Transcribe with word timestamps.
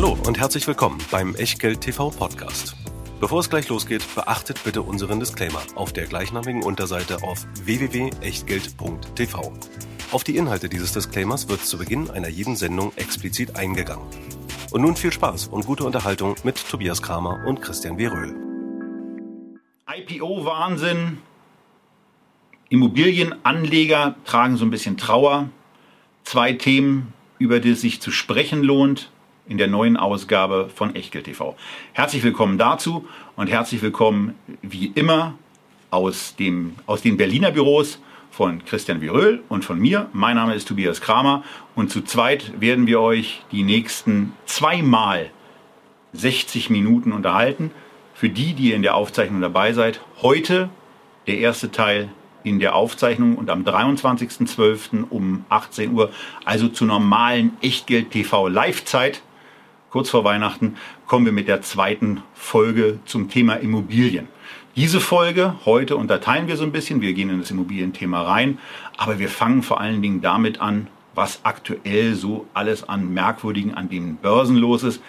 Hallo 0.00 0.16
und 0.28 0.38
herzlich 0.38 0.64
willkommen 0.68 1.00
beim 1.10 1.34
Echtgeld 1.34 1.80
TV 1.80 2.10
Podcast. 2.10 2.76
Bevor 3.18 3.40
es 3.40 3.50
gleich 3.50 3.68
losgeht, 3.68 4.04
beachtet 4.14 4.62
bitte 4.62 4.82
unseren 4.82 5.18
Disclaimer 5.18 5.60
auf 5.74 5.92
der 5.92 6.06
gleichnamigen 6.06 6.62
Unterseite 6.62 7.24
auf 7.24 7.44
www.echtgeld.tv. 7.64 9.52
Auf 10.12 10.22
die 10.22 10.36
Inhalte 10.36 10.68
dieses 10.68 10.92
Disclaimers 10.92 11.48
wird 11.48 11.62
zu 11.62 11.78
Beginn 11.78 12.10
einer 12.10 12.28
jeden 12.28 12.54
Sendung 12.54 12.92
explizit 12.94 13.56
eingegangen. 13.56 14.06
Und 14.70 14.82
nun 14.82 14.94
viel 14.94 15.12
Spaß 15.12 15.48
und 15.48 15.66
gute 15.66 15.82
Unterhaltung 15.82 16.36
mit 16.44 16.64
Tobias 16.70 17.02
Kramer 17.02 17.44
und 17.44 17.60
Christian 17.60 17.98
W. 17.98 18.06
Röhl. 18.06 18.36
IPO-Wahnsinn. 19.92 21.18
Immobilienanleger 22.68 24.14
tragen 24.24 24.58
so 24.58 24.64
ein 24.64 24.70
bisschen 24.70 24.96
Trauer. 24.96 25.48
Zwei 26.22 26.52
Themen, 26.52 27.12
über 27.40 27.58
die 27.58 27.70
es 27.70 27.80
sich 27.80 28.00
zu 28.00 28.12
sprechen 28.12 28.62
lohnt 28.62 29.10
in 29.48 29.58
der 29.58 29.66
neuen 29.66 29.96
Ausgabe 29.96 30.68
von 30.74 30.94
Echtgeld 30.94 31.24
TV. 31.24 31.56
Herzlich 31.92 32.22
willkommen 32.22 32.58
dazu 32.58 33.08
und 33.34 33.48
herzlich 33.48 33.80
willkommen 33.82 34.34
wie 34.62 34.92
immer 34.94 35.34
aus, 35.90 36.36
dem, 36.36 36.74
aus 36.86 37.02
den 37.02 37.16
Berliner 37.16 37.50
Büros 37.50 37.98
von 38.30 38.64
Christian 38.64 39.00
Viröl 39.00 39.42
und 39.48 39.64
von 39.64 39.78
mir. 39.78 40.08
Mein 40.12 40.36
Name 40.36 40.54
ist 40.54 40.68
Tobias 40.68 41.00
Kramer 41.00 41.42
und 41.74 41.90
zu 41.90 42.02
zweit 42.02 42.60
werden 42.60 42.86
wir 42.86 43.00
euch 43.00 43.42
die 43.50 43.62
nächsten 43.62 44.34
zweimal 44.44 45.30
60 46.12 46.68
Minuten 46.68 47.12
unterhalten. 47.12 47.70
Für 48.14 48.28
die, 48.28 48.52
die 48.52 48.72
in 48.72 48.82
der 48.82 48.96
Aufzeichnung 48.96 49.40
dabei 49.40 49.72
seid, 49.72 50.00
heute 50.20 50.68
der 51.26 51.38
erste 51.38 51.70
Teil 51.70 52.10
in 52.44 52.58
der 52.58 52.74
Aufzeichnung 52.74 53.36
und 53.36 53.50
am 53.50 53.64
23.12. 53.64 55.04
um 55.08 55.44
18 55.48 55.92
Uhr, 55.92 56.10
also 56.44 56.68
zur 56.68 56.86
normalen 56.86 57.56
Echtgeld 57.60 58.10
TV 58.10 58.48
Live-Zeit, 58.48 59.22
kurz 59.90 60.10
vor 60.10 60.24
Weihnachten, 60.24 60.76
kommen 61.06 61.24
wir 61.24 61.32
mit 61.32 61.48
der 61.48 61.62
zweiten 61.62 62.22
Folge 62.34 62.98
zum 63.04 63.28
Thema 63.28 63.54
Immobilien. 63.54 64.28
Diese 64.76 65.00
Folge 65.00 65.54
heute 65.64 65.96
unterteilen 65.96 66.46
wir 66.46 66.56
so 66.56 66.64
ein 66.64 66.72
bisschen. 66.72 67.00
Wir 67.00 67.12
gehen 67.12 67.30
in 67.30 67.40
das 67.40 67.50
Immobilienthema 67.50 68.22
rein, 68.22 68.58
aber 68.96 69.18
wir 69.18 69.28
fangen 69.28 69.62
vor 69.62 69.80
allen 69.80 70.02
Dingen 70.02 70.20
damit 70.20 70.60
an, 70.60 70.86
was 71.14 71.40
aktuell 71.42 72.14
so 72.14 72.46
alles 72.54 72.88
an 72.88 73.12
Merkwürdigen 73.12 73.74
an 73.74 73.88
den 73.88 74.16
Börsen 74.16 74.56
los 74.56 74.84
ist. 74.84 75.02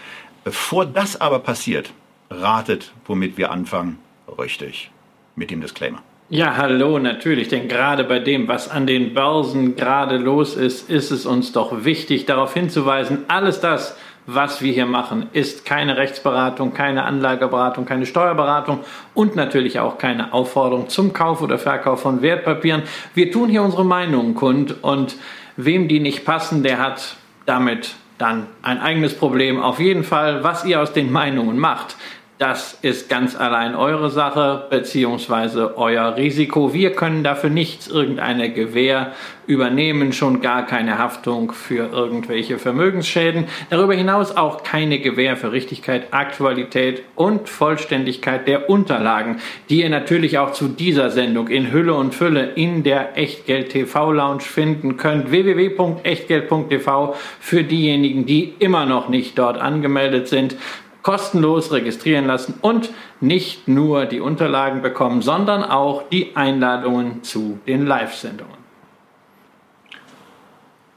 Bevor 0.44 0.86
das 0.86 1.22
aber 1.22 1.40
passiert, 1.40 1.92
ratet, 2.32 2.94
womit 3.06 3.38
wir 3.38 3.52
anfangen. 3.52 4.00
Richtig. 4.40 4.90
Mit 5.36 5.52
dem 5.52 5.62
Disclaimer. 5.62 6.02
Ja, 6.32 6.58
hallo, 6.58 7.00
natürlich, 7.00 7.48
denn 7.48 7.68
gerade 7.68 8.04
bei 8.04 8.20
dem, 8.20 8.48
was 8.48 8.70
an 8.70 8.86
den 8.86 9.16
Börsen 9.16 9.76
gerade 9.76 10.18
los 10.18 10.56
ist, 10.56 10.88
ist 10.88 11.10
es 11.10 11.26
uns 11.26 11.54
doch 11.54 11.86
wichtig, 11.86 12.26
darauf 12.28 12.54
hinzuweisen, 12.54 13.26
alles 13.28 13.62
das, 13.62 13.98
was 14.32 14.62
wir 14.62 14.72
hier 14.72 14.86
machen, 14.86 15.28
ist 15.34 15.66
keine 15.66 15.98
Rechtsberatung, 15.98 16.74
keine 16.74 17.04
Anlageberatung, 17.04 17.86
keine 17.86 18.06
Steuerberatung 18.06 18.82
und 19.16 19.36
natürlich 19.36 19.80
auch 19.80 19.98
keine 19.98 20.34
Aufforderung 20.34 20.88
zum 20.88 21.14
Kauf 21.14 21.42
oder 21.42 21.58
Verkauf 21.58 22.02
von 22.02 22.22
Wertpapieren. 22.22 22.84
Wir 23.16 23.32
tun 23.32 23.50
hier 23.50 23.64
unsere 23.64 23.84
Meinungen 23.84 24.36
kund 24.36 24.84
und 24.84 25.16
wem 25.58 25.88
die 25.88 26.00
nicht 26.00 26.26
passen, 26.26 26.62
der 26.62 26.78
hat 26.78 27.16
damit 27.48 27.96
dann 28.20 28.46
ein 28.62 28.80
eigenes 28.80 29.16
Problem. 29.16 29.60
Auf 29.62 29.80
jeden 29.80 30.04
Fall, 30.04 30.44
was 30.44 30.64
ihr 30.64 30.80
aus 30.80 30.94
den 30.94 31.12
Meinungen 31.12 31.58
macht, 31.58 31.96
das 32.40 32.80
ist 32.82 33.10
ganz 33.10 33.36
allein 33.36 33.76
eure 33.76 34.10
Sache 34.10 34.66
beziehungsweise 34.70 35.78
euer 35.78 36.16
Risiko. 36.16 36.74
Wir 36.74 36.94
können 36.94 37.22
dafür 37.22 37.50
nichts, 37.50 37.90
irgendeine 37.90 38.54
Gewähr 38.54 39.12
übernehmen, 39.46 40.14
schon 40.14 40.40
gar 40.40 40.66
keine 40.66 40.98
Haftung 40.98 41.52
für 41.52 41.92
irgendwelche 41.92 42.58
Vermögensschäden. 42.58 43.46
Darüber 43.70 43.94
hinaus 43.94 44.38
auch 44.38 44.64
keine 44.64 45.00
Gewähr 45.00 45.36
für 45.36 45.52
Richtigkeit, 45.52 46.14
Aktualität 46.14 47.04
und 47.16 47.50
Vollständigkeit 47.50 48.48
der 48.48 48.70
Unterlagen, 48.70 49.42
die 49.70 49.82
ihr 49.82 49.90
natürlich 49.90 50.38
auch 50.38 50.54
zu 50.54 50.70
dieser 50.70 51.10
Sendung 51.10 51.50
in 51.50 51.74
Hülle 51.74 51.94
und 51.94 52.16
Fülle 52.16 52.52
in 52.56 52.84
der 52.84 53.18
Echtgeld 53.18 53.72
TV 53.72 54.14
Lounge 54.14 54.44
finden 54.44 54.96
könnt. 54.96 55.30
www.echtgeld.tv 55.30 57.16
für 57.42 57.64
diejenigen, 57.66 58.26
die 58.26 58.54
immer 58.60 58.86
noch 58.86 59.10
nicht 59.10 59.38
dort 59.38 59.58
angemeldet 59.58 60.30
sind 60.30 60.56
kostenlos 61.02 61.72
registrieren 61.72 62.26
lassen 62.26 62.56
und 62.62 62.92
nicht 63.22 63.68
nur 63.68 64.06
die 64.06 64.20
Unterlagen 64.20 64.82
bekommen, 64.82 65.22
sondern 65.22 65.64
auch 65.64 66.04
die 66.10 66.36
Einladungen 66.36 67.24
zu 67.24 67.60
den 67.68 67.86
Live-Sendungen. 67.86 68.60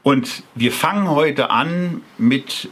Und 0.03 0.43
wir 0.53 0.71
fangen 0.71 1.09
heute 1.09 1.49
an 1.49 2.01
mit 2.17 2.69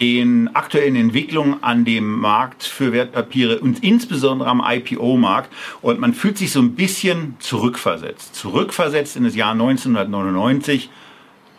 den 0.00 0.54
aktuellen 0.54 0.94
Entwicklungen 0.94 1.62
an 1.62 1.84
dem 1.84 2.20
Markt 2.20 2.62
für 2.62 2.92
Wertpapiere 2.92 3.58
und 3.58 3.82
insbesondere 3.82 4.48
am 4.48 4.62
IPO-Markt. 4.64 5.52
Und 5.82 5.98
man 5.98 6.14
fühlt 6.14 6.38
sich 6.38 6.52
so 6.52 6.60
ein 6.60 6.76
bisschen 6.76 7.34
zurückversetzt. 7.40 8.34
Zurückversetzt 8.36 9.16
in 9.16 9.24
das 9.24 9.34
Jahr 9.34 9.52
1999 9.52 10.88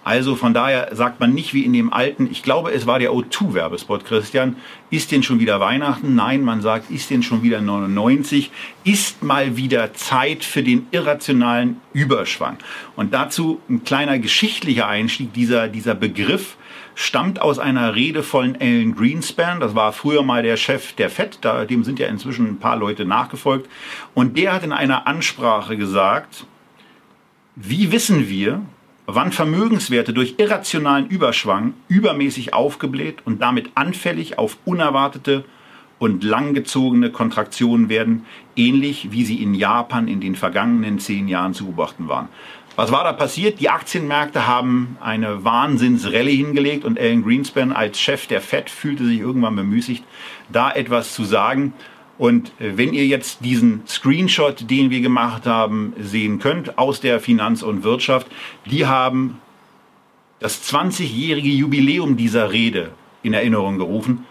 also 0.04 0.36
von 0.36 0.54
daher 0.54 0.96
sagt 0.96 1.20
man 1.20 1.34
nicht 1.34 1.54
wie 1.54 1.66
in 1.66 1.74
dem 1.74 1.92
alten, 1.92 2.28
ich 2.32 2.42
glaube, 2.42 2.72
es 2.72 2.88
war 2.88 3.00
der 3.00 3.12
O2-Werbespot, 3.12 4.06
Christian, 4.06 4.56
ist 4.90 5.12
denn 5.12 5.24
schon 5.24 5.40
wieder 5.40 5.60
Weihnachten? 5.60 6.16
Nein, 6.16 6.42
man 6.42 6.62
sagt, 6.62 6.90
ist 6.90 7.10
denn 7.10 7.22
schon 7.22 7.44
wieder 7.44 7.62
99? 7.62 8.50
Ist 8.84 9.24
mal 9.24 9.58
wieder 9.58 9.94
Zeit 9.94 10.44
für 10.44 10.64
den 10.64 10.88
irrationalen 10.92 11.82
Überschwang. 11.94 12.58
Und 12.96 13.14
dazu 13.14 13.59
ein 13.70 13.84
kleiner 13.84 14.20
geschichtlicher 14.20 14.88
Einstieg. 14.88 15.34
Dieser, 15.34 15.68
dieser 15.68 15.96
Begriff 15.96 16.56
stammt 16.96 17.42
aus 17.42 17.59
einer 17.59 17.96
Rede 17.96 18.24
von 18.24 18.58
Alan 18.59 18.96
Greenspan. 18.96 19.59
Das 19.59 19.76
war 19.76 19.92
früher 19.94 20.24
mal 20.24 20.44
der 20.44 20.58
Chef 20.58 20.94
der 20.94 21.09
FED. 21.09 21.40
Da, 21.42 21.66
dem 21.66 21.84
sind 21.84 22.00
ja 22.00 22.08
inzwischen 22.08 22.48
ein 22.48 22.59
paar 22.59 22.78
Leute 22.78 23.06
nachgefolgt. 23.06 23.70
Und 24.14 24.38
der 24.38 24.54
hat 24.54 24.64
in 24.64 24.72
einer 24.72 25.08
Ansprache 25.08 25.78
gesagt, 25.78 26.46
wie 27.56 27.92
wissen 27.92 28.30
wir, 28.30 28.62
wann 29.16 29.31
Vermögenswerte 29.31 30.14
durch 30.14 30.36
irrationalen 30.38 31.08
Überschwang 31.08 31.74
übermäßig 31.88 32.53
aufgebläht 32.53 33.25
und 33.25 33.42
damit 33.42 33.72
anfällig 33.75 34.38
auf 34.38 34.58
unerwartete 34.66 35.46
und 35.97 36.24
langgezogene 36.24 37.12
Kontraktionen 37.12 37.90
werden, 37.90 38.25
ähnlich 38.56 39.12
wie 39.12 39.25
sie 39.25 39.42
in 39.42 39.53
Japan 39.53 40.08
in 40.08 40.22
den 40.22 40.36
vergangenen 40.36 41.00
zehn 41.00 41.28
Jahren 41.28 41.53
zu 41.53 41.66
beobachten 41.66 42.08
waren. 42.08 42.30
Was 42.75 42.92
war 42.92 43.03
da 43.03 43.12
passiert? 43.12 43.59
Die 43.59 43.70
Aktienmärkte 43.70 44.47
haben 44.47 44.96
eine 45.02 45.44
Wahnsinnsrallye 45.44 46.38
hingelegt 46.38 46.86
und 46.86 46.97
Alan 46.97 47.24
Greenspan 47.24 47.74
als 47.74 48.00
Chef 48.00 48.28
der 48.28 48.40
Fed 48.40 48.70
fühlte 48.70 49.06
sich 49.06 49.20
irgendwann 49.20 49.56
bemüßigt, 49.56 50.03
da 50.50 50.72
etwas 50.72 51.14
zu 51.14 51.26
sagen. 51.26 51.74
Und 52.19 52.52
äh, 52.59 52.78
wenn 52.78 52.94
ihr 52.94 53.07
jetzt 53.07 53.44
diesen 53.44 53.81
Screenshot, 53.88 54.69
den 54.69 54.91
wir 54.91 55.02
gemacht 55.02 55.47
haben, 55.47 55.94
sehen 56.00 56.38
könnt 56.38 56.78
aus 56.78 57.00
der 57.00 57.19
Finanz- 57.19 57.63
und 57.63 57.84
Wirtschaft, 57.84 58.28
die 58.69 58.85
haben 58.85 59.40
das 60.40 60.62
20-jährige 60.72 61.50
Jubiläum 61.50 62.18
dieser 62.18 62.52
Rede 62.52 62.91
in 63.24 63.34
Erinnerung 63.34 63.78
gerufen 63.78 64.25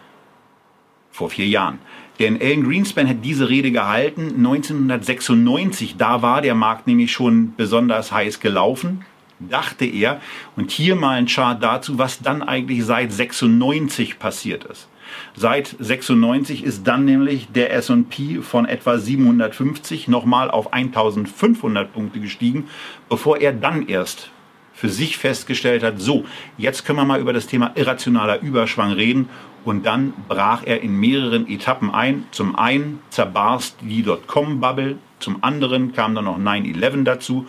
vor 1.11 1.31
vier 1.31 1.47
Jahren. 1.47 1.79
Denn 2.19 2.41
Alan 2.41 2.65
Greenspan 2.65 3.09
hat 3.09 3.25
diese 3.25 3.49
Rede 3.49 3.73
gehalten 3.73 4.35
1996. 4.37 5.97
Da 5.97 6.21
war 6.21 6.43
der 6.43 6.55
Markt 6.55 6.87
nämlich 6.87 7.11
schon 7.13 7.55
besonders 7.57 8.13
heiß 8.13 8.41
gelaufen, 8.41 9.05
dachte 9.39 9.87
er. 9.87 10.21
Und 10.57 10.71
hier 10.73 10.95
mal 10.95 11.17
ein 11.17 11.27
Chart 11.27 11.63
dazu, 11.63 11.97
was 11.97 12.21
dann 12.21 12.43
eigentlich 12.43 12.85
seit 12.85 13.13
96 13.13 14.19
passiert 14.19 14.65
ist. 14.65 14.89
Seit 15.35 15.75
96 15.79 16.65
ist 16.65 16.87
dann 16.87 17.05
nämlich 17.05 17.49
der 17.53 17.73
S&P 17.73 18.41
von 18.43 18.67
etwa 18.67 18.99
750 18.99 20.09
nochmal 20.09 20.51
auf 20.51 20.73
1500 20.73 21.93
Punkte 21.93 22.21
gestiegen, 22.21 22.69
bevor 23.09 23.39
er 23.39 23.53
dann 23.53 23.87
erst 23.87 24.31
für 24.79 24.89
sich 24.89 25.19
festgestellt 25.19 25.83
hat, 25.83 26.01
so, 26.01 26.25
jetzt 26.57 26.85
können 26.85 27.01
wir 27.01 27.05
mal 27.05 27.21
über 27.21 27.33
das 27.33 27.49
Thema 27.49 27.73
irrationaler 27.75 28.41
Überschwang 28.41 28.93
reden. 28.93 29.29
Und 29.65 29.85
dann 29.85 30.15
brach 30.29 30.63
er 30.65 30.83
in 30.83 30.99
mehreren 30.99 31.49
Etappen 31.49 31.93
ein. 31.93 32.27
Zum 32.31 32.55
einen 32.55 33.01
zerbarst 33.11 33.77
die 33.83 34.05
Dotcom-Bubble, 34.05 34.97
zum 35.19 35.43
anderen 35.43 35.93
kam 35.93 36.15
dann 36.15 36.27
noch 36.27 36.39
9-11 36.39 37.03
dazu. 37.03 37.47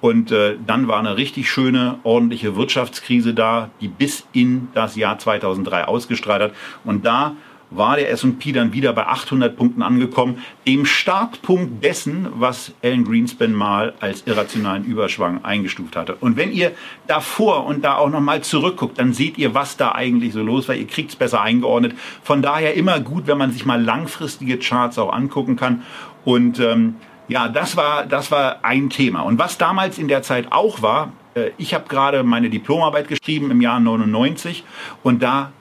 Und 0.00 0.32
äh, 0.32 0.56
dann 0.66 0.88
war 0.88 0.98
eine 0.98 1.16
richtig 1.16 1.50
schöne, 1.50 1.98
ordentliche 2.04 2.56
Wirtschaftskrise 2.56 3.34
da, 3.34 3.70
die 3.80 3.88
bis 3.88 4.26
in 4.32 4.68
das 4.74 4.96
Jahr 4.96 5.18
2003 5.18 5.84
ausgestrahlt 5.84 6.42
hat. 6.42 6.52
Und 6.84 7.04
da 7.04 7.36
war 7.70 7.96
der 7.96 8.10
S&P 8.10 8.52
dann 8.52 8.72
wieder 8.72 8.92
bei 8.92 9.06
800 9.06 9.56
Punkten 9.56 9.82
angekommen, 9.82 10.42
dem 10.66 10.84
Startpunkt 10.84 11.84
dessen, 11.84 12.28
was 12.34 12.72
Alan 12.82 13.04
Greenspan 13.04 13.52
mal 13.52 13.94
als 14.00 14.26
irrationalen 14.26 14.84
Überschwang 14.84 15.44
eingestuft 15.44 15.96
hatte. 15.96 16.16
Und 16.16 16.36
wenn 16.36 16.52
ihr 16.52 16.72
davor 17.06 17.66
und 17.66 17.84
da 17.84 17.96
auch 17.96 18.10
nochmal 18.10 18.42
zurückguckt, 18.42 18.98
dann 18.98 19.12
seht 19.12 19.38
ihr, 19.38 19.54
was 19.54 19.76
da 19.76 19.92
eigentlich 19.92 20.32
so 20.32 20.42
los 20.42 20.68
war. 20.68 20.74
Ihr 20.74 20.86
kriegt 20.86 21.10
es 21.10 21.16
besser 21.16 21.40
eingeordnet. 21.40 21.94
Von 22.22 22.42
daher 22.42 22.74
immer 22.74 23.00
gut, 23.00 23.26
wenn 23.26 23.38
man 23.38 23.52
sich 23.52 23.64
mal 23.64 23.80
langfristige 23.80 24.58
Charts 24.58 24.98
auch 24.98 25.12
angucken 25.12 25.56
kann. 25.56 25.82
Und 26.24 26.60
ähm, 26.60 26.96
ja, 27.30 27.48
das 27.48 27.76
war, 27.76 28.04
das 28.06 28.30
war 28.30 28.64
ein 28.64 28.90
Thema. 28.90 29.22
Und 29.22 29.38
was 29.38 29.56
damals 29.56 29.98
in 29.98 30.08
der 30.08 30.22
Zeit 30.22 30.50
auch 30.50 30.82
war, 30.82 31.12
äh, 31.34 31.50
ich 31.58 31.74
habe 31.74 31.88
gerade 31.88 32.24
meine 32.24 32.50
Diplomarbeit 32.50 33.08
geschrieben 33.08 33.50
im 33.50 33.60
Jahr 33.60 33.78
99 33.78 34.64
und 35.04 35.22
da 35.22 35.52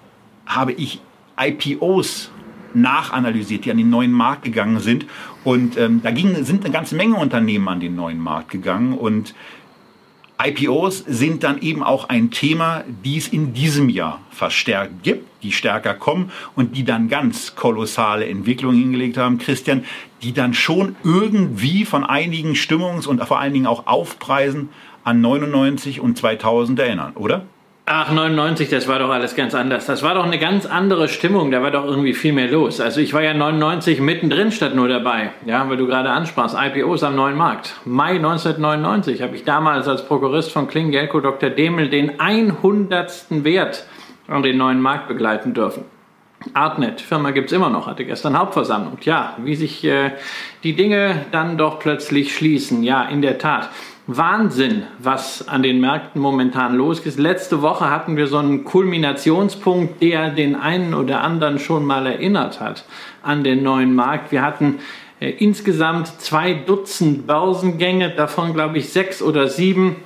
habe 0.48 0.74
ich 0.74 1.00
IPOs 1.39 2.31
nachanalysiert, 2.74 3.66
die 3.66 3.71
an 3.71 3.77
den 3.77 3.89
neuen 3.89 4.12
Markt 4.12 4.44
gegangen 4.44 4.80
sind. 4.80 5.06
Und 5.44 5.77
ähm, 5.77 6.01
da 6.04 6.12
ging, 6.12 6.44
sind 6.44 6.66
eine 6.66 6.74
ganze 6.74 6.95
Menge 6.95 7.16
Unternehmen 7.16 7.68
an 7.68 7.80
den 7.80 7.95
neuen 7.95 8.19
Markt 8.19 8.50
gegangen. 8.50 8.94
Und 8.98 9.36
IPOs 10.41 11.03
sind 11.06 11.44
dann 11.44 11.62
eben 11.62 11.83
auch 11.83 12.07
ein 12.07 12.31
Thema, 12.31 12.86
die 13.03 13.18
es 13.18 13.27
in 13.27 13.53
diesem 13.53 13.89
Jahr 13.89 14.21
verstärkt 14.31 15.03
gibt, 15.03 15.44
die 15.44 15.51
stärker 15.51 15.94
kommen 15.94 16.31
und 16.56 16.77
die 16.77 16.86
dann 16.86 17.09
ganz 17.09 17.56
kolossale 17.56 18.25
Entwicklungen 18.25 18.80
hingelegt 18.80 19.18
haben, 19.18 19.38
Christian, 19.38 19.83
die 20.21 20.31
dann 20.31 20.53
schon 20.53 20.95
irgendwie 21.03 21.83
von 21.83 22.06
einigen 22.06 22.53
Stimmungs- 22.53 23.06
und 23.06 23.21
vor 23.25 23.39
allen 23.39 23.53
Dingen 23.53 23.68
auch 23.68 23.86
Aufpreisen 23.88 24.69
an 25.03 25.19
99 25.19 26.00
und 26.00 26.18
2000 26.18 26.80
erinnern, 26.80 27.13
oder? 27.15 27.45
Ach, 27.91 28.12
99, 28.12 28.69
das 28.69 28.88
war 28.88 29.00
doch 29.00 29.09
alles 29.09 29.36
ganz 29.36 29.56
anders. 29.56 29.88
Das 29.88 30.03
war 30.03 30.13
doch 30.13 30.24
eine 30.24 30.38
ganz 30.38 30.68
andere 30.68 31.09
Stimmung. 31.09 31.50
Da 31.50 31.63
war 31.63 31.71
doch 31.71 31.86
irgendwie 31.86 32.13
viel 32.13 32.33
mehr 32.33 32.47
los. 32.47 32.80
Also 32.80 33.01
ich 33.01 33.15
war 33.15 33.24
ja 33.24 33.33
99 33.33 34.00
mittendrin 34.00 34.51
statt 34.51 34.75
nur 34.75 34.88
dabei. 34.88 35.31
Ja, 35.47 35.68
weil 35.68 35.77
du 35.77 35.88
gerade 35.88 36.12
ansprachst. 36.12 36.56
IPOs 36.56 37.01
am 37.01 37.15
neuen 37.15 37.36
Markt. 37.36 37.77
Mai 37.86 38.18
1999 38.18 39.24
habe 39.24 39.36
ich 39.36 39.44
damals 39.44 39.88
als 39.88 40.06
Prokurist 40.06 40.51
von 40.51 40.68
Klingelko 40.68 41.19
Dr. 41.19 41.50
Demel 41.50 41.89
den 41.89 42.19
100. 42.19 43.25
Wert 43.44 43.88
an 44.27 44.44
den 44.44 44.57
neuen 44.57 44.81
Markt 44.81 45.07
begleiten 45.07 45.56
dürfen. 45.56 45.83
Artnet, 46.53 47.01
Firma 47.01 47.31
gibt's 47.31 47.51
immer 47.51 47.71
noch, 47.71 47.88
hatte 47.88 48.06
gestern 48.06 48.38
Hauptversammlung. 48.38 49.00
Ja, 49.01 49.35
wie 49.39 49.56
sich 49.56 49.83
äh, 49.83 50.12
die 50.63 50.75
Dinge 50.75 51.25
dann 51.31 51.57
doch 51.57 51.80
plötzlich 51.80 52.35
schließen. 52.35 52.83
Ja, 52.83 53.06
in 53.06 53.24
der 53.24 53.39
Tat. 53.39 53.69
Wahnsinn, 54.17 54.88
was 54.97 55.47
an 55.47 55.61
den 55.61 55.79
Märkten 55.79 56.19
momentan 56.19 56.75
los 56.75 57.00
ist. 57.01 57.19
Letzte 57.19 57.61
Woche 57.61 57.91
hatten 57.91 58.17
wir 58.17 58.25
so 58.25 58.38
einen 58.38 58.63
Kulminationspunkt, 58.63 60.01
der 60.01 60.31
den 60.31 60.56
einen 60.56 60.95
oder 60.95 61.21
anderen 61.21 61.59
schon 61.59 61.85
mal 61.85 62.07
erinnert 62.07 62.59
hat 62.59 62.85
an 63.21 63.44
den 63.44 63.61
neuen 63.61 63.94
Markt. 63.94 64.31
Wir 64.31 64.41
hatten 64.41 64.79
äh, 65.19 65.29
insgesamt 65.29 66.07
zwei 66.21 66.53
Dutzend 66.53 67.27
Börsengänge, 67.27 68.09
davon 68.09 68.53
glaube 68.53 68.79
ich 68.79 68.89
sechs 68.89 69.21
oder 69.21 69.47
sieben 69.47 69.97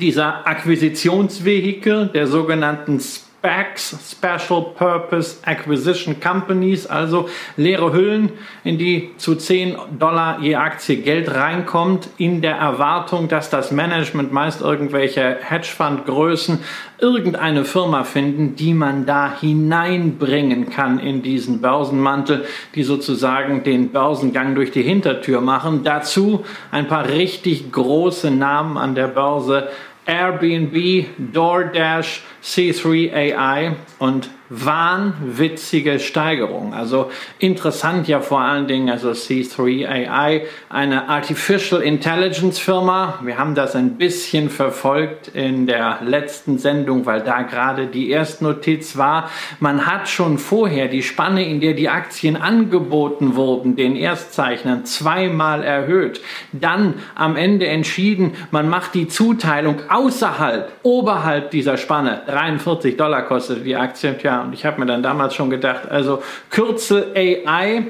dieser 0.00 0.46
Akquisitionsvehikel, 0.46 2.06
der 2.06 2.26
sogenannten 2.28 3.00
SPACs, 3.46 3.96
Special 4.10 4.62
Purpose 4.76 5.36
Acquisition 5.44 6.18
Companies, 6.20 6.86
also 6.86 7.28
leere 7.56 7.92
Hüllen, 7.92 8.32
in 8.64 8.78
die 8.78 9.12
zu 9.18 9.36
10 9.36 9.76
Dollar 9.98 10.40
je 10.40 10.56
Aktie 10.56 10.96
Geld 10.96 11.32
reinkommt, 11.32 12.08
in 12.18 12.42
der 12.42 12.56
Erwartung, 12.56 13.28
dass 13.28 13.50
das 13.50 13.70
Management 13.70 14.32
meist 14.32 14.62
irgendwelche 14.62 15.38
Hedgefund-Größen 15.40 16.58
irgendeine 16.98 17.64
Firma 17.64 18.04
finden, 18.04 18.56
die 18.56 18.74
man 18.74 19.06
da 19.06 19.38
hineinbringen 19.38 20.70
kann 20.70 20.98
in 20.98 21.22
diesen 21.22 21.60
Börsenmantel, 21.60 22.46
die 22.74 22.82
sozusagen 22.82 23.62
den 23.62 23.90
Börsengang 23.90 24.54
durch 24.54 24.72
die 24.72 24.82
Hintertür 24.82 25.40
machen. 25.40 25.84
Dazu 25.84 26.44
ein 26.70 26.88
paar 26.88 27.08
richtig 27.08 27.70
große 27.70 28.30
Namen 28.30 28.76
an 28.76 28.94
der 28.94 29.08
Börse 29.08 29.68
Airbnb, 30.06 31.06
DoorDash, 31.32 32.22
C3AI 32.46 33.72
und 33.98 34.30
wahnwitzige 34.48 35.98
Steigerung. 35.98 36.74
Also 36.74 37.10
interessant 37.38 38.06
ja 38.06 38.20
vor 38.20 38.40
allen 38.40 38.68
Dingen, 38.68 38.90
also 38.90 39.10
C3AI, 39.10 40.42
eine 40.68 41.08
Artificial 41.08 41.82
Intelligence 41.82 42.58
Firma. 42.58 43.18
Wir 43.22 43.38
haben 43.38 43.54
das 43.54 43.74
ein 43.74 43.96
bisschen 43.96 44.50
verfolgt 44.50 45.28
in 45.28 45.66
der 45.66 45.98
letzten 46.04 46.58
Sendung, 46.58 47.06
weil 47.06 47.22
da 47.22 47.42
gerade 47.42 47.88
die 47.88 48.10
Erstnotiz 48.10 48.96
war. 48.96 49.30
Man 49.58 49.86
hat 49.86 50.08
schon 50.08 50.38
vorher 50.38 50.88
die 50.88 51.02
Spanne, 51.02 51.44
in 51.48 51.60
der 51.60 51.74
die 51.74 51.88
Aktien 51.88 52.36
angeboten 52.36 53.34
wurden, 53.34 53.74
den 53.74 53.96
Erstzeichnern 53.96 54.84
zweimal 54.84 55.64
erhöht. 55.64 56.20
Dann 56.52 56.94
am 57.14 57.36
Ende 57.36 57.66
entschieden, 57.66 58.34
man 58.52 58.68
macht 58.68 58.94
die 58.94 59.08
Zuteilung 59.08 59.80
außerhalb, 59.88 60.70
oberhalb 60.84 61.50
dieser 61.50 61.76
Spanne. 61.76 62.22
43 62.36 62.98
Dollar 62.98 63.22
kostet 63.22 63.64
die 63.64 63.76
Aktie. 63.76 64.16
Tja, 64.18 64.42
und 64.42 64.52
ich 64.52 64.66
habe 64.66 64.78
mir 64.80 64.86
dann 64.86 65.02
damals 65.02 65.34
schon 65.34 65.48
gedacht, 65.48 65.88
also 65.90 66.22
Kürzel 66.50 67.12
AI, 67.14 67.84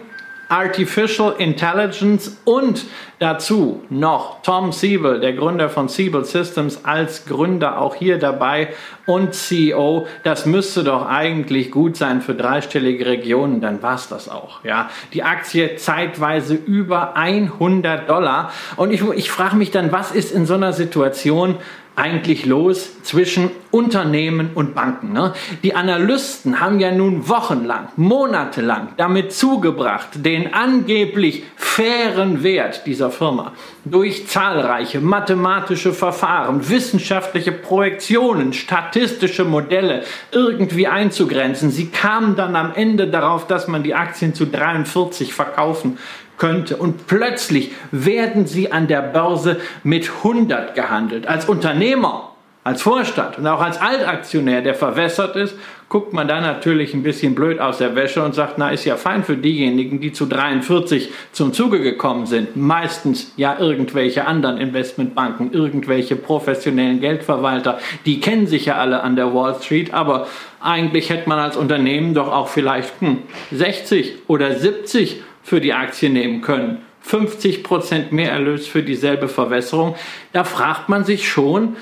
Artificial 0.48 1.34
Intelligence 1.38 2.40
und 2.44 2.84
dazu 3.19 3.82
noch 3.90 4.43
Tom 4.43 4.70
Siebel, 4.70 5.19
der 5.19 5.32
Gründer 5.32 5.69
von 5.69 5.88
Siebel 5.88 6.25
Systems, 6.25 6.84
als 6.84 7.26
Gründer 7.26 7.81
auch 7.81 7.96
hier 7.96 8.20
dabei 8.20 8.69
und 9.06 9.34
CEO. 9.34 10.06
Das 10.22 10.46
müsste 10.46 10.84
doch 10.84 11.08
eigentlich 11.08 11.72
gut 11.72 11.96
sein 11.96 12.20
für 12.22 12.37
dreistellige 12.37 13.04
Regionen, 13.04 13.60
dann 13.60 13.82
war 13.82 13.96
es 13.96 14.08
das 14.08 14.28
auch. 14.28 14.62
Ja, 14.62 14.90
die 15.12 15.25
Aktie 15.25 15.75
zeitweise 15.75 16.54
über 16.54 17.16
100 17.16 18.08
Dollar. 18.08 18.52
Und 18.76 18.93
ich, 18.93 19.02
ich 19.02 19.32
frage 19.32 19.56
mich 19.56 19.72
dann, 19.72 19.90
was 19.90 20.12
ist 20.12 20.31
in 20.31 20.46
so 20.46 20.54
einer 20.54 20.72
Situation 20.72 21.56
eigentlich 21.96 22.46
los 22.46 23.02
zwischen 23.02 23.50
Unternehmen 23.70 24.50
und 24.54 24.75
Banken? 24.75 25.12
Ne? 25.12 25.32
Die 25.62 25.75
Analysten 25.75 26.60
haben 26.60 26.78
ja 26.78 26.93
nun 26.93 27.28
wochenlang, 27.28 27.88
monatelang 27.96 28.88
damit 28.96 29.32
zugebracht, 29.32 30.08
den 30.14 30.54
angeblich 30.54 31.44
fairen 31.56 32.43
Wert 32.43 32.87
dieser 32.87 33.10
Firma 33.10 33.52
durch 33.84 34.26
zahlreiche 34.26 35.00
mathematische 35.00 35.93
Verfahren, 35.93 36.69
wissenschaftliche 36.69 37.52
Projektionen, 37.52 38.52
statistische 38.52 39.44
Modelle 39.44 40.04
irgendwie 40.32 40.87
einzugrenzen. 40.87 41.70
Sie 41.70 41.88
kamen 41.88 42.37
dann 42.37 42.56
am 42.56 42.72
Ende 42.75 43.08
darauf, 43.08 43.46
dass 43.46 43.69
man 43.69 43.82
die 43.82 43.94
Aktien 43.94 44.34
zu 44.34 44.46
43 44.46 45.32
verkaufen 45.32 45.98
könnte. 46.38 46.77
Und 46.77 47.06
plötzlich 47.06 47.73
werden 47.91 48.47
sie 48.47 48.73
an 48.73 48.87
der 48.87 49.03
Börse 49.03 49.59
mit 49.83 50.11
100 50.19 50.75
gehandelt. 50.75 51.27
Als 51.27 51.47
Unternehmer, 51.47 52.33
als 52.65 52.83
Vorstand 52.83 53.38
und 53.38 53.47
auch 53.47 53.61
als 53.61 53.81
Altaktionär, 53.81 54.61
der 54.61 54.75
verwässert 54.75 55.37
ist, 55.37 55.55
guckt 55.88 56.12
man 56.12 56.27
da 56.27 56.41
natürlich 56.41 56.94
ein 56.94 57.05
bisschen 57.05 57.37
blöd 57.37 57.61
aus 57.61 57.79
der 57.79 57.94
Wäsche 57.94 58.25
und 58.25 58.35
sagt, 58.35 58.59
na, 58.59 58.71
ist 58.71 58.85
ja 58.85 58.97
fein 58.97 59.23
für 59.23 59.37
diejenigen, 59.37 60.00
die 60.00 60.12
zu 60.12 60.27
43 60.27 61.11
zum 61.31 61.53
Zuge 61.53 61.81
gekommen 61.81 62.27
sind. 62.27 62.56
Meistens 62.56 63.32
ja 63.37 63.56
irgendwelche 63.59 64.27
anderen 64.27 64.59
Investmentbanken, 64.59 65.53
irgendwelche 65.53 66.17
professionellen 66.17 67.00
Geldverwalter, 67.00 67.79
die 68.05 68.21
kennen 68.21 68.49
sich 68.49 68.67
ja 68.67 68.79
alle 68.79 69.03
an 69.03 69.15
der 69.15 69.32
Wall 69.32 69.55
Street, 69.62 69.94
aber 69.94 70.27
eigentlich 70.61 71.11
hätte 71.11 71.29
man 71.29 71.39
als 71.39 71.56
Unternehmen 71.56 72.15
doch 72.15 72.32
auch 72.32 72.49
vielleicht 72.49 73.01
hm, 73.01 73.19
60 73.53 74.22
oder 74.27 74.56
70 74.56 75.22
für 75.46 75.60
die 75.60 75.72
Aktie 75.72 76.10
nehmen 76.10 76.41
können. 76.41 76.79
50 77.03 77.62
Prozent 77.62 78.10
mehr 78.10 78.32
Erlös 78.32 78.67
für 78.67 78.82
dieselbe 78.82 79.29
Verwässerung. 79.29 79.94
Da 80.32 80.43
fragt 80.43 80.88
man 80.88 81.05
sich 81.05 81.29
schon, 81.29 81.76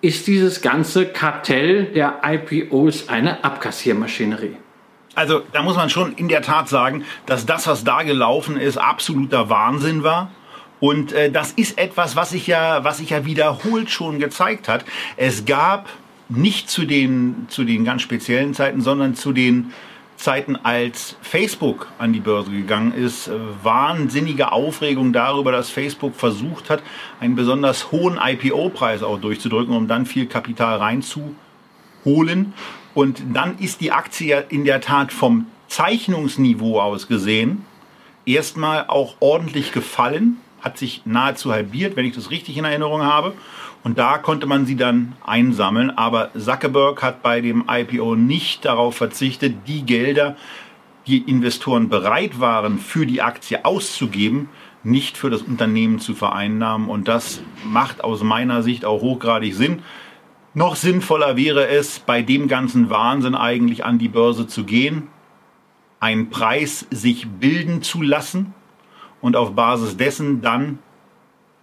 ist 0.00 0.26
dieses 0.26 0.62
ganze 0.62 1.04
Kartell 1.04 1.84
der 1.84 2.22
IPOs 2.24 3.10
eine 3.10 3.44
Abkassiermaschinerie? 3.44 4.56
Also 5.14 5.42
da 5.52 5.62
muss 5.62 5.76
man 5.76 5.90
schon 5.90 6.14
in 6.14 6.28
der 6.28 6.40
Tat 6.40 6.70
sagen, 6.70 7.04
dass 7.26 7.44
das, 7.44 7.66
was 7.66 7.84
da 7.84 8.04
gelaufen 8.04 8.56
ist, 8.56 8.78
absoluter 8.78 9.50
Wahnsinn 9.50 10.02
war. 10.02 10.30
Und 10.78 11.12
äh, 11.12 11.30
das 11.30 11.52
ist 11.52 11.76
etwas, 11.76 12.16
was 12.16 12.30
sich 12.30 12.46
ja, 12.46 12.82
ja 12.82 13.26
wiederholt 13.26 13.90
schon 13.90 14.18
gezeigt 14.18 14.66
hat. 14.66 14.86
Es 15.18 15.44
gab 15.44 15.90
nicht 16.30 16.70
zu 16.70 16.86
den, 16.86 17.48
zu 17.50 17.64
den 17.64 17.84
ganz 17.84 18.00
speziellen 18.00 18.54
Zeiten, 18.54 18.80
sondern 18.80 19.14
zu 19.14 19.34
den 19.34 19.74
Zeiten, 20.20 20.56
als 20.56 21.16
Facebook 21.22 21.88
an 21.98 22.12
die 22.12 22.20
Börse 22.20 22.50
gegangen 22.50 22.92
ist, 22.92 23.28
äh, 23.28 23.32
wahnsinnige 23.62 24.52
Aufregung 24.52 25.12
darüber, 25.12 25.52
dass 25.52 25.70
Facebook 25.70 26.14
versucht 26.14 26.70
hat, 26.70 26.82
einen 27.20 27.34
besonders 27.34 27.90
hohen 27.90 28.18
IPO-Preis 28.22 29.02
auch 29.02 29.18
durchzudrücken, 29.18 29.74
um 29.74 29.88
dann 29.88 30.06
viel 30.06 30.26
Kapital 30.26 30.78
reinzuholen. 30.78 32.52
Und 32.94 33.22
dann 33.32 33.58
ist 33.58 33.80
die 33.80 33.92
Aktie 33.92 34.44
in 34.48 34.64
der 34.64 34.80
Tat 34.80 35.12
vom 35.12 35.46
Zeichnungsniveau 35.68 36.80
aus 36.80 37.08
gesehen 37.08 37.64
erstmal 38.26 38.86
auch 38.88 39.16
ordentlich 39.20 39.72
gefallen, 39.72 40.38
hat 40.60 40.78
sich 40.78 41.02
nahezu 41.04 41.52
halbiert, 41.52 41.96
wenn 41.96 42.04
ich 42.04 42.14
das 42.14 42.30
richtig 42.30 42.56
in 42.56 42.64
Erinnerung 42.64 43.02
habe. 43.02 43.34
Und 43.82 43.98
da 43.98 44.18
konnte 44.18 44.46
man 44.46 44.66
sie 44.66 44.76
dann 44.76 45.16
einsammeln. 45.24 45.90
Aber 45.90 46.30
Zuckerberg 46.34 47.02
hat 47.02 47.22
bei 47.22 47.40
dem 47.40 47.64
IPO 47.68 48.14
nicht 48.14 48.64
darauf 48.64 48.96
verzichtet, 48.96 49.54
die 49.66 49.84
Gelder, 49.84 50.36
die 51.06 51.18
Investoren 51.18 51.88
bereit 51.88 52.40
waren, 52.40 52.78
für 52.78 53.06
die 53.06 53.22
Aktie 53.22 53.64
auszugeben, 53.64 54.50
nicht 54.82 55.16
für 55.16 55.30
das 55.30 55.42
Unternehmen 55.42 55.98
zu 55.98 56.14
vereinnahmen. 56.14 56.88
Und 56.88 57.08
das 57.08 57.42
macht 57.64 58.04
aus 58.04 58.22
meiner 58.22 58.62
Sicht 58.62 58.84
auch 58.84 59.00
hochgradig 59.00 59.54
Sinn. 59.54 59.82
Noch 60.52 60.76
sinnvoller 60.76 61.36
wäre 61.36 61.68
es, 61.68 62.00
bei 62.00 62.22
dem 62.22 62.48
ganzen 62.48 62.90
Wahnsinn 62.90 63.34
eigentlich 63.34 63.84
an 63.84 63.98
die 63.98 64.08
Börse 64.08 64.46
zu 64.46 64.64
gehen, 64.64 65.08
einen 66.00 66.30
Preis 66.30 66.86
sich 66.90 67.28
bilden 67.28 67.82
zu 67.82 68.02
lassen 68.02 68.52
und 69.20 69.36
auf 69.36 69.54
Basis 69.54 69.96
dessen 69.96 70.40
dann 70.40 70.78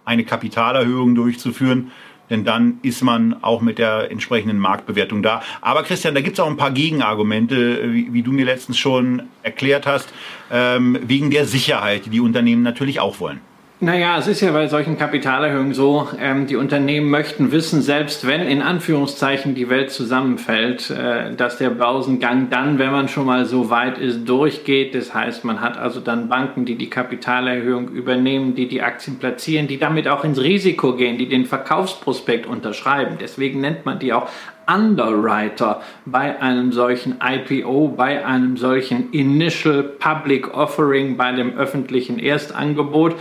eine 0.04 0.24
Kapitalerhöhung 0.24 1.14
durchzuführen, 1.14 1.90
denn 2.30 2.44
dann 2.44 2.78
ist 2.82 3.02
man 3.02 3.42
auch 3.42 3.60
mit 3.60 3.78
der 3.78 4.10
entsprechenden 4.10 4.58
Marktbewertung 4.58 5.22
da. 5.22 5.42
Aber 5.60 5.82
Christian, 5.82 6.14
da 6.14 6.20
gibt 6.20 6.38
es 6.38 6.40
auch 6.40 6.48
ein 6.48 6.56
paar 6.56 6.70
Gegenargumente, 6.70 7.92
wie, 7.92 8.12
wie, 8.12 8.22
du 8.22 8.32
mir 8.32 8.44
letztens 8.44 8.78
schon 8.78 9.22
erklärt 9.42 9.86
hast, 9.86 10.12
ähm, 10.50 10.98
wegen 11.02 11.30
der 11.30 11.46
Sicherheit, 11.46 12.06
die 12.06 12.10
die 12.10 12.20
Unternehmen 12.20 12.62
natürlich 12.62 13.00
auch 13.00 13.20
wollen. 13.20 13.40
Naja, 13.80 14.18
es 14.18 14.26
ist 14.26 14.40
ja 14.40 14.50
bei 14.50 14.66
solchen 14.66 14.98
Kapitalerhöhungen 14.98 15.72
so, 15.72 16.08
ähm, 16.18 16.48
die 16.48 16.56
Unternehmen 16.56 17.10
möchten 17.10 17.52
wissen, 17.52 17.80
selbst 17.80 18.26
wenn 18.26 18.40
in 18.40 18.60
Anführungszeichen 18.60 19.54
die 19.54 19.70
Welt 19.70 19.92
zusammenfällt, 19.92 20.90
äh, 20.90 21.32
dass 21.36 21.58
der 21.58 21.70
Börsengang 21.70 22.50
dann, 22.50 22.80
wenn 22.80 22.90
man 22.90 23.06
schon 23.06 23.26
mal 23.26 23.44
so 23.44 23.70
weit 23.70 23.98
ist, 23.98 24.28
durchgeht. 24.28 24.96
Das 24.96 25.14
heißt, 25.14 25.44
man 25.44 25.60
hat 25.60 25.78
also 25.78 26.00
dann 26.00 26.28
Banken, 26.28 26.64
die 26.64 26.74
die 26.74 26.90
Kapitalerhöhung 26.90 27.90
übernehmen, 27.90 28.56
die 28.56 28.66
die 28.66 28.82
Aktien 28.82 29.20
platzieren, 29.20 29.68
die 29.68 29.78
damit 29.78 30.08
auch 30.08 30.24
ins 30.24 30.40
Risiko 30.40 30.96
gehen, 30.96 31.16
die 31.16 31.28
den 31.28 31.46
Verkaufsprospekt 31.46 32.46
unterschreiben. 32.46 33.16
Deswegen 33.20 33.60
nennt 33.60 33.86
man 33.86 34.00
die 34.00 34.12
auch 34.12 34.28
Underwriter 34.68 35.80
bei 36.04 36.40
einem 36.40 36.72
solchen 36.72 37.16
IPO, 37.22 37.94
bei 37.96 38.24
einem 38.24 38.56
solchen 38.56 39.10
Initial 39.12 39.82
Public 39.82 40.54
Offering, 40.54 41.16
bei 41.16 41.32
dem 41.32 41.56
öffentlichen 41.56 42.18
Erstangebot. 42.18 43.16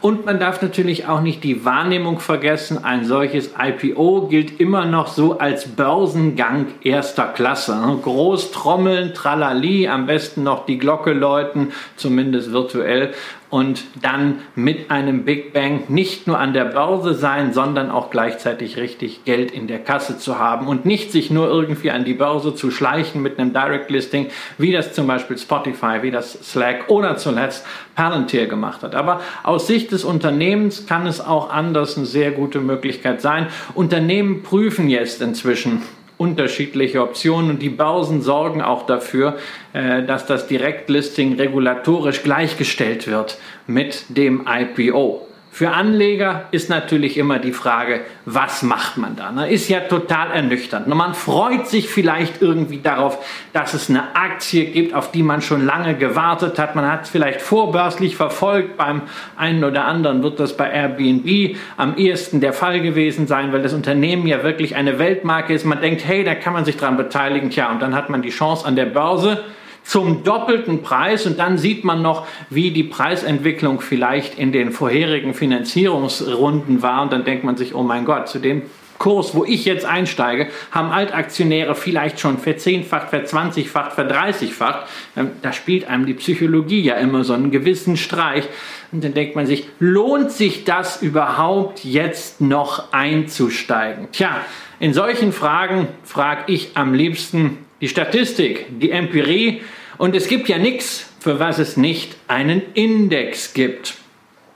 Und 0.00 0.24
man 0.24 0.38
darf 0.38 0.62
natürlich 0.62 1.06
auch 1.06 1.20
nicht 1.20 1.42
die 1.44 1.64
Wahrnehmung 1.64 2.20
vergessen, 2.20 2.84
ein 2.84 3.04
solches 3.04 3.54
IPO 3.58 4.28
gilt 4.28 4.60
immer 4.60 4.84
noch 4.84 5.08
so 5.08 5.38
als 5.38 5.68
Börsengang 5.68 6.66
erster 6.82 7.26
Klasse. 7.26 7.76
Groß 8.02 8.52
trommeln, 8.52 9.14
tralali, 9.14 9.88
am 9.88 10.06
besten 10.06 10.42
noch 10.44 10.66
die 10.66 10.78
Glocke 10.78 11.12
läuten, 11.12 11.72
zumindest 11.96 12.52
virtuell 12.52 13.12
und 13.52 13.84
dann 14.00 14.38
mit 14.54 14.90
einem 14.90 15.26
Big 15.26 15.52
Bang 15.52 15.82
nicht 15.88 16.26
nur 16.26 16.38
an 16.38 16.54
der 16.54 16.64
Börse 16.64 17.12
sein, 17.12 17.52
sondern 17.52 17.90
auch 17.90 18.08
gleichzeitig 18.08 18.78
richtig 18.78 19.26
Geld 19.26 19.50
in 19.50 19.66
der 19.66 19.78
Kasse 19.78 20.16
zu 20.16 20.38
haben 20.38 20.66
und 20.68 20.86
nicht 20.86 21.12
sich 21.12 21.30
nur 21.30 21.48
irgendwie 21.48 21.90
an 21.90 22.06
die 22.06 22.14
Börse 22.14 22.54
zu 22.54 22.70
schleichen 22.70 23.20
mit 23.20 23.38
einem 23.38 23.52
Direct 23.52 23.90
Listing, 23.90 24.28
wie 24.56 24.72
das 24.72 24.94
zum 24.94 25.06
Beispiel 25.06 25.36
Spotify, 25.36 25.98
wie 26.00 26.10
das 26.10 26.32
Slack 26.32 26.88
oder 26.88 27.18
zuletzt 27.18 27.66
Palantir 27.94 28.46
gemacht 28.46 28.82
hat. 28.82 28.94
Aber 28.94 29.20
aus 29.42 29.66
Sicht 29.66 29.92
des 29.92 30.02
Unternehmens 30.02 30.86
kann 30.86 31.06
es 31.06 31.20
auch 31.20 31.50
anders 31.50 31.98
eine 31.98 32.06
sehr 32.06 32.30
gute 32.30 32.60
Möglichkeit 32.60 33.20
sein. 33.20 33.48
Unternehmen 33.74 34.42
prüfen 34.42 34.88
jetzt 34.88 35.20
inzwischen 35.20 35.82
unterschiedliche 36.22 37.02
Optionen 37.02 37.50
und 37.50 37.62
die 37.62 37.68
Börsen 37.68 38.22
sorgen 38.22 38.62
auch 38.62 38.86
dafür, 38.86 39.38
äh, 39.72 40.04
dass 40.04 40.24
das 40.26 40.46
Direktlisting 40.46 41.34
regulatorisch 41.34 42.22
gleichgestellt 42.22 43.08
wird 43.08 43.38
mit 43.66 44.04
dem 44.08 44.46
IPO. 44.46 45.26
Für 45.54 45.72
Anleger 45.72 46.46
ist 46.50 46.70
natürlich 46.70 47.18
immer 47.18 47.38
die 47.38 47.52
Frage, 47.52 48.06
was 48.24 48.62
macht 48.62 48.96
man 48.96 49.16
da? 49.16 49.30
Ne? 49.32 49.50
Ist 49.50 49.68
ja 49.68 49.80
total 49.80 50.30
ernüchternd. 50.30 50.86
Und 50.86 50.96
man 50.96 51.12
freut 51.12 51.68
sich 51.68 51.90
vielleicht 51.90 52.40
irgendwie 52.40 52.78
darauf, 52.78 53.22
dass 53.52 53.74
es 53.74 53.90
eine 53.90 54.16
Aktie 54.16 54.64
gibt, 54.64 54.94
auf 54.94 55.12
die 55.12 55.22
man 55.22 55.42
schon 55.42 55.66
lange 55.66 55.94
gewartet 55.94 56.58
hat. 56.58 56.74
Man 56.74 56.90
hat 56.90 57.02
es 57.02 57.10
vielleicht 57.10 57.42
vorbörslich 57.42 58.16
verfolgt. 58.16 58.78
Beim 58.78 59.02
einen 59.36 59.62
oder 59.62 59.84
anderen 59.84 60.22
wird 60.22 60.40
das 60.40 60.56
bei 60.56 60.70
Airbnb 60.70 61.58
am 61.76 61.98
ehesten 61.98 62.40
der 62.40 62.54
Fall 62.54 62.80
gewesen 62.80 63.26
sein, 63.26 63.52
weil 63.52 63.60
das 63.60 63.74
Unternehmen 63.74 64.26
ja 64.26 64.42
wirklich 64.42 64.74
eine 64.74 64.98
Weltmarke 64.98 65.52
ist. 65.52 65.66
Man 65.66 65.82
denkt, 65.82 66.02
hey, 66.06 66.24
da 66.24 66.34
kann 66.34 66.54
man 66.54 66.64
sich 66.64 66.78
dran 66.78 66.96
beteiligen. 66.96 67.50
Tja, 67.50 67.70
und 67.70 67.82
dann 67.82 67.94
hat 67.94 68.08
man 68.08 68.22
die 68.22 68.30
Chance 68.30 68.64
an 68.64 68.74
der 68.74 68.86
Börse 68.86 69.44
zum 69.84 70.24
doppelten 70.24 70.82
Preis 70.82 71.26
und 71.26 71.38
dann 71.38 71.58
sieht 71.58 71.84
man 71.84 72.02
noch, 72.02 72.26
wie 72.50 72.70
die 72.70 72.84
Preisentwicklung 72.84 73.80
vielleicht 73.80 74.38
in 74.38 74.52
den 74.52 74.72
vorherigen 74.72 75.34
Finanzierungsrunden 75.34 76.82
war 76.82 77.02
und 77.02 77.12
dann 77.12 77.24
denkt 77.24 77.44
man 77.44 77.56
sich, 77.56 77.74
oh 77.74 77.82
mein 77.82 78.04
Gott, 78.04 78.28
zu 78.28 78.38
dem 78.38 78.62
Kurs, 79.02 79.34
wo 79.34 79.44
ich 79.44 79.64
jetzt 79.64 79.84
einsteige, 79.84 80.46
haben 80.70 80.92
Altaktionäre 80.92 81.74
vielleicht 81.74 82.20
schon 82.20 82.38
verzehnfacht, 82.38 83.10
verzwanzigfacht, 83.10 83.94
verdreißigfacht. 83.94 84.86
Ähm, 85.16 85.32
da 85.42 85.52
spielt 85.52 85.88
einem 85.88 86.06
die 86.06 86.14
Psychologie 86.14 86.82
ja 86.82 86.94
immer 86.94 87.24
so 87.24 87.32
einen 87.32 87.50
gewissen 87.50 87.96
Streich. 87.96 88.44
Und 88.92 89.02
dann 89.02 89.12
denkt 89.12 89.34
man 89.34 89.46
sich, 89.46 89.66
lohnt 89.80 90.30
sich 90.30 90.62
das 90.62 91.02
überhaupt 91.02 91.82
jetzt 91.82 92.40
noch 92.40 92.92
einzusteigen? 92.92 94.06
Tja, 94.12 94.36
in 94.78 94.94
solchen 94.94 95.32
Fragen 95.32 95.88
frage 96.04 96.52
ich 96.52 96.76
am 96.76 96.94
liebsten 96.94 97.58
die 97.82 97.88
Statistik, 97.88 98.66
die 98.80 98.92
Empirie. 98.92 99.60
Und 99.98 100.16
es 100.16 100.28
gibt 100.28 100.48
ja 100.48 100.56
nichts, 100.56 101.12
für 101.20 101.38
was 101.38 101.58
es 101.58 101.76
nicht 101.76 102.16
einen 102.28 102.62
Index 102.72 103.52
gibt. 103.52 103.94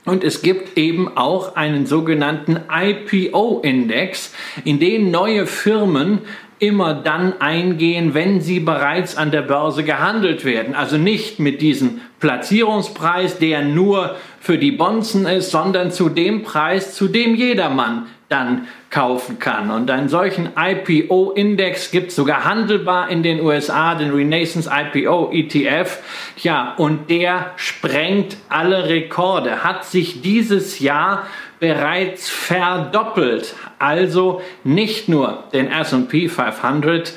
Und 0.06 0.22
es 0.22 0.40
gibt 0.40 0.78
eben 0.78 1.16
auch 1.16 1.56
einen 1.56 1.84
sogenannten 1.84 2.60
IPO-Index, 2.70 4.32
in 4.64 4.78
den 4.78 5.10
neue 5.10 5.46
Firmen 5.46 6.20
immer 6.58 6.94
dann 6.94 7.40
eingehen, 7.40 8.14
wenn 8.14 8.40
sie 8.40 8.60
bereits 8.60 9.16
an 9.16 9.32
der 9.32 9.42
Börse 9.42 9.82
gehandelt 9.82 10.44
werden. 10.44 10.74
Also 10.74 10.96
nicht 10.96 11.40
mit 11.40 11.60
diesem 11.60 12.00
Platzierungspreis, 12.20 13.38
der 13.38 13.62
nur 13.62 14.16
für 14.40 14.56
die 14.56 14.70
Bonzen 14.70 15.26
ist, 15.26 15.50
sondern 15.50 15.90
zu 15.90 16.08
dem 16.08 16.44
Preis, 16.44 16.94
zu 16.94 17.08
dem 17.08 17.34
jedermann 17.34 18.06
dann 18.28 18.68
kaufen 18.96 19.38
kann. 19.38 19.70
Und 19.70 19.90
einen 19.90 20.08
solchen 20.08 20.48
IPO-Index 20.56 21.90
gibt 21.90 22.08
es 22.08 22.16
sogar 22.16 22.46
handelbar 22.46 23.10
in 23.10 23.22
den 23.22 23.42
USA, 23.42 23.94
den 23.94 24.10
Renaissance 24.10 24.70
IPO 24.72 25.32
ETF. 25.32 25.98
Ja, 26.38 26.72
und 26.78 27.10
der 27.10 27.52
sprengt 27.56 28.38
alle 28.48 28.88
Rekorde, 28.88 29.62
hat 29.62 29.84
sich 29.84 30.22
dieses 30.22 30.80
Jahr 30.80 31.26
bereits 31.60 32.30
verdoppelt. 32.30 33.54
Also 33.78 34.40
nicht 34.64 35.10
nur 35.10 35.44
den 35.52 35.70
S&P 35.70 36.28
500 36.28 37.12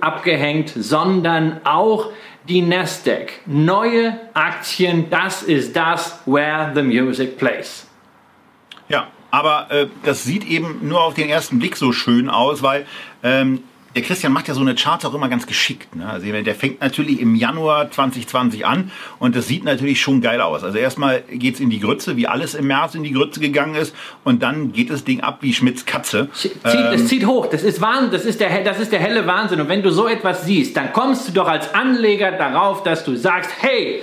abgehängt, 0.00 0.72
sondern 0.74 1.60
auch 1.62 2.10
die 2.48 2.62
Nasdaq. 2.62 3.30
Neue 3.46 4.18
Aktien, 4.34 5.06
das 5.08 5.44
ist 5.44 5.76
das, 5.76 6.20
where 6.26 6.72
the 6.74 6.82
music 6.82 7.38
plays. 7.38 7.86
Aber 9.32 9.70
äh, 9.70 9.86
das 10.04 10.24
sieht 10.24 10.46
eben 10.46 10.80
nur 10.82 11.02
auf 11.02 11.14
den 11.14 11.28
ersten 11.28 11.58
Blick 11.58 11.76
so 11.76 11.90
schön 11.90 12.28
aus, 12.28 12.62
weil 12.62 12.86
ähm, 13.22 13.64
der 13.94 14.02
Christian 14.02 14.32
macht 14.32 14.46
ja 14.46 14.54
so 14.54 14.60
eine 14.60 14.74
Charts 14.74 15.06
auch 15.06 15.14
immer 15.14 15.28
ganz 15.28 15.46
geschickt. 15.46 15.96
Ne? 15.96 16.06
Also 16.06 16.30
der 16.30 16.54
fängt 16.54 16.82
natürlich 16.82 17.18
im 17.18 17.34
Januar 17.34 17.90
2020 17.90 18.66
an 18.66 18.90
und 19.18 19.34
das 19.34 19.48
sieht 19.48 19.64
natürlich 19.64 20.02
schon 20.02 20.20
geil 20.20 20.42
aus. 20.42 20.62
Also 20.64 20.76
erstmal 20.76 21.22
geht's 21.30 21.60
in 21.60 21.70
die 21.70 21.80
Grütze, 21.80 22.16
wie 22.16 22.26
alles 22.26 22.54
im 22.54 22.66
März 22.66 22.94
in 22.94 23.04
die 23.04 23.12
Grütze 23.12 23.40
gegangen 23.40 23.74
ist 23.74 23.94
und 24.22 24.42
dann 24.42 24.72
geht 24.72 24.90
das 24.90 25.04
Ding 25.04 25.20
ab 25.20 25.38
wie 25.40 25.54
Schmidts 25.54 25.86
Katze. 25.86 26.28
Zieht, 26.34 26.52
ähm, 26.64 26.92
es 26.92 27.08
zieht 27.08 27.26
hoch, 27.26 27.46
das 27.46 27.62
ist, 27.62 27.80
Wahnsinn, 27.80 28.10
das, 28.12 28.26
ist 28.26 28.38
der, 28.38 28.62
das 28.64 28.80
ist 28.80 28.92
der 28.92 29.00
helle 29.00 29.26
Wahnsinn. 29.26 29.62
Und 29.62 29.68
wenn 29.68 29.82
du 29.82 29.90
so 29.90 30.08
etwas 30.08 30.44
siehst, 30.44 30.76
dann 30.76 30.92
kommst 30.92 31.28
du 31.28 31.32
doch 31.32 31.48
als 31.48 31.74
Anleger 31.74 32.32
darauf, 32.32 32.82
dass 32.82 33.02
du 33.04 33.16
sagst, 33.16 33.50
hey, 33.60 34.02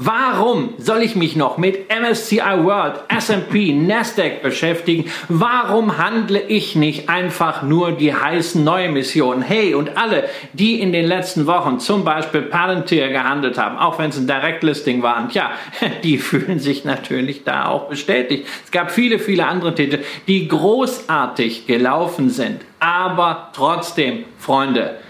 Warum 0.00 0.74
soll 0.78 1.02
ich 1.02 1.16
mich 1.16 1.34
noch 1.34 1.58
mit 1.58 1.88
MSCI 1.88 2.62
World, 2.62 3.00
S&P, 3.08 3.72
Nasdaq 3.72 4.42
beschäftigen? 4.42 5.10
Warum 5.28 5.98
handle 5.98 6.40
ich 6.40 6.76
nicht 6.76 7.08
einfach 7.08 7.64
nur 7.64 7.90
die 7.90 8.14
heißen 8.14 8.62
Neuemissionen? 8.62 9.42
Hey, 9.42 9.74
und 9.74 9.96
alle, 9.96 10.28
die 10.52 10.80
in 10.80 10.92
den 10.92 11.04
letzten 11.04 11.48
Wochen 11.48 11.80
zum 11.80 12.04
Beispiel 12.04 12.42
Palantir 12.42 13.08
gehandelt 13.08 13.58
haben, 13.58 13.76
auch 13.76 13.98
wenn 13.98 14.10
es 14.10 14.18
ein 14.18 14.28
Direktlisting 14.28 15.02
waren, 15.02 15.30
tja, 15.30 15.50
die 16.04 16.18
fühlen 16.18 16.60
sich 16.60 16.84
natürlich 16.84 17.42
da 17.42 17.66
auch 17.66 17.88
bestätigt. 17.88 18.46
Es 18.64 18.70
gab 18.70 18.92
viele, 18.92 19.18
viele 19.18 19.46
andere 19.46 19.74
Titel, 19.74 19.98
die 20.28 20.46
großartig 20.46 21.66
gelaufen 21.66 22.30
sind. 22.30 22.60
Aber 22.78 23.50
trotzdem, 23.52 24.26
Freunde, 24.38 25.00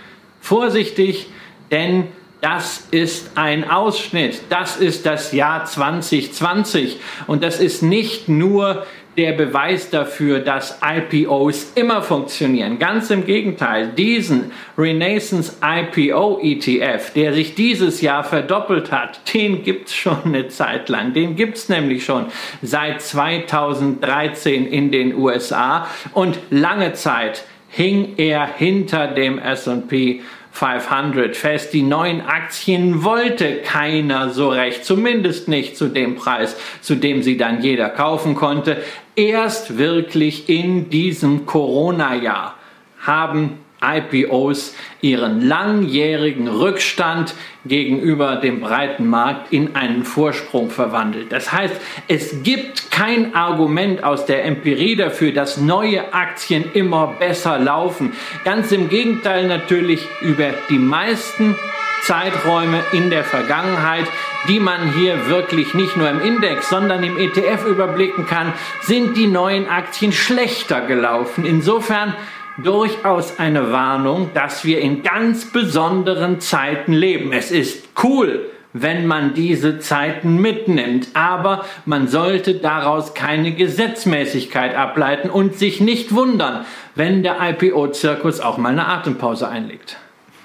vorsichtig, 0.40 1.26
denn 1.70 2.04
das 2.40 2.86
ist 2.90 3.32
ein 3.34 3.68
Ausschnitt. 3.68 4.42
Das 4.48 4.76
ist 4.76 5.06
das 5.06 5.32
Jahr 5.32 5.64
2020. 5.64 6.98
Und 7.26 7.42
das 7.42 7.60
ist 7.60 7.82
nicht 7.82 8.28
nur 8.28 8.86
der 9.16 9.32
Beweis 9.32 9.90
dafür, 9.90 10.38
dass 10.38 10.78
IPOs 10.80 11.72
immer 11.74 12.02
funktionieren. 12.02 12.78
Ganz 12.78 13.10
im 13.10 13.26
Gegenteil, 13.26 13.88
diesen 13.88 14.52
Renaissance 14.78 15.56
IPO 15.60 16.38
ETF, 16.40 17.12
der 17.14 17.34
sich 17.34 17.56
dieses 17.56 18.00
Jahr 18.00 18.22
verdoppelt 18.22 18.92
hat, 18.92 19.20
den 19.34 19.64
gibt's 19.64 19.92
schon 19.92 20.18
eine 20.24 20.46
Zeit 20.46 20.88
lang. 20.88 21.14
Den 21.14 21.34
gibt's 21.34 21.68
nämlich 21.68 22.04
schon 22.04 22.26
seit 22.62 23.02
2013 23.02 24.66
in 24.66 24.92
den 24.92 25.16
USA 25.16 25.88
und 26.14 26.38
lange 26.50 26.92
Zeit 26.92 27.44
hing 27.68 28.14
er 28.16 28.46
hinter 28.46 29.08
dem 29.08 29.38
S&P 29.38 30.22
500 30.52 31.36
fest. 31.36 31.72
Die 31.72 31.82
neuen 31.82 32.20
Aktien 32.20 33.04
wollte 33.04 33.58
keiner 33.62 34.30
so 34.30 34.48
recht, 34.48 34.84
zumindest 34.84 35.48
nicht 35.48 35.76
zu 35.76 35.88
dem 35.88 36.16
Preis, 36.16 36.56
zu 36.80 36.94
dem 36.96 37.22
sie 37.22 37.36
dann 37.36 37.62
jeder 37.62 37.88
kaufen 37.88 38.34
konnte. 38.34 38.82
Erst 39.14 39.78
wirklich 39.78 40.48
in 40.48 40.90
diesem 40.90 41.46
Corona-Jahr 41.46 42.54
haben 43.00 43.58
IPOs 43.80 44.74
ihren 45.00 45.46
langjährigen 45.46 46.48
Rückstand 46.48 47.34
gegenüber 47.68 48.36
dem 48.36 48.60
breiten 48.60 49.06
Markt 49.06 49.52
in 49.52 49.76
einen 49.76 50.04
Vorsprung 50.04 50.70
verwandelt. 50.70 51.30
Das 51.30 51.52
heißt, 51.52 51.74
es 52.08 52.42
gibt 52.42 52.90
kein 52.90 53.34
Argument 53.34 54.02
aus 54.02 54.26
der 54.26 54.44
Empirie 54.44 54.96
dafür, 54.96 55.32
dass 55.32 55.58
neue 55.58 56.12
Aktien 56.12 56.64
immer 56.72 57.14
besser 57.18 57.58
laufen. 57.58 58.12
Ganz 58.44 58.72
im 58.72 58.88
Gegenteil 58.88 59.46
natürlich 59.46 60.06
über 60.20 60.50
die 60.68 60.78
meisten 60.78 61.54
Zeiträume 62.02 62.82
in 62.92 63.10
der 63.10 63.24
Vergangenheit, 63.24 64.06
die 64.48 64.60
man 64.60 64.94
hier 64.94 65.28
wirklich 65.28 65.74
nicht 65.74 65.96
nur 65.96 66.08
im 66.08 66.20
Index, 66.20 66.68
sondern 66.70 67.02
im 67.02 67.18
ETF 67.18 67.66
überblicken 67.66 68.26
kann, 68.26 68.52
sind 68.82 69.16
die 69.16 69.26
neuen 69.26 69.68
Aktien 69.68 70.12
schlechter 70.12 70.80
gelaufen. 70.80 71.44
Insofern 71.44 72.14
durchaus 72.62 73.38
eine 73.38 73.72
Warnung, 73.72 74.30
dass 74.34 74.64
wir 74.64 74.80
in 74.80 75.02
ganz 75.02 75.46
besonderen 75.46 76.40
Zeiten 76.40 76.92
leben. 76.92 77.32
Es 77.32 77.50
ist 77.50 77.88
cool, 78.02 78.50
wenn 78.72 79.06
man 79.06 79.34
diese 79.34 79.78
Zeiten 79.78 80.40
mitnimmt. 80.40 81.08
Aber 81.14 81.64
man 81.84 82.08
sollte 82.08 82.54
daraus 82.54 83.14
keine 83.14 83.52
Gesetzmäßigkeit 83.52 84.74
ableiten 84.74 85.30
und 85.30 85.56
sich 85.56 85.80
nicht 85.80 86.14
wundern, 86.14 86.64
wenn 86.94 87.22
der 87.22 87.36
IPO-Zirkus 87.40 88.40
auch 88.40 88.58
mal 88.58 88.70
eine 88.70 88.86
Atempause 88.86 89.48
einlegt. 89.48 89.96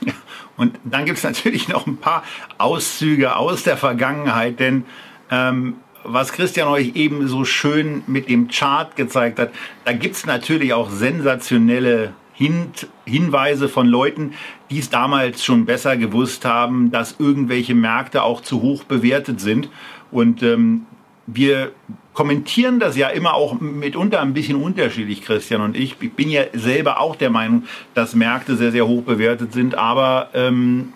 Und 0.55 0.77
dann 0.83 1.05
gibt 1.05 1.17
es 1.17 1.23
natürlich 1.23 1.67
noch 1.67 1.87
ein 1.87 1.97
paar 1.97 2.23
Auszüge 2.59 3.35
aus 3.35 3.63
der 3.63 3.75
Vergangenheit, 3.75 4.59
denn 4.59 4.85
ähm, 5.31 5.77
was 6.03 6.31
Christian 6.31 6.67
euch 6.67 6.95
eben 6.95 7.27
so 7.27 7.45
schön 7.45 8.03
mit 8.07 8.29
dem 8.29 8.47
Chart 8.47 8.95
gezeigt 8.95 9.39
hat, 9.39 9.51
da 9.85 9.93
gibt 9.93 10.15
es 10.15 10.25
natürlich 10.25 10.73
auch 10.73 10.89
sensationelle 10.89 12.13
Hin 12.33 12.71
Hinweise 13.05 13.69
von 13.69 13.87
Leuten, 13.87 14.33
die 14.71 14.79
es 14.79 14.89
damals 14.89 15.45
schon 15.45 15.65
besser 15.65 15.97
gewusst 15.97 16.45
haben, 16.45 16.91
dass 16.91 17.19
irgendwelche 17.19 17.75
Märkte 17.75 18.23
auch 18.23 18.41
zu 18.41 18.61
hoch 18.61 18.83
bewertet 18.83 19.39
sind. 19.39 19.69
Und 20.11 20.41
ähm, 20.41 20.87
wir 21.27 21.71
kommentieren 22.13 22.79
das 22.79 22.97
ja 22.97 23.09
immer 23.09 23.33
auch 23.33 23.59
mitunter 23.59 24.21
ein 24.21 24.33
bisschen 24.33 24.61
unterschiedlich, 24.61 25.21
Christian 25.23 25.61
und 25.61 25.77
ich. 25.77 25.95
Ich 25.99 26.13
bin 26.13 26.29
ja 26.29 26.43
selber 26.53 26.99
auch 26.99 27.15
der 27.15 27.29
Meinung, 27.29 27.63
dass 27.93 28.15
Märkte 28.15 28.55
sehr, 28.55 28.71
sehr 28.71 28.87
hoch 28.87 29.03
bewertet 29.03 29.53
sind, 29.53 29.75
aber 29.75 30.29
ähm, 30.33 30.93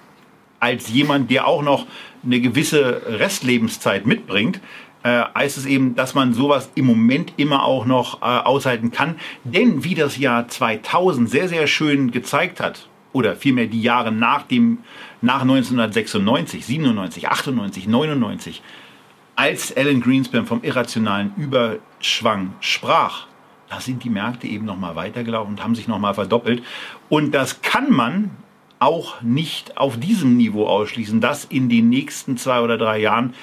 als 0.60 0.90
jemand, 0.90 1.30
der 1.30 1.48
auch 1.48 1.62
noch 1.62 1.86
eine 2.26 2.42
gewisse 2.42 3.02
Restlebenszeit 3.08 4.06
mitbringt, 4.06 4.60
äh, 5.04 5.24
heißt 5.36 5.58
es 5.58 5.66
eben, 5.66 5.96
dass 5.96 6.16
man 6.16 6.34
sowas 6.34 6.70
im 6.76 6.86
Moment 6.86 7.34
immer 7.38 7.64
auch 7.64 7.86
noch 7.86 8.22
äh, 8.22 8.26
aushalten 8.26 8.92
kann. 8.92 9.16
Denn 9.44 9.84
wie 9.84 9.96
das 9.96 10.18
Jahr 10.18 10.48
2000 10.48 11.30
sehr, 11.30 11.48
sehr 11.48 11.68
schön 11.68 12.12
gezeigt 12.12 12.60
hat, 12.60 12.88
oder 13.14 13.36
vielmehr 13.36 13.66
die 13.66 13.82
Jahre 13.82 14.12
nach 14.12 14.44
dem, 14.44 14.80
nach 15.22 15.42
1996, 15.42 16.66
97, 16.66 17.28
98, 17.28 17.88
99, 17.88 18.62
als 19.36 19.76
Alan 19.76 20.02
Greenspan 20.02 20.46
vom 20.46 20.64
irrationalen 20.64 21.34
Überschwang 21.36 22.54
sprach, 22.60 23.28
da 23.70 23.80
sind 23.82 24.04
die 24.04 24.10
Märkte 24.10 24.48
eben 24.48 24.66
nochmal 24.66 24.96
weitergelaufen 24.96 25.56
und 25.56 25.64
haben 25.64 25.76
sich 25.76 25.88
nochmal 25.88 26.14
verdoppelt. 26.14 26.64
Und 27.10 27.32
das 27.32 27.62
kann 27.62 27.92
man 27.92 28.32
auch 28.80 29.22
nicht 29.22 29.78
auf 29.78 30.00
diesem 30.00 30.38
Niveau 30.38 30.68
ausschließen, 30.68 31.20
dass 31.20 31.46
in 31.46 31.68
den 31.68 31.90
nächsten 31.90 32.38
zwei 32.38 32.62
oder 32.62 32.78
drei 32.78 33.00
Jahren 33.00 33.34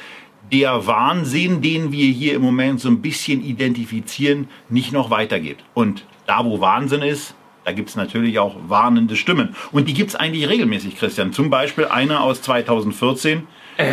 der 0.52 0.86
Wahnsinn, 0.86 1.62
den 1.62 1.92
wir 1.92 2.06
hier 2.06 2.34
im 2.34 2.42
Moment 2.42 2.80
so 2.80 2.88
ein 2.88 3.00
bisschen 3.00 3.44
identifizieren, 3.44 4.48
nicht 4.68 4.92
noch 4.92 5.10
weitergeht. 5.10 5.58
Und 5.74 6.04
da, 6.26 6.44
wo 6.44 6.60
Wahnsinn 6.60 7.02
ist, 7.02 7.34
da 7.64 7.72
gibt 7.72 7.88
es 7.88 7.96
natürlich 7.96 8.38
auch 8.38 8.56
warnende 8.68 9.16
Stimmen. 9.16 9.56
Und 9.72 9.88
die 9.88 9.94
gibt 9.94 10.10
es 10.10 10.16
eigentlich 10.16 10.48
regelmäßig, 10.48 10.98
Christian. 10.98 11.32
Zum 11.32 11.50
Beispiel 11.50 11.86
eine 11.86 12.20
aus 12.20 12.42
2014. 12.42 13.46
Äh, 13.78 13.84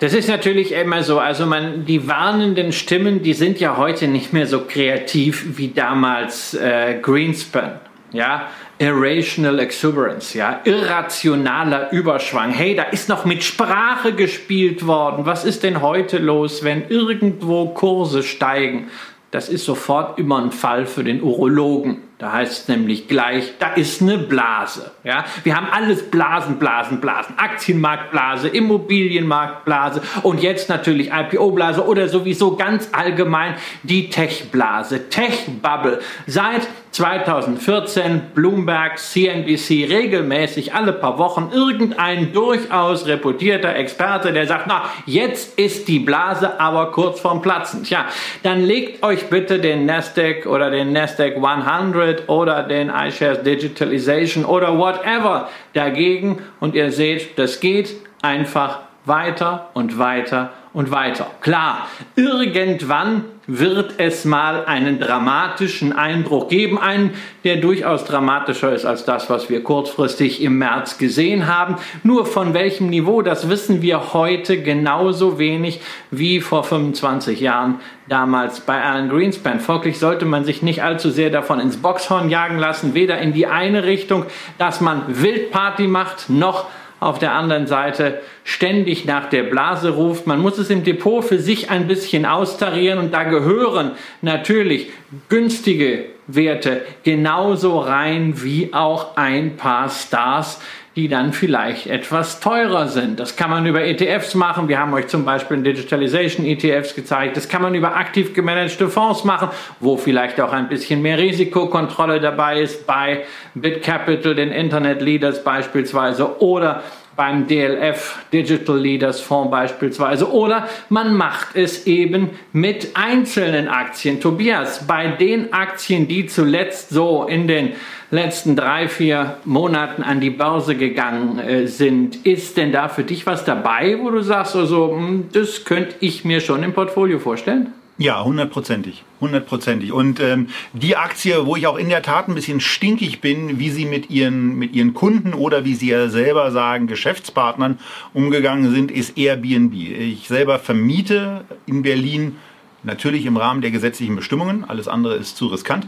das 0.00 0.12
ist 0.12 0.28
natürlich 0.28 0.72
immer 0.72 1.02
so. 1.02 1.18
Also 1.18 1.46
man, 1.46 1.86
die 1.86 2.06
warnenden 2.06 2.72
Stimmen, 2.72 3.22
die 3.22 3.32
sind 3.32 3.58
ja 3.58 3.78
heute 3.78 4.08
nicht 4.08 4.34
mehr 4.34 4.46
so 4.46 4.64
kreativ 4.66 5.56
wie 5.56 5.68
damals 5.68 6.52
äh, 6.54 6.98
Greenspan. 7.00 7.80
Ja, 8.12 8.48
Irrational 8.78 9.58
Exuberance, 9.58 10.36
ja, 10.36 10.60
irrationaler 10.64 11.90
Überschwang. 11.92 12.50
Hey, 12.50 12.74
da 12.74 12.82
ist 12.82 13.08
noch 13.08 13.24
mit 13.24 13.42
Sprache 13.42 14.12
gespielt 14.12 14.86
worden. 14.86 15.24
Was 15.24 15.46
ist 15.46 15.62
denn 15.62 15.80
heute 15.80 16.18
los, 16.18 16.62
wenn 16.62 16.88
irgendwo 16.88 17.68
Kurse 17.68 18.22
steigen? 18.22 18.90
Das 19.30 19.48
ist 19.48 19.64
sofort 19.64 20.18
immer 20.18 20.42
ein 20.42 20.52
Fall 20.52 20.86
für 20.86 21.04
den 21.04 21.22
Urologen. 21.22 22.02
Da 22.18 22.32
heißt 22.32 22.62
es 22.62 22.68
nämlich 22.68 23.08
gleich, 23.08 23.52
da 23.58 23.74
ist 23.74 24.00
eine 24.00 24.16
Blase. 24.16 24.92
Ja? 25.04 25.24
Wir 25.44 25.56
haben 25.56 25.66
alles 25.70 26.10
Blasen, 26.10 26.58
Blasen, 26.58 27.00
Blasen. 27.00 27.38
Aktienmarktblase, 27.38 28.48
Immobilienmarktblase 28.48 30.00
und 30.22 30.40
jetzt 30.40 30.70
natürlich 30.70 31.10
IPO-Blase 31.12 31.86
oder 31.86 32.08
sowieso 32.08 32.56
ganz 32.56 32.88
allgemein 32.92 33.56
die 33.82 34.08
Tech-Blase, 34.08 35.10
Tech-Bubble. 35.10 36.00
Seit 36.26 36.66
2014 36.96 38.22
Bloomberg, 38.34 38.98
CNBC 38.98 39.86
regelmäßig 39.90 40.74
alle 40.74 40.94
paar 40.94 41.18
Wochen 41.18 41.50
irgendein 41.52 42.32
durchaus 42.32 43.06
reputierter 43.06 43.76
Experte, 43.76 44.32
der 44.32 44.46
sagt, 44.46 44.66
na, 44.66 44.84
jetzt 45.04 45.58
ist 45.58 45.88
die 45.88 45.98
Blase 45.98 46.58
aber 46.58 46.92
kurz 46.92 47.20
vorm 47.20 47.42
Platzen. 47.42 47.84
Tja, 47.84 48.06
dann 48.42 48.62
legt 48.62 49.02
euch 49.02 49.28
bitte 49.28 49.58
den 49.58 49.84
Nasdaq 49.84 50.46
oder 50.46 50.70
den 50.70 50.92
Nasdaq 50.92 51.36
100 51.36 51.96
Hybrid 52.06 52.28
oder 52.28 52.62
den 52.62 52.90
iShares 52.90 53.42
Digitalization 53.42 54.44
oder 54.44 54.76
whatever 54.78 55.48
dagegen 55.72 56.38
und 56.60 56.74
ihr 56.74 56.92
seht, 56.92 57.38
das 57.38 57.60
geht 57.60 57.94
einfach 58.22 58.80
weiter 59.04 59.70
und 59.74 59.98
weiter 59.98 60.50
und 60.76 60.90
weiter. 60.90 61.26
Klar, 61.40 61.88
irgendwann 62.16 63.24
wird 63.46 63.94
es 63.96 64.26
mal 64.26 64.66
einen 64.66 65.00
dramatischen 65.00 65.94
Einbruch 65.94 66.48
geben, 66.48 66.78
einen, 66.78 67.14
der 67.44 67.56
durchaus 67.56 68.04
dramatischer 68.04 68.74
ist 68.74 68.84
als 68.84 69.06
das, 69.06 69.30
was 69.30 69.48
wir 69.48 69.62
kurzfristig 69.62 70.42
im 70.42 70.58
März 70.58 70.98
gesehen 70.98 71.46
haben. 71.46 71.76
Nur 72.02 72.26
von 72.26 72.52
welchem 72.52 72.90
Niveau, 72.90 73.22
das 73.22 73.48
wissen 73.48 73.80
wir 73.80 74.12
heute 74.12 74.60
genauso 74.60 75.38
wenig 75.38 75.80
wie 76.10 76.42
vor 76.42 76.62
25 76.62 77.40
Jahren 77.40 77.80
damals 78.06 78.60
bei 78.60 78.82
Alan 78.82 79.08
Greenspan. 79.08 79.60
Folglich 79.60 79.98
sollte 79.98 80.26
man 80.26 80.44
sich 80.44 80.60
nicht 80.60 80.82
allzu 80.82 81.08
sehr 81.08 81.30
davon 81.30 81.58
ins 81.58 81.78
Boxhorn 81.78 82.28
jagen 82.28 82.58
lassen, 82.58 82.92
weder 82.92 83.16
in 83.18 83.32
die 83.32 83.46
eine 83.46 83.84
Richtung, 83.84 84.26
dass 84.58 84.82
man 84.82 85.04
Wildparty 85.06 85.86
macht, 85.86 86.28
noch 86.28 86.66
auf 87.00 87.18
der 87.18 87.32
anderen 87.32 87.66
Seite 87.66 88.20
ständig 88.44 89.04
nach 89.04 89.28
der 89.28 89.42
Blase 89.42 89.90
ruft. 89.90 90.26
Man 90.26 90.40
muss 90.40 90.58
es 90.58 90.70
im 90.70 90.84
Depot 90.84 91.24
für 91.24 91.38
sich 91.38 91.70
ein 91.70 91.86
bisschen 91.86 92.24
austarieren 92.24 92.98
und 92.98 93.12
da 93.12 93.24
gehören 93.24 93.92
natürlich 94.22 94.90
günstige 95.28 96.06
Werte 96.26 96.82
genauso 97.04 97.78
rein 97.78 98.42
wie 98.42 98.72
auch 98.72 99.16
ein 99.16 99.56
paar 99.56 99.88
Stars, 99.90 100.60
die 100.96 101.08
dann 101.08 101.34
vielleicht 101.34 101.88
etwas 101.88 102.40
teurer 102.40 102.88
sind. 102.88 103.20
Das 103.20 103.36
kann 103.36 103.50
man 103.50 103.66
über 103.66 103.84
ETFs 103.84 104.34
machen. 104.34 104.66
Wir 104.66 104.78
haben 104.78 104.94
euch 104.94 105.08
zum 105.08 105.26
Beispiel 105.26 105.58
Digitalization 105.62 106.46
ETFs 106.46 106.94
gezeigt. 106.94 107.36
Das 107.36 107.50
kann 107.50 107.60
man 107.60 107.74
über 107.74 107.94
aktiv 107.94 108.32
gemanagte 108.32 108.88
Fonds 108.88 109.22
machen, 109.22 109.50
wo 109.78 109.98
vielleicht 109.98 110.40
auch 110.40 110.52
ein 110.52 110.68
bisschen 110.68 111.02
mehr 111.02 111.18
Risikokontrolle 111.18 112.18
dabei 112.18 112.62
ist 112.62 112.86
bei 112.86 113.24
BitCapital, 113.54 114.34
den 114.34 114.50
Internet 114.50 115.02
Leaders 115.02 115.44
beispielsweise 115.44 116.40
oder 116.40 116.82
beim 117.16 117.46
DLF 117.46 118.18
Digital 118.32 118.78
Leaders 118.78 119.20
Fonds 119.20 119.50
beispielsweise. 119.50 120.30
Oder 120.30 120.68
man 120.88 121.14
macht 121.14 121.56
es 121.56 121.86
eben 121.86 122.30
mit 122.52 122.90
einzelnen 122.94 123.68
Aktien. 123.68 124.20
Tobias, 124.20 124.86
bei 124.86 125.08
den 125.08 125.52
Aktien, 125.52 126.06
die 126.06 126.26
zuletzt 126.26 126.90
so 126.90 127.24
in 127.24 127.48
den 127.48 127.72
letzten 128.10 128.54
drei, 128.54 128.88
vier 128.88 129.38
Monaten 129.44 130.02
an 130.02 130.20
die 130.20 130.30
Börse 130.30 130.76
gegangen 130.76 131.38
äh, 131.38 131.66
sind, 131.66 132.24
ist 132.26 132.56
denn 132.56 132.72
da 132.72 132.88
für 132.88 133.02
dich 133.02 133.26
was 133.26 133.44
dabei, 133.44 133.98
wo 134.00 134.10
du 134.10 134.22
sagst, 134.22 134.54
also, 134.54 134.92
hm, 134.92 135.28
das 135.32 135.64
könnte 135.64 135.96
ich 136.00 136.24
mir 136.24 136.40
schon 136.40 136.62
im 136.62 136.72
Portfolio 136.72 137.18
vorstellen? 137.18 137.72
Ja, 137.98 138.22
hundertprozentig. 138.22 139.04
Hundertprozentig. 139.20 139.90
Und 139.90 140.20
ähm, 140.20 140.48
die 140.74 140.96
Aktie, 140.96 141.46
wo 141.46 141.56
ich 141.56 141.66
auch 141.66 141.78
in 141.78 141.88
der 141.88 142.02
Tat 142.02 142.28
ein 142.28 142.34
bisschen 142.34 142.60
stinkig 142.60 143.22
bin, 143.22 143.58
wie 143.58 143.70
sie 143.70 143.86
mit 143.86 144.10
ihren, 144.10 144.56
mit 144.56 144.74
ihren 144.74 144.92
Kunden 144.92 145.32
oder 145.32 145.64
wie 145.64 145.74
sie 145.74 145.88
ja 145.88 146.08
selber 146.08 146.50
sagen, 146.50 146.88
Geschäftspartnern 146.88 147.78
umgegangen 148.12 148.70
sind, 148.70 148.90
ist 148.90 149.16
Airbnb. 149.16 149.72
Ich 149.72 150.28
selber 150.28 150.58
vermiete 150.58 151.44
in 151.64 151.80
Berlin, 151.80 152.36
natürlich 152.82 153.24
im 153.24 153.38
Rahmen 153.38 153.62
der 153.62 153.70
gesetzlichen 153.70 154.14
Bestimmungen, 154.14 154.64
alles 154.68 154.88
andere 154.88 155.14
ist 155.14 155.38
zu 155.38 155.46
riskant, 155.46 155.86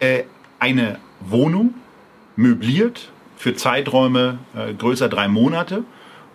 äh, 0.00 0.24
eine 0.58 0.98
Wohnung 1.20 1.74
möbliert 2.34 3.12
für 3.36 3.54
Zeiträume 3.54 4.38
äh, 4.56 4.74
größer 4.74 5.08
drei 5.08 5.28
Monate 5.28 5.84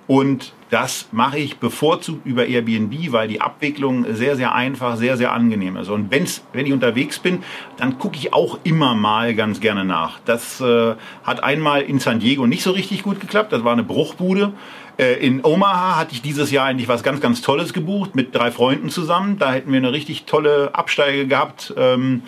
Und 0.08 0.53
das 0.69 1.08
mache 1.12 1.38
ich 1.38 1.58
bevorzugt 1.58 2.25
über 2.25 2.47
Airbnb, 2.47 3.12
weil 3.12 3.28
die 3.28 3.39
Abwicklung 3.39 4.06
sehr, 4.15 4.36
sehr 4.36 4.56
einfach, 4.56 4.97
sehr, 4.97 5.15
sehr 5.15 5.32
angenehm 5.32 5.78
ist. 5.78 5.89
Und 5.89 6.12
wenn's, 6.12 6.43
wenn 6.54 6.65
ich 6.65 6.73
unterwegs 6.73 7.19
bin, 7.19 7.43
dann 7.78 7.99
gucke 7.99 8.17
ich 8.17 8.34
auch 8.34 8.58
immer 8.63 8.95
mal 8.95 9.36
ganz 9.36 9.60
gerne 9.60 9.86
nach. 9.86 10.19
Das 10.25 10.60
äh, 10.62 10.95
hat 11.23 11.43
einmal 11.43 11.82
in 11.84 11.99
San 11.99 12.19
Diego 12.19 12.47
nicht 12.47 12.63
so 12.63 12.71
richtig 12.71 13.04
gut 13.04 13.19
geklappt. 13.19 13.54
Das 13.54 13.63
war 13.63 13.73
eine 13.73 13.84
Bruchbude. 13.84 14.54
Äh, 14.97 15.25
in 15.25 15.45
Omaha 15.45 15.97
hatte 15.97 16.13
ich 16.13 16.21
dieses 16.21 16.49
Jahr 16.51 16.65
eigentlich 16.65 16.88
was 16.88 17.04
ganz, 17.04 17.21
ganz 17.21 17.41
Tolles 17.41 17.73
gebucht 17.73 18.15
mit 18.15 18.34
drei 18.34 18.49
Freunden 18.49 18.89
zusammen. 18.89 19.38
Da 19.38 19.51
hätten 19.51 19.71
wir 19.71 19.78
eine 19.78 19.91
richtig 19.91 20.25
tolle 20.25 20.73
Absteige 20.73 21.28
gehabt. 21.28 21.73
Ähm, 21.78 22.23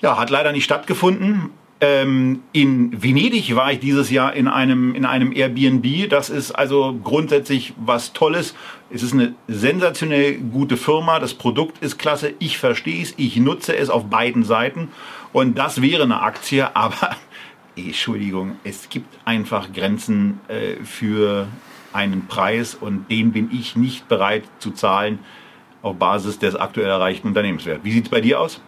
ja, 0.00 0.18
hat 0.18 0.30
leider 0.30 0.50
nicht 0.50 0.64
stattgefunden. 0.64 1.50
Ähm, 1.82 2.44
in 2.52 3.02
Venedig 3.02 3.56
war 3.56 3.72
ich 3.72 3.80
dieses 3.80 4.08
Jahr 4.08 4.34
in 4.34 4.46
einem, 4.46 4.94
in 4.94 5.04
einem 5.04 5.32
Airbnb. 5.32 6.08
Das 6.08 6.30
ist 6.30 6.52
also 6.52 6.96
grundsätzlich 7.02 7.74
was 7.76 8.12
Tolles. 8.12 8.54
Es 8.88 9.02
ist 9.02 9.12
eine 9.14 9.34
sensationell 9.48 10.36
gute 10.36 10.76
Firma. 10.76 11.18
Das 11.18 11.34
Produkt 11.34 11.82
ist 11.82 11.98
klasse. 11.98 12.34
Ich 12.38 12.58
verstehe 12.58 13.02
es. 13.02 13.14
Ich 13.16 13.36
nutze 13.36 13.76
es 13.76 13.90
auf 13.90 14.04
beiden 14.04 14.44
Seiten. 14.44 14.90
Und 15.32 15.58
das 15.58 15.82
wäre 15.82 16.04
eine 16.04 16.22
Aktie. 16.22 16.70
Aber, 16.76 17.16
Entschuldigung, 17.74 18.54
es 18.62 18.88
gibt 18.88 19.18
einfach 19.24 19.72
Grenzen 19.72 20.38
äh, 20.46 20.84
für 20.84 21.48
einen 21.92 22.28
Preis 22.28 22.76
und 22.76 23.10
den 23.10 23.32
bin 23.32 23.50
ich 23.52 23.74
nicht 23.74 24.06
bereit 24.06 24.44
zu 24.60 24.70
zahlen 24.70 25.18
auf 25.82 25.96
Basis 25.96 26.38
des 26.38 26.54
aktuell 26.54 26.86
erreichten 26.86 27.26
Unternehmenswerts. 27.26 27.82
Wie 27.82 27.90
sieht 27.90 28.04
es 28.04 28.10
bei 28.10 28.20
dir 28.20 28.38
aus? 28.38 28.60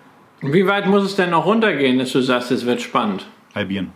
Wie 0.53 0.67
weit 0.67 0.87
muss 0.87 1.05
es 1.05 1.17
denn 1.17 1.31
noch 1.31 1.47
runtergehen, 1.47 1.99
dass 1.99 2.13
du 2.13 2.21
sagst, 2.21 2.51
es 2.51 2.67
wird 2.67 2.83
spannend? 2.83 3.27
Halbieren. 3.55 3.93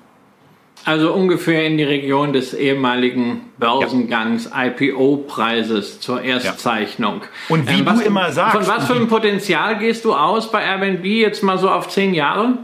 Also 0.84 1.12
ungefähr 1.12 1.66
in 1.66 1.76
die 1.76 1.84
Region 1.84 2.32
des 2.32 2.54
ehemaligen 2.54 3.40
Börsengangs 3.58 4.50
ja. 4.50 4.66
IPO-Preises 4.66 6.00
zur 6.00 6.22
Erstzeichnung. 6.22 7.22
Ja. 7.22 7.54
Und 7.54 7.68
wie 7.68 7.80
ähm, 7.80 7.86
was, 7.86 7.98
du 7.98 8.06
immer 8.06 8.32
sagst. 8.32 8.56
Von 8.56 8.66
was 8.66 8.86
für 8.86 8.94
einem 8.94 9.08
Potenzial 9.08 9.78
gehst 9.78 10.04
du 10.04 10.14
aus 10.14 10.50
bei 10.50 10.62
Airbnb 10.62 11.04
jetzt 11.04 11.42
mal 11.42 11.58
so 11.58 11.68
auf 11.68 11.88
zehn 11.88 12.14
Jahre? 12.14 12.58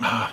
Ah, 0.00 0.28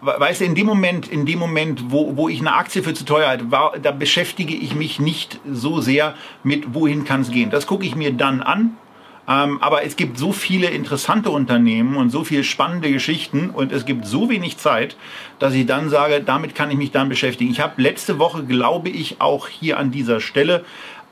weißt 0.00 0.40
du, 0.40 0.44
in 0.44 0.54
dem 0.54 0.66
Moment, 0.66 1.08
in 1.08 1.26
dem 1.26 1.38
Moment, 1.38 1.90
wo, 1.90 2.16
wo 2.16 2.28
ich 2.28 2.40
eine 2.40 2.54
Aktie 2.54 2.82
für 2.82 2.94
zu 2.94 3.04
teuer 3.04 3.28
halte, 3.28 3.50
war, 3.50 3.74
da 3.78 3.90
beschäftige 3.90 4.54
ich 4.54 4.74
mich 4.74 5.00
nicht 5.00 5.40
so 5.50 5.80
sehr 5.80 6.14
mit, 6.42 6.74
wohin 6.74 7.04
kann 7.04 7.22
es 7.22 7.30
gehen. 7.30 7.50
Das 7.50 7.66
gucke 7.66 7.84
ich 7.84 7.96
mir 7.96 8.12
dann 8.12 8.40
an 8.40 8.76
ähm, 9.26 9.62
aber 9.62 9.84
es 9.84 9.96
gibt 9.96 10.18
so 10.18 10.32
viele 10.32 10.68
interessante 10.68 11.30
Unternehmen 11.30 11.96
und 11.96 12.10
so 12.10 12.24
viele 12.24 12.44
spannende 12.44 12.92
Geschichten 12.92 13.50
und 13.50 13.72
es 13.72 13.86
gibt 13.86 14.06
so 14.06 14.28
wenig 14.28 14.58
Zeit, 14.58 14.96
dass 15.38 15.54
ich 15.54 15.64
dann 15.66 15.88
sage, 15.88 16.20
damit 16.20 16.54
kann 16.54 16.70
ich 16.70 16.76
mich 16.76 16.90
dann 16.90 17.08
beschäftigen. 17.08 17.50
Ich 17.50 17.60
habe 17.60 17.80
letzte 17.80 18.18
Woche, 18.18 18.44
glaube 18.44 18.90
ich, 18.90 19.20
auch 19.20 19.48
hier 19.48 19.78
an 19.78 19.90
dieser 19.90 20.20
Stelle 20.20 20.64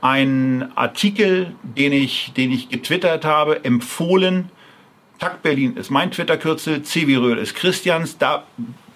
einen 0.03 0.77
Artikel, 0.77 1.55
den 1.63 1.93
ich, 1.93 2.33
den 2.37 2.53
ich 2.53 2.69
getwittert 2.69 3.25
habe, 3.25 3.65
empfohlen. 3.65 4.51
Takt 5.19 5.43
Berlin 5.43 5.77
ist 5.77 5.91
mein 5.91 6.11
Twitter-Kürzel, 6.11 6.83
CW 6.83 7.17
Röhl 7.17 7.39
ist 7.39 7.55
Christians. 7.55 8.19
Da 8.19 8.43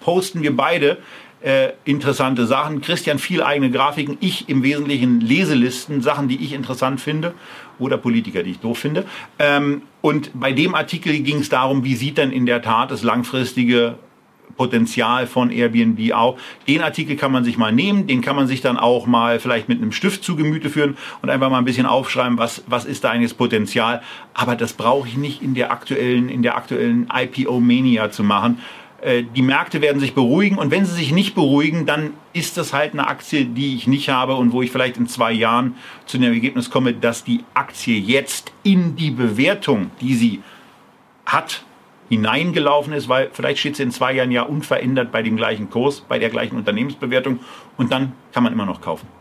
posten 0.01 0.43
wir 0.43 0.55
beide 0.55 0.97
äh, 1.41 1.69
interessante 1.85 2.45
Sachen. 2.45 2.81
Christian 2.81 3.19
viel 3.19 3.41
eigene 3.41 3.71
Grafiken, 3.71 4.17
ich 4.19 4.49
im 4.49 4.63
Wesentlichen 4.63 5.21
Leselisten, 5.21 6.01
Sachen, 6.01 6.27
die 6.27 6.43
ich 6.43 6.53
interessant 6.53 6.99
finde 6.99 7.33
oder 7.79 7.97
Politiker, 7.97 8.43
die 8.43 8.51
ich 8.51 8.59
doof 8.59 8.79
finde. 8.79 9.05
Ähm, 9.39 9.83
und 10.01 10.31
bei 10.33 10.51
dem 10.51 10.75
Artikel 10.75 11.19
ging 11.19 11.39
es 11.39 11.49
darum, 11.49 11.83
wie 11.83 11.95
sieht 11.95 12.17
denn 12.17 12.31
in 12.31 12.45
der 12.45 12.61
Tat 12.61 12.91
das 12.91 13.03
langfristige 13.03 13.97
Potenzial 14.57 15.27
von 15.27 15.51
Airbnb 15.51 16.13
auch. 16.13 16.37
Den 16.67 16.81
Artikel 16.81 17.15
kann 17.15 17.31
man 17.31 17.43
sich 17.43 17.57
mal 17.57 17.71
nehmen, 17.71 18.07
den 18.07 18.21
kann 18.21 18.35
man 18.35 18.47
sich 18.47 18.61
dann 18.61 18.77
auch 18.77 19.05
mal 19.05 19.39
vielleicht 19.39 19.69
mit 19.69 19.81
einem 19.81 19.91
Stift 19.91 20.23
zu 20.23 20.35
Gemüte 20.35 20.69
führen 20.69 20.97
und 21.21 21.29
einfach 21.29 21.49
mal 21.49 21.59
ein 21.59 21.65
bisschen 21.65 21.85
aufschreiben, 21.85 22.37
was, 22.37 22.63
was 22.67 22.85
ist 22.85 23.03
da 23.03 23.11
eigentlich 23.11 23.29
das 23.29 23.37
Potenzial. 23.37 24.01
Aber 24.33 24.55
das 24.55 24.73
brauche 24.73 25.07
ich 25.07 25.15
nicht 25.15 25.41
in 25.41 25.53
der 25.53 25.71
aktuellen, 25.71 26.27
in 26.27 26.41
der 26.41 26.57
aktuellen 26.57 27.07
IPO-Mania 27.13 28.11
zu 28.11 28.23
machen, 28.23 28.59
die 29.03 29.41
Märkte 29.43 29.81
werden 29.81 29.99
sich 29.99 30.15
beruhigen 30.15 30.57
und 30.57 30.71
wenn 30.71 30.85
sie 30.85 30.95
sich 30.95 31.11
nicht 31.11 31.35
beruhigen, 31.35 31.85
dann 31.85 32.13
ist 32.33 32.57
das 32.57 32.73
halt 32.73 32.93
eine 32.93 33.07
Aktie, 33.07 33.45
die 33.45 33.75
ich 33.75 33.85
nicht 33.85 34.09
habe 34.09 34.35
und 34.35 34.53
wo 34.53 34.63
ich 34.63 34.71
vielleicht 34.71 34.97
in 34.97 35.07
zwei 35.07 35.31
Jahren 35.31 35.75
zu 36.07 36.17
dem 36.17 36.33
Ergebnis 36.33 36.71
komme, 36.71 36.93
dass 36.93 37.23
die 37.23 37.43
Aktie 37.53 37.99
jetzt 37.99 38.51
in 38.63 38.95
die 38.95 39.11
Bewertung, 39.11 39.91
die 40.01 40.15
sie 40.15 40.41
hat, 41.27 41.63
hineingelaufen 42.09 42.93
ist, 42.93 43.07
weil 43.07 43.29
vielleicht 43.33 43.59
steht 43.59 43.75
sie 43.75 43.83
in 43.83 43.91
zwei 43.91 44.13
Jahren 44.13 44.31
ja 44.31 44.43
unverändert 44.43 45.11
bei 45.11 45.21
dem 45.21 45.37
gleichen 45.37 45.69
Kurs, 45.69 46.01
bei 46.01 46.17
der 46.17 46.29
gleichen 46.29 46.55
Unternehmensbewertung 46.55 47.39
und 47.75 47.91
dann 47.91 48.13
kann 48.33 48.43
man 48.43 48.53
immer 48.53 48.65
noch 48.65 48.81
kaufen. 48.81 49.16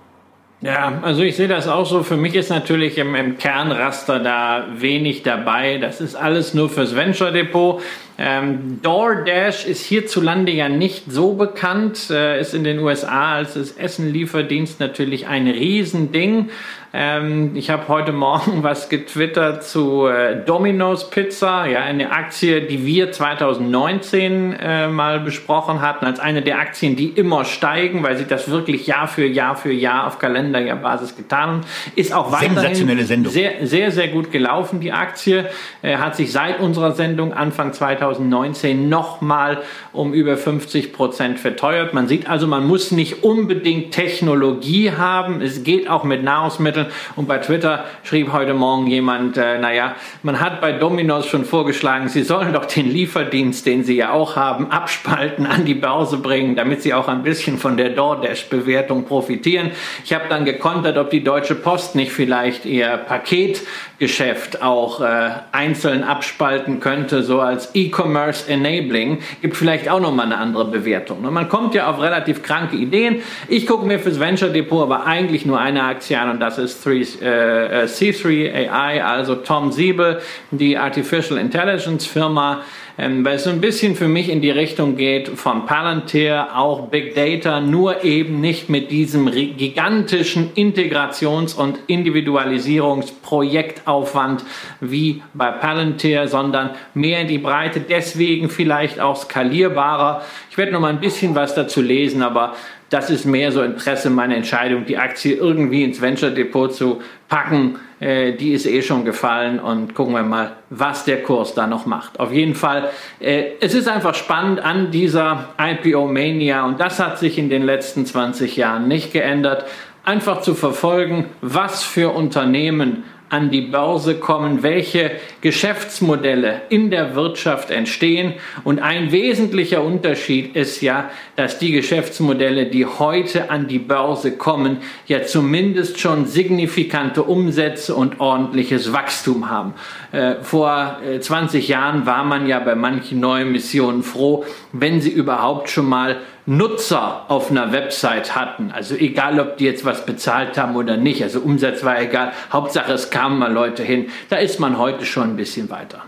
Ja, 0.62 1.00
also 1.02 1.22
ich 1.22 1.36
sehe 1.36 1.48
das 1.48 1.68
auch 1.68 1.84
so. 1.84 2.02
Für 2.02 2.16
mich 2.16 2.34
ist 2.34 2.48
natürlich 2.48 2.96
im, 2.96 3.14
im 3.14 3.36
Kernraster 3.36 4.20
da 4.20 4.66
wenig 4.78 5.22
dabei. 5.22 5.76
Das 5.76 6.00
ist 6.00 6.14
alles 6.14 6.54
nur 6.54 6.70
fürs 6.70 6.96
Venture 6.96 7.30
Depot. 7.30 7.82
Ähm, 8.18 8.80
DoorDash 8.82 9.66
ist 9.66 9.84
hierzulande 9.84 10.52
ja 10.52 10.70
nicht 10.70 11.12
so 11.12 11.34
bekannt, 11.34 12.08
äh, 12.10 12.40
ist 12.40 12.54
in 12.54 12.64
den 12.64 12.78
USA 12.78 13.34
als 13.34 13.76
Essenlieferdienst 13.76 14.80
natürlich 14.80 15.26
ein 15.26 15.46
Riesending. 15.46 16.48
Ähm, 16.98 17.50
ich 17.54 17.68
habe 17.68 17.88
heute 17.88 18.12
Morgen 18.12 18.62
was 18.62 18.88
getwittert 18.88 19.62
zu 19.62 20.06
äh, 20.06 20.42
Domino's 20.46 21.10
Pizza, 21.10 21.66
ja, 21.66 21.80
eine 21.80 22.10
Aktie, 22.10 22.62
die 22.62 22.86
wir 22.86 23.12
2019 23.12 24.54
äh, 24.54 24.88
mal 24.88 25.20
besprochen 25.20 25.82
hatten, 25.82 26.06
als 26.06 26.20
eine 26.20 26.40
der 26.40 26.58
Aktien, 26.58 26.96
die 26.96 27.08
immer 27.08 27.44
steigen, 27.44 28.02
weil 28.02 28.16
sie 28.16 28.24
das 28.24 28.50
wirklich 28.50 28.86
Jahr 28.86 29.08
für 29.08 29.26
Jahr 29.26 29.56
für 29.56 29.72
Jahr 29.72 30.06
auf 30.06 30.18
Kalenderjahrbasis 30.18 31.16
getan 31.16 31.48
haben. 31.50 31.60
Ist 31.96 32.14
auch 32.14 32.32
weiterhin 32.32 33.04
sehr, 33.26 33.66
sehr, 33.66 33.90
sehr 33.90 34.08
gut 34.08 34.32
gelaufen, 34.32 34.80
die 34.80 34.92
Aktie. 34.92 35.50
Äh, 35.82 35.98
hat 35.98 36.16
sich 36.16 36.32
seit 36.32 36.60
unserer 36.60 36.92
Sendung 36.92 37.34
Anfang 37.34 37.74
2019 37.74 38.88
nochmal 38.88 39.58
um 39.92 40.14
über 40.14 40.38
50 40.38 40.94
Prozent 40.94 41.40
verteuert. 41.40 41.92
Man 41.92 42.08
sieht 42.08 42.26
also, 42.26 42.46
man 42.46 42.66
muss 42.66 42.90
nicht 42.90 43.22
unbedingt 43.22 43.92
Technologie 43.92 44.92
haben. 44.92 45.42
Es 45.42 45.62
geht 45.62 45.90
auch 45.90 46.02
mit 46.02 46.22
Nahrungsmitteln 46.22 46.85
und 47.16 47.28
bei 47.28 47.38
Twitter 47.38 47.84
schrieb 48.02 48.32
heute 48.32 48.54
Morgen 48.54 48.86
jemand, 48.86 49.36
äh, 49.36 49.58
naja, 49.58 49.94
man 50.22 50.40
hat 50.40 50.60
bei 50.60 50.72
Domino's 50.72 51.26
schon 51.26 51.44
vorgeschlagen, 51.44 52.08
sie 52.08 52.22
sollen 52.22 52.52
doch 52.52 52.64
den 52.66 52.90
Lieferdienst, 52.90 53.66
den 53.66 53.84
sie 53.84 53.96
ja 53.96 54.12
auch 54.12 54.36
haben, 54.36 54.70
abspalten, 54.70 55.46
an 55.46 55.64
die 55.64 55.74
Börse 55.74 56.18
bringen, 56.18 56.56
damit 56.56 56.82
sie 56.82 56.94
auch 56.94 57.08
ein 57.08 57.22
bisschen 57.22 57.58
von 57.58 57.76
der 57.76 57.90
DoorDash-Bewertung 57.90 59.04
profitieren. 59.04 59.70
Ich 60.04 60.12
habe 60.12 60.24
dann 60.28 60.44
gekontert, 60.44 60.98
ob 60.98 61.10
die 61.10 61.22
Deutsche 61.22 61.54
Post 61.54 61.94
nicht 61.94 62.12
vielleicht 62.12 62.64
ihr 62.64 62.88
Paketgeschäft 62.96 64.62
auch 64.62 65.00
äh, 65.00 65.30
einzeln 65.52 66.04
abspalten 66.04 66.80
könnte, 66.80 67.22
so 67.22 67.40
als 67.40 67.74
E-Commerce 67.74 68.50
Enabling. 68.50 69.18
Gibt 69.42 69.56
vielleicht 69.56 69.88
auch 69.88 70.00
nochmal 70.00 70.26
eine 70.26 70.38
andere 70.38 70.66
Bewertung. 70.66 71.24
Und 71.24 71.32
man 71.32 71.48
kommt 71.48 71.74
ja 71.74 71.88
auf 71.88 72.00
relativ 72.00 72.42
kranke 72.42 72.76
Ideen. 72.76 73.22
Ich 73.48 73.66
gucke 73.66 73.86
mir 73.86 73.98
fürs 73.98 74.20
Venture 74.20 74.50
Depot 74.50 74.82
aber 74.82 75.06
eigentlich 75.06 75.46
nur 75.46 75.58
eine 75.58 75.82
Aktie 75.84 76.18
an 76.18 76.30
und 76.30 76.40
das 76.40 76.58
ist 76.58 76.75
C3, 76.75 76.75
äh, 76.84 77.82
äh 77.82 77.84
C3 77.84 78.68
AI, 78.68 79.04
also 79.04 79.36
Tom 79.36 79.72
Siebel, 79.72 80.20
die 80.50 80.76
Artificial 80.76 81.38
Intelligence 81.38 82.06
Firma, 82.06 82.62
ähm, 82.98 83.24
weil 83.24 83.36
es 83.36 83.44
so 83.44 83.50
ein 83.50 83.60
bisschen 83.60 83.94
für 83.94 84.08
mich 84.08 84.28
in 84.30 84.40
die 84.40 84.50
Richtung 84.50 84.96
geht 84.96 85.28
von 85.28 85.66
Palantir, 85.66 86.56
auch 86.56 86.88
Big 86.88 87.14
Data, 87.14 87.60
nur 87.60 88.02
eben 88.04 88.40
nicht 88.40 88.70
mit 88.70 88.90
diesem 88.90 89.30
gigantischen 89.30 90.50
Integrations- 90.54 91.54
und 91.54 91.78
Individualisierungsprojektaufwand 91.88 94.44
wie 94.80 95.22
bei 95.34 95.50
Palantir, 95.50 96.26
sondern 96.26 96.70
mehr 96.94 97.20
in 97.20 97.28
die 97.28 97.36
Breite, 97.38 97.80
deswegen 97.80 98.48
vielleicht 98.48 98.98
auch 98.98 99.16
skalierbarer. 99.16 100.22
Ich 100.50 100.56
werde 100.56 100.72
noch 100.72 100.80
mal 100.80 100.88
ein 100.88 101.00
bisschen 101.00 101.34
was 101.34 101.54
dazu 101.54 101.82
lesen, 101.82 102.22
aber 102.22 102.54
das 102.90 103.10
ist 103.10 103.24
mehr 103.24 103.50
so 103.50 103.62
Interesse 103.62 104.10
meiner 104.10 104.36
Entscheidung, 104.36 104.84
die 104.84 104.96
Aktie 104.96 105.34
irgendwie 105.34 105.82
ins 105.82 106.00
Venture 106.00 106.30
Depot 106.30 106.72
zu 106.72 107.00
packen. 107.28 107.78
Äh, 107.98 108.34
die 108.34 108.52
ist 108.52 108.66
eh 108.66 108.82
schon 108.82 109.04
gefallen 109.04 109.58
und 109.58 109.94
gucken 109.94 110.14
wir 110.14 110.22
mal, 110.22 110.52
was 110.70 111.04
der 111.04 111.22
Kurs 111.22 111.54
da 111.54 111.66
noch 111.66 111.86
macht. 111.86 112.20
Auf 112.20 112.32
jeden 112.32 112.54
Fall, 112.54 112.90
äh, 113.20 113.52
es 113.60 113.74
ist 113.74 113.88
einfach 113.88 114.14
spannend 114.14 114.60
an 114.60 114.90
dieser 114.90 115.48
IPO-Mania 115.58 116.64
und 116.66 116.78
das 116.78 117.00
hat 117.00 117.18
sich 117.18 117.38
in 117.38 117.48
den 117.48 117.62
letzten 117.62 118.06
20 118.06 118.56
Jahren 118.56 118.86
nicht 118.86 119.12
geändert. 119.12 119.64
Einfach 120.04 120.42
zu 120.42 120.54
verfolgen, 120.54 121.24
was 121.40 121.82
für 121.82 122.10
Unternehmen 122.10 123.02
an 123.28 123.50
die 123.50 123.62
Börse 123.62 124.16
kommen, 124.16 124.62
welche 124.62 125.10
Geschäftsmodelle 125.40 126.62
in 126.68 126.90
der 126.90 127.14
Wirtschaft 127.14 127.70
entstehen. 127.70 128.34
Und 128.62 128.78
ein 128.78 129.10
wesentlicher 129.10 129.82
Unterschied 129.82 130.54
ist 130.54 130.80
ja, 130.80 131.10
dass 131.34 131.58
die 131.58 131.72
Geschäftsmodelle, 131.72 132.66
die 132.66 132.86
heute 132.86 133.50
an 133.50 133.66
die 133.66 133.78
Börse 133.78 134.32
kommen, 134.36 134.78
ja 135.06 135.24
zumindest 135.24 135.98
schon 135.98 136.26
signifikante 136.26 137.24
Umsätze 137.24 137.94
und 137.94 138.20
ordentliches 138.20 138.92
Wachstum 138.92 139.50
haben. 139.50 139.74
Äh, 140.12 140.36
vor 140.42 140.98
20 141.20 141.68
äh, 141.68 141.72
Jahren 141.72 142.06
war 142.06 142.24
man 142.24 142.46
ja 142.46 142.60
bei 142.60 142.74
manchen 142.74 143.20
neuen 143.20 143.50
Missionen 143.50 144.02
froh, 144.02 144.44
wenn 144.72 145.00
sie 145.00 145.10
überhaupt 145.10 145.68
schon 145.68 145.86
mal 145.86 146.18
Nutzer 146.46 147.24
auf 147.28 147.50
einer 147.50 147.72
Website 147.72 148.36
hatten, 148.36 148.70
also 148.70 148.94
egal 148.94 149.40
ob 149.40 149.56
die 149.56 149.64
jetzt 149.64 149.84
was 149.84 150.06
bezahlt 150.06 150.56
haben 150.56 150.76
oder 150.76 150.96
nicht, 150.96 151.22
also 151.22 151.40
Umsatz 151.40 151.82
war 151.82 152.00
egal, 152.00 152.32
Hauptsache 152.52 152.92
es 152.92 153.10
kamen 153.10 153.40
mal 153.40 153.52
Leute 153.52 153.82
hin, 153.82 154.06
da 154.28 154.36
ist 154.36 154.60
man 154.60 154.78
heute 154.78 155.04
schon 155.04 155.30
ein 155.30 155.36
bisschen 155.36 155.70
weiter. 155.70 156.02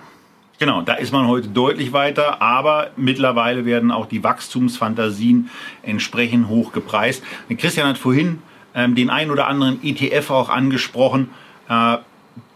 Genau, 0.61 0.83
da 0.83 0.95
ist 0.95 1.13
man 1.13 1.27
heute 1.27 1.49
deutlich 1.49 1.93
weiter, 1.93 2.41
aber 2.41 2.91
mittlerweile 2.97 3.65
werden 3.65 3.91
auch 3.91 4.07
die 4.07 4.23
Wachstumsfantasien 4.23 5.51
entsprechend 5.83 6.49
hoch 6.49 6.73
gepreist. 6.73 7.23
Christian 7.57 7.89
hat 7.89 7.99
vorhin 7.99 8.41
ähm, 8.75 8.95
den 8.95 9.11
ein 9.11 9.31
oder 9.31 9.49
anderen 9.49 9.81
ETF 9.83 10.31
auch 10.31 10.49
angesprochen, 10.49 11.31
äh, 11.69 11.99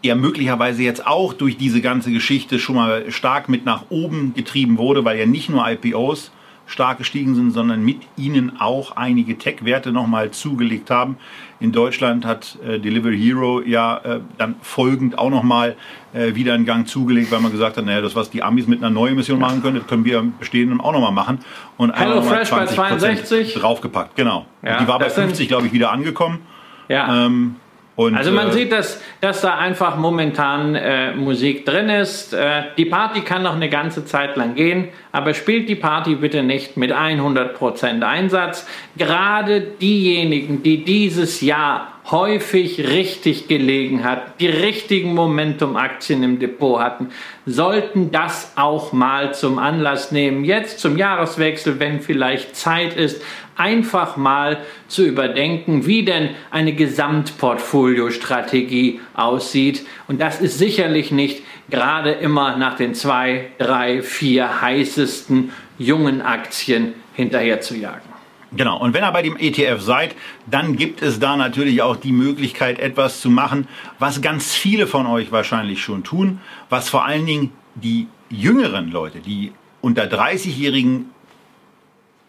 der 0.04 0.16
möglicherweise 0.16 0.82
jetzt 0.82 1.06
auch 1.06 1.32
durch 1.32 1.56
diese 1.56 1.80
ganze 1.80 2.12
Geschichte 2.12 2.58
schon 2.58 2.76
mal 2.76 3.10
stark 3.10 3.48
mit 3.48 3.64
nach 3.64 3.84
oben 3.88 4.34
getrieben 4.34 4.78
wurde, 4.78 5.04
weil 5.04 5.18
ja 5.18 5.26
nicht 5.26 5.48
nur 5.48 5.68
IPOs 5.68 6.32
stark 6.72 6.98
gestiegen 6.98 7.34
sind, 7.34 7.50
sondern 7.50 7.84
mit 7.84 8.00
ihnen 8.16 8.58
auch 8.58 8.96
einige 8.96 9.36
Tech-Werte 9.36 9.92
nochmal 9.92 10.30
zugelegt 10.30 10.90
haben. 10.90 11.18
In 11.60 11.70
Deutschland 11.70 12.24
hat 12.24 12.58
äh, 12.66 12.80
Delivery 12.80 13.18
Hero 13.18 13.60
ja 13.60 13.98
äh, 13.98 14.20
dann 14.38 14.56
folgend 14.62 15.18
auch 15.18 15.30
nochmal 15.30 15.76
äh, 16.14 16.34
wieder 16.34 16.54
einen 16.54 16.64
Gang 16.64 16.88
zugelegt, 16.88 17.30
weil 17.30 17.40
man 17.40 17.52
gesagt 17.52 17.76
hat, 17.76 17.84
naja, 17.84 18.00
das, 18.00 18.16
was 18.16 18.30
die 18.30 18.42
Amis 18.42 18.66
mit 18.66 18.80
einer 18.82 18.90
neuen 18.90 19.12
Emission 19.12 19.38
machen 19.38 19.62
können, 19.62 19.76
das 19.76 19.86
können 19.86 20.04
wir 20.04 20.24
bestehenden 20.38 20.80
auch 20.80 20.92
nochmal 20.92 21.12
machen. 21.12 21.38
Und 21.76 21.92
Hello 21.94 22.22
Fresh 22.22 22.50
bei 22.50 22.66
62 22.66 23.54
draufgepackt, 23.54 24.16
genau. 24.16 24.46
Ja, 24.62 24.78
die 24.78 24.88
war 24.88 24.98
bei 24.98 25.10
50, 25.10 25.48
glaube 25.48 25.66
ich, 25.66 25.72
wieder 25.72 25.92
angekommen. 25.92 26.40
Ja. 26.88 27.26
Ähm, 27.26 27.56
und, 27.94 28.16
also 28.16 28.32
man 28.32 28.48
äh, 28.48 28.52
sieht, 28.52 28.72
dass, 28.72 29.02
dass 29.20 29.42
da 29.42 29.58
einfach 29.58 29.96
momentan 29.98 30.74
äh, 30.74 31.14
Musik 31.14 31.66
drin 31.66 31.90
ist. 31.90 32.32
Äh, 32.32 32.62
die 32.78 32.86
Party 32.86 33.20
kann 33.20 33.42
noch 33.42 33.54
eine 33.54 33.68
ganze 33.68 34.06
Zeit 34.06 34.36
lang 34.36 34.54
gehen, 34.54 34.88
aber 35.12 35.34
spielt 35.34 35.68
die 35.68 35.74
Party 35.74 36.14
bitte 36.14 36.42
nicht 36.42 36.78
mit 36.78 36.92
100% 36.92 38.02
Einsatz. 38.02 38.66
Gerade 38.96 39.60
diejenigen, 39.60 40.62
die 40.62 40.84
dieses 40.84 41.42
Jahr 41.42 41.92
häufig 42.10 42.80
richtig 42.80 43.46
gelegen 43.46 44.02
hat, 44.02 44.40
die 44.40 44.48
richtigen 44.48 45.14
Momentum-Aktien 45.14 46.22
im 46.22 46.38
Depot 46.40 46.80
hatten, 46.80 47.10
sollten 47.46 48.10
das 48.10 48.52
auch 48.56 48.92
mal 48.92 49.34
zum 49.34 49.58
Anlass 49.58 50.10
nehmen, 50.10 50.44
jetzt 50.44 50.80
zum 50.80 50.96
Jahreswechsel, 50.96 51.78
wenn 51.78 52.00
vielleicht 52.00 52.56
Zeit 52.56 52.96
ist, 52.96 53.22
einfach 53.56 54.16
mal 54.16 54.58
zu 54.88 55.06
überdenken, 55.06 55.86
wie 55.86 56.04
denn 56.04 56.30
eine 56.50 56.72
Gesamtportfoliostrategie 56.74 58.98
aussieht. 59.14 59.86
Und 60.08 60.20
das 60.20 60.40
ist 60.40 60.58
sicherlich 60.58 61.12
nicht 61.12 61.44
gerade 61.70 62.10
immer 62.12 62.56
nach 62.56 62.76
den 62.76 62.94
zwei, 62.94 63.50
drei, 63.58 64.02
vier 64.02 64.60
heißesten 64.60 65.52
jungen 65.78 66.20
Aktien 66.22 66.94
hinterher 67.14 67.60
zu 67.60 67.76
jagen. 67.76 68.12
Genau, 68.54 68.78
und 68.78 68.92
wenn 68.92 69.02
ihr 69.02 69.12
bei 69.12 69.22
dem 69.22 69.38
ETF 69.38 69.80
seid, 69.80 70.14
dann 70.46 70.76
gibt 70.76 71.00
es 71.00 71.18
da 71.18 71.36
natürlich 71.36 71.80
auch 71.80 71.96
die 71.96 72.12
Möglichkeit, 72.12 72.78
etwas 72.78 73.22
zu 73.22 73.30
machen, 73.30 73.66
was 73.98 74.20
ganz 74.20 74.54
viele 74.54 74.86
von 74.86 75.06
euch 75.06 75.32
wahrscheinlich 75.32 75.82
schon 75.82 76.04
tun, 76.04 76.38
was 76.68 76.90
vor 76.90 77.06
allen 77.06 77.24
Dingen 77.24 77.52
die 77.74 78.08
jüngeren 78.28 78.90
Leute, 78.90 79.20
die 79.20 79.52
unter 79.80 80.04
30-Jährigen 80.04 81.06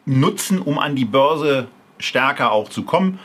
nutzen, 0.05 0.59
um 0.59 0.79
an 0.79 0.95
die 0.95 1.05
Börse 1.05 1.67
stärker 1.97 2.51
auch 2.51 2.69
zu 2.69 2.83
kommen. 2.83 3.19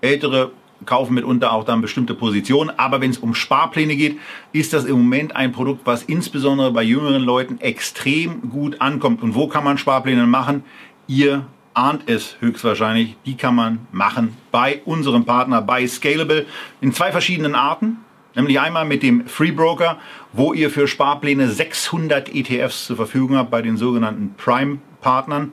Ältere 0.00 0.50
kaufen 0.84 1.14
mitunter 1.14 1.52
auch 1.52 1.64
dann 1.64 1.80
bestimmte 1.80 2.14
Positionen. 2.14 2.70
Aber 2.76 3.00
wenn 3.00 3.10
es 3.10 3.18
um 3.18 3.34
Sparpläne 3.34 3.96
geht, 3.96 4.18
ist 4.52 4.72
das 4.72 4.84
im 4.84 4.96
Moment 4.96 5.34
ein 5.34 5.52
Produkt, 5.52 5.82
was 5.84 6.02
insbesondere 6.02 6.72
bei 6.72 6.82
jüngeren 6.82 7.22
Leuten 7.22 7.60
extrem 7.60 8.50
gut 8.50 8.80
ankommt. 8.80 9.22
Und 9.22 9.34
wo 9.34 9.48
kann 9.48 9.64
man 9.64 9.78
Sparpläne 9.78 10.26
machen? 10.26 10.64
Ihr 11.06 11.46
ahnt 11.74 12.02
es 12.06 12.36
höchstwahrscheinlich. 12.40 13.16
Die 13.26 13.36
kann 13.36 13.54
man 13.54 13.86
machen 13.92 14.36
bei 14.50 14.80
unserem 14.84 15.24
Partner 15.24 15.62
bei 15.62 15.86
Scalable 15.86 16.46
in 16.80 16.92
zwei 16.92 17.12
verschiedenen 17.12 17.54
Arten. 17.54 17.98
Nämlich 18.36 18.58
einmal 18.58 18.84
mit 18.84 19.02
dem 19.02 19.26
Free 19.26 19.52
Broker, 19.52 19.98
wo 20.32 20.52
ihr 20.52 20.68
für 20.70 20.88
Sparpläne 20.88 21.48
600 21.48 22.34
ETFs 22.34 22.86
zur 22.86 22.96
Verfügung 22.96 23.36
habt 23.36 23.50
bei 23.50 23.62
den 23.62 23.76
sogenannten 23.76 24.34
Prime-Partnern. 24.36 25.52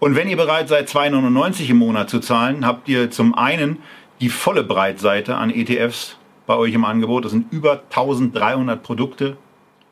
Und 0.00 0.14
wenn 0.14 0.28
ihr 0.28 0.36
bereit 0.36 0.68
seid, 0.68 0.88
2,99 0.88 1.70
im 1.70 1.78
Monat 1.78 2.08
zu 2.08 2.20
zahlen, 2.20 2.64
habt 2.64 2.88
ihr 2.88 3.10
zum 3.10 3.34
einen 3.34 3.78
die 4.20 4.28
volle 4.28 4.62
Breitseite 4.62 5.36
an 5.36 5.50
ETFs 5.50 6.16
bei 6.46 6.56
euch 6.56 6.72
im 6.72 6.84
Angebot. 6.84 7.24
Das 7.24 7.32
sind 7.32 7.52
über 7.52 7.82
1300 7.90 8.80
Produkte, 8.82 9.36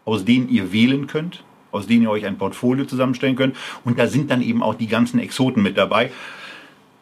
aus 0.04 0.24
denen 0.24 0.48
ihr 0.48 0.72
wählen 0.72 1.08
könnt, 1.08 1.42
aus 1.72 1.88
denen 1.88 2.02
ihr 2.02 2.10
euch 2.10 2.24
ein 2.24 2.38
Portfolio 2.38 2.84
zusammenstellen 2.84 3.34
könnt. 3.34 3.56
Und 3.84 3.98
da 3.98 4.06
sind 4.06 4.30
dann 4.30 4.42
eben 4.42 4.62
auch 4.62 4.74
die 4.74 4.86
ganzen 4.86 5.18
Exoten 5.18 5.62
mit 5.62 5.76
dabei. 5.76 6.12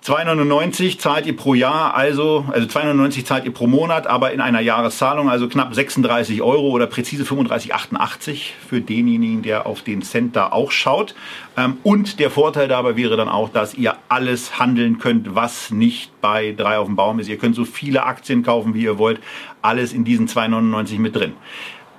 2,99 0.04 0.98
zahlt 0.98 1.24
ihr 1.24 1.34
pro 1.34 1.54
Jahr, 1.54 1.94
also, 1.94 2.44
also 2.52 2.68
2,99 2.68 3.24
zahlt 3.24 3.46
ihr 3.46 3.54
pro 3.54 3.66
Monat, 3.66 4.06
aber 4.06 4.32
in 4.32 4.42
einer 4.42 4.60
Jahreszahlung, 4.60 5.30
also 5.30 5.48
knapp 5.48 5.74
36 5.74 6.42
Euro 6.42 6.68
oder 6.68 6.86
präzise 6.86 7.24
35,88 7.24 8.50
für 8.68 8.82
denjenigen, 8.82 9.40
der 9.40 9.64
auf 9.64 9.80
den 9.80 10.02
Cent 10.02 10.36
da 10.36 10.52
auch 10.52 10.72
schaut. 10.72 11.14
Ähm, 11.56 11.78
und 11.84 12.20
der 12.20 12.30
Vorteil 12.30 12.68
dabei 12.68 12.98
wäre 12.98 13.16
dann 13.16 13.30
auch, 13.30 13.48
dass 13.48 13.72
ihr 13.72 13.96
alles 14.10 14.58
handeln 14.58 14.98
könnt, 14.98 15.34
was 15.34 15.70
nicht 15.70 16.20
bei 16.20 16.52
3 16.52 16.76
auf 16.76 16.86
dem 16.86 16.96
Baum 16.96 17.18
ist. 17.18 17.28
Ihr 17.28 17.38
könnt 17.38 17.56
so 17.56 17.64
viele 17.64 18.02
Aktien 18.02 18.42
kaufen, 18.42 18.74
wie 18.74 18.82
ihr 18.82 18.98
wollt. 18.98 19.20
Alles 19.62 19.94
in 19.94 20.04
diesen 20.04 20.28
2,99 20.28 20.98
mit 20.98 21.16
drin. 21.16 21.32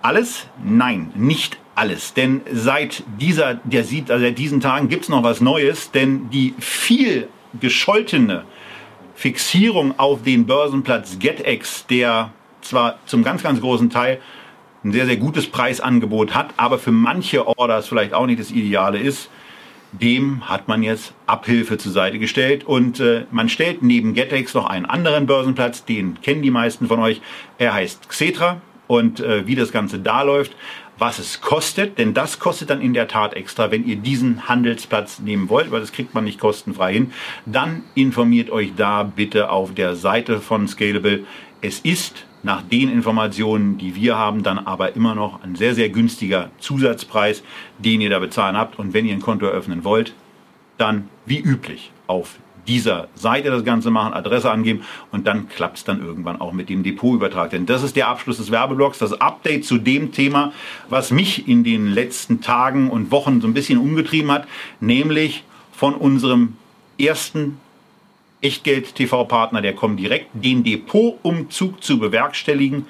Alles? 0.03 0.45
Nein, 0.63 1.11
nicht 1.15 1.57
alles. 1.73 2.13
Denn 2.13 2.41
seit 2.51 3.01
dieser, 3.19 3.55
der 3.55 3.83
sieht, 3.83 4.11
also 4.11 4.23
seit 4.23 4.37
diesen 4.37 4.61
Tagen 4.61 4.89
gibt's 4.89 5.09
noch 5.09 5.23
was 5.23 5.41
Neues, 5.41 5.89
denn 5.89 6.29
die 6.29 6.53
viel 6.59 7.29
gescholtene 7.59 8.43
Fixierung 9.15 9.97
auf 9.97 10.23
den 10.23 10.45
Börsenplatz 10.45 11.17
GetEx, 11.19 11.85
der 11.87 12.31
zwar 12.61 12.99
zum 13.05 13.23
ganz, 13.23 13.43
ganz 13.43 13.61
großen 13.61 13.89
Teil 13.89 14.19
ein 14.83 14.91
sehr, 14.91 15.05
sehr 15.05 15.17
gutes 15.17 15.47
Preisangebot 15.47 16.35
hat, 16.35 16.49
aber 16.57 16.77
für 16.77 16.91
manche 16.91 17.47
Orders 17.47 17.87
vielleicht 17.87 18.13
auch 18.13 18.25
nicht 18.27 18.39
das 18.39 18.51
Ideale 18.51 18.99
ist, 18.99 19.29
dem 19.91 20.47
hat 20.49 20.67
man 20.67 20.83
jetzt 20.83 21.13
Abhilfe 21.25 21.77
zur 21.77 21.91
Seite 21.91 22.19
gestellt 22.19 22.65
und 22.65 22.99
äh, 22.99 23.25
man 23.31 23.49
stellt 23.49 23.81
neben 23.81 24.13
GetEx 24.13 24.53
noch 24.53 24.69
einen 24.69 24.85
anderen 24.85 25.25
Börsenplatz, 25.25 25.85
den 25.85 26.21
kennen 26.21 26.41
die 26.41 26.51
meisten 26.51 26.87
von 26.87 26.99
euch. 26.99 27.21
Er 27.57 27.73
heißt 27.73 28.09
Xetra 28.09 28.61
und 28.87 29.19
äh, 29.21 29.47
wie 29.47 29.55
das 29.55 29.71
Ganze 29.71 29.99
da 29.99 30.21
läuft, 30.23 30.55
was 30.97 31.19
es 31.19 31.41
kostet, 31.41 31.97
denn 31.97 32.13
das 32.13 32.39
kostet 32.39 32.69
dann 32.69 32.81
in 32.81 32.93
der 32.93 33.07
Tat 33.07 33.33
extra, 33.33 33.71
wenn 33.71 33.85
ihr 33.85 33.97
diesen 33.97 34.47
Handelsplatz 34.47 35.19
nehmen 35.19 35.49
wollt, 35.49 35.71
weil 35.71 35.81
das 35.81 35.91
kriegt 35.91 36.13
man 36.13 36.23
nicht 36.23 36.39
kostenfrei 36.39 36.93
hin, 36.93 37.11
dann 37.45 37.83
informiert 37.95 38.49
euch 38.49 38.73
da 38.75 39.03
bitte 39.03 39.49
auf 39.49 39.73
der 39.73 39.95
Seite 39.95 40.39
von 40.39 40.67
Scalable. 40.67 41.25
Es 41.61 41.79
ist 41.79 42.25
nach 42.43 42.61
den 42.61 42.91
Informationen, 42.91 43.77
die 43.77 43.95
wir 43.95 44.17
haben, 44.17 44.43
dann 44.43 44.59
aber 44.59 44.95
immer 44.95 45.15
noch 45.15 45.43
ein 45.43 45.55
sehr, 45.55 45.73
sehr 45.73 45.89
günstiger 45.89 46.51
Zusatzpreis, 46.59 47.43
den 47.79 48.01
ihr 48.01 48.09
da 48.09 48.19
bezahlen 48.19 48.55
habt. 48.55 48.77
Und 48.77 48.93
wenn 48.93 49.05
ihr 49.05 49.13
ein 49.13 49.21
Konto 49.21 49.47
eröffnen 49.47 49.83
wollt, 49.83 50.13
dann 50.77 51.09
wie 51.25 51.39
üblich 51.39 51.91
auf 52.07 52.37
dieser 52.67 53.07
Seite 53.15 53.49
das 53.49 53.63
Ganze 53.63 53.91
machen, 53.91 54.13
Adresse 54.13 54.51
angeben 54.51 54.81
und 55.11 55.27
dann 55.27 55.49
klappt 55.49 55.77
es 55.77 55.83
dann 55.83 56.03
irgendwann 56.03 56.41
auch 56.41 56.51
mit 56.51 56.69
dem 56.69 56.83
Depotübertrag. 56.83 57.51
Denn 57.51 57.65
das 57.65 57.83
ist 57.83 57.95
der 57.95 58.07
Abschluss 58.07 58.37
des 58.37 58.51
Werbeblocks, 58.51 58.99
das 58.99 59.13
Update 59.13 59.65
zu 59.65 59.77
dem 59.77 60.11
Thema, 60.11 60.51
was 60.89 61.11
mich 61.11 61.47
in 61.47 61.63
den 61.63 61.87
letzten 61.87 62.41
Tagen 62.41 62.89
und 62.89 63.11
Wochen 63.11 63.41
so 63.41 63.47
ein 63.47 63.53
bisschen 63.53 63.79
umgetrieben 63.79 64.31
hat, 64.31 64.47
nämlich 64.79 65.43
von 65.71 65.93
unserem 65.93 66.55
ersten 66.97 67.57
Echtgeld-TV-Partner, 68.41 69.61
der 69.61 69.73
kommt 69.73 69.99
direkt, 69.99 70.27
den 70.33 70.63
Depotumzug 70.63 71.83
zu 71.83 71.99
bewerkstelligen 71.99 72.85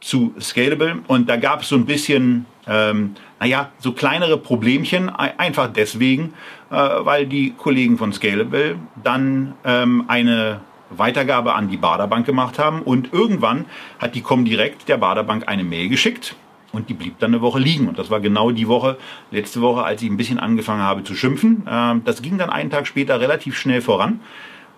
zu 0.00 0.34
Scalable. 0.40 0.98
Und 1.08 1.28
da 1.28 1.36
gab 1.36 1.62
es 1.62 1.68
so 1.68 1.76
ein 1.76 1.86
bisschen, 1.86 2.46
ähm, 2.66 3.14
naja, 3.40 3.70
so 3.78 3.92
kleinere 3.92 4.38
Problemchen, 4.38 5.08
einfach 5.10 5.72
deswegen, 5.72 6.34
äh, 6.70 6.74
weil 6.74 7.26
die 7.26 7.52
Kollegen 7.52 7.98
von 7.98 8.12
Scalable 8.12 8.76
dann 9.02 9.54
ähm, 9.64 10.04
eine 10.08 10.60
Weitergabe 10.90 11.54
an 11.54 11.68
die 11.68 11.76
Baderbank 11.76 12.26
gemacht 12.26 12.58
haben 12.58 12.82
und 12.82 13.12
irgendwann 13.12 13.66
hat 13.98 14.14
die 14.14 14.20
Comdirect 14.20 14.88
der 14.88 14.96
Baderbank 14.98 15.48
eine 15.48 15.64
Mail 15.64 15.88
geschickt 15.88 16.36
und 16.72 16.88
die 16.88 16.94
blieb 16.94 17.18
dann 17.18 17.32
eine 17.32 17.40
Woche 17.40 17.58
liegen. 17.58 17.88
Und 17.88 17.98
das 17.98 18.10
war 18.10 18.20
genau 18.20 18.50
die 18.50 18.68
Woche, 18.68 18.98
letzte 19.30 19.60
Woche, 19.60 19.82
als 19.82 20.02
ich 20.02 20.10
ein 20.10 20.16
bisschen 20.16 20.38
angefangen 20.38 20.82
habe 20.82 21.02
zu 21.02 21.14
schimpfen. 21.14 21.66
Ähm, 21.68 22.02
das 22.04 22.22
ging 22.22 22.38
dann 22.38 22.50
einen 22.50 22.70
Tag 22.70 22.86
später 22.86 23.20
relativ 23.20 23.56
schnell 23.56 23.80
voran. 23.80 24.20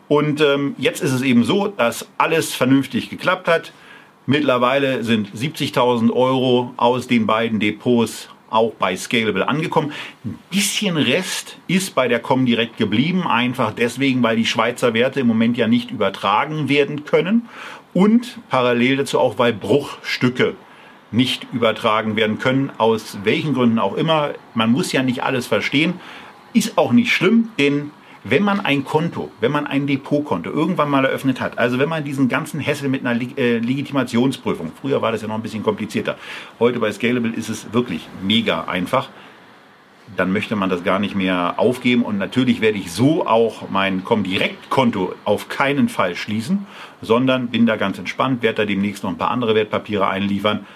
Und 0.07 0.41
ähm, 0.41 0.75
jetzt 0.79 1.03
ist 1.03 1.13
es 1.13 1.23
eben 1.23 1.45
so, 1.45 1.69
dass 1.69 2.09
alles 2.17 2.55
vernünftig 2.55 3.11
geklappt 3.11 3.47
hat. 3.47 3.73
Mittlerweile 4.31 5.05
sind 5.05 5.35
70.000 5.35 6.13
Euro 6.13 6.75
aus 6.77 7.07
den 7.07 7.27
beiden 7.27 7.61
Depots 7.61 8.29
auch 8.51 8.75
bei 8.75 8.95
Scalable 8.95 9.49
angekommen. 9.49 9.91
Ein 10.23 10.39
bisschen 10.51 10.99
Rest 10.99 11.57
ist 11.67 11.95
bei 11.95 12.09
der 12.09 12.21
Comdirect 12.21 12.77
geblieben, 12.77 13.27
einfach 13.27 13.73
deswegen, 13.73 14.23
weil 14.23 14.37
die 14.37 14.45
Schweizer 14.45 14.93
Werte 14.93 15.21
im 15.21 15.29
Moment 15.29 15.57
ja 15.57 15.67
nicht 15.67 15.91
übertragen 15.91 16.69
werden 16.69 17.07
können 17.07 17.49
und 17.95 18.39
parallel 18.51 18.99
dazu 18.99 19.19
auch, 19.19 19.39
weil 19.39 19.55
Bruchstücke 19.55 20.57
nicht 21.11 21.47
übertragen 21.55 22.15
werden 22.15 22.39
können, 22.39 22.71
aus 22.77 23.21
welchen 23.25 23.55
Gründen 23.55 23.79
auch 23.79 23.95
immer. 23.95 24.33
Man 24.53 24.71
muss 24.71 24.93
ja 24.93 25.03
nicht 25.03 25.23
alles 25.23 25.47
verstehen. 25.47 25.95
Ist 26.53 26.77
auch 26.77 26.93
nicht 26.93 27.15
schlimm, 27.15 27.49
denn 27.59 27.93
wenn 28.29 28.43
man 28.43 28.61
ein 28.61 28.85
Konto, 28.85 29.31
wenn 29.41 29.53
man 29.53 29.67
ein 29.67 29.87
Depotkonto 29.87 30.51
irgendwann 30.51 30.91
mal 30.91 31.05
eröffnet 31.05 31.41
hat, 31.41 31.59
also 31.59 31.79
wenn 31.79 31.89
man 31.89 32.05
diesen 32.05 32.29
ganzen 32.29 32.61
Hessel 32.61 32.89
mit 32.89 33.05
einer 33.05 33.21
äh, 33.21 33.59
Legitimationsprüfung, 33.59 34.73
früher 34.81 35.01
war 35.03 35.13
das 35.13 35.23
ja 35.23 35.29
noch 35.29 35.37
ein 35.37 35.43
bisschen 35.43 35.63
komplizierter, 35.63 36.17
heute 36.59 36.79
bei 36.81 36.93
Scalable 36.93 37.33
ist 37.33 37.49
es 37.49 37.73
wirklich 37.73 38.09
mega 38.23 38.65
einfach, 38.65 39.09
dann 40.17 40.33
möchte 40.33 40.57
man 40.57 40.71
das 40.71 40.85
gar 40.85 40.99
nicht 40.99 41.15
mehr 41.15 41.55
aufgeben. 41.59 42.03
Und 42.03 42.19
natürlich 42.19 42.61
werde 42.61 42.79
ich 42.79 42.93
so 42.93 43.27
auch 43.27 43.69
mein 43.71 44.05
Comdirect-Konto 44.05 45.15
auf 45.25 45.49
keinen 45.49 45.89
Fall 45.89 46.17
schließen, 46.17 46.67
sondern 47.03 47.49
bin 47.49 47.67
da 47.67 47.77
ganz 47.77 47.99
entspannt, 47.99 48.43
werde 48.43 48.63
da 48.63 48.65
demnächst 48.65 49.03
noch 49.03 49.11
ein 49.11 49.19
paar 49.19 49.31
andere 49.31 49.55
Wertpapiere 49.55 50.09
einliefern. 50.09 50.67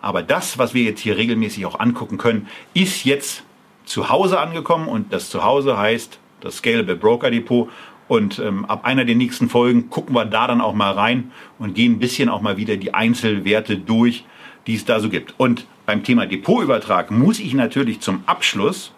Aber 0.00 0.22
das, 0.22 0.58
was 0.58 0.74
wir 0.74 0.82
jetzt 0.82 1.00
hier 1.00 1.16
regelmäßig 1.16 1.64
auch 1.64 1.80
angucken 1.80 2.18
können, 2.18 2.48
ist 2.74 3.04
jetzt 3.04 3.44
zu 3.84 4.10
Hause 4.10 4.40
angekommen 4.40 4.88
und 4.88 5.12
das 5.12 5.30
Zuhause 5.30 5.78
heißt 5.78 6.18
das 6.42 6.56
Scalable 6.58 6.96
Broker 6.96 7.30
Depot. 7.30 7.68
Und 8.08 8.38
ähm, 8.38 8.64
ab 8.66 8.84
einer 8.84 9.04
der 9.04 9.14
nächsten 9.14 9.48
Folgen 9.48 9.88
gucken 9.88 10.14
wir 10.14 10.26
da 10.26 10.46
dann 10.46 10.60
auch 10.60 10.74
mal 10.74 10.92
rein 10.92 11.32
und 11.58 11.74
gehen 11.74 11.92
ein 11.92 11.98
bisschen 11.98 12.28
auch 12.28 12.42
mal 12.42 12.56
wieder 12.56 12.76
die 12.76 12.92
Einzelwerte 12.92 13.78
durch, 13.78 14.24
die 14.66 14.74
es 14.74 14.84
da 14.84 15.00
so 15.00 15.08
gibt. 15.08 15.34
Und 15.38 15.66
beim 15.86 16.04
Thema 16.04 16.26
Depotübertrag 16.26 17.10
muss 17.10 17.40
ich 17.40 17.54
natürlich 17.54 18.00
zum 18.00 18.22
Abschluss 18.26 18.92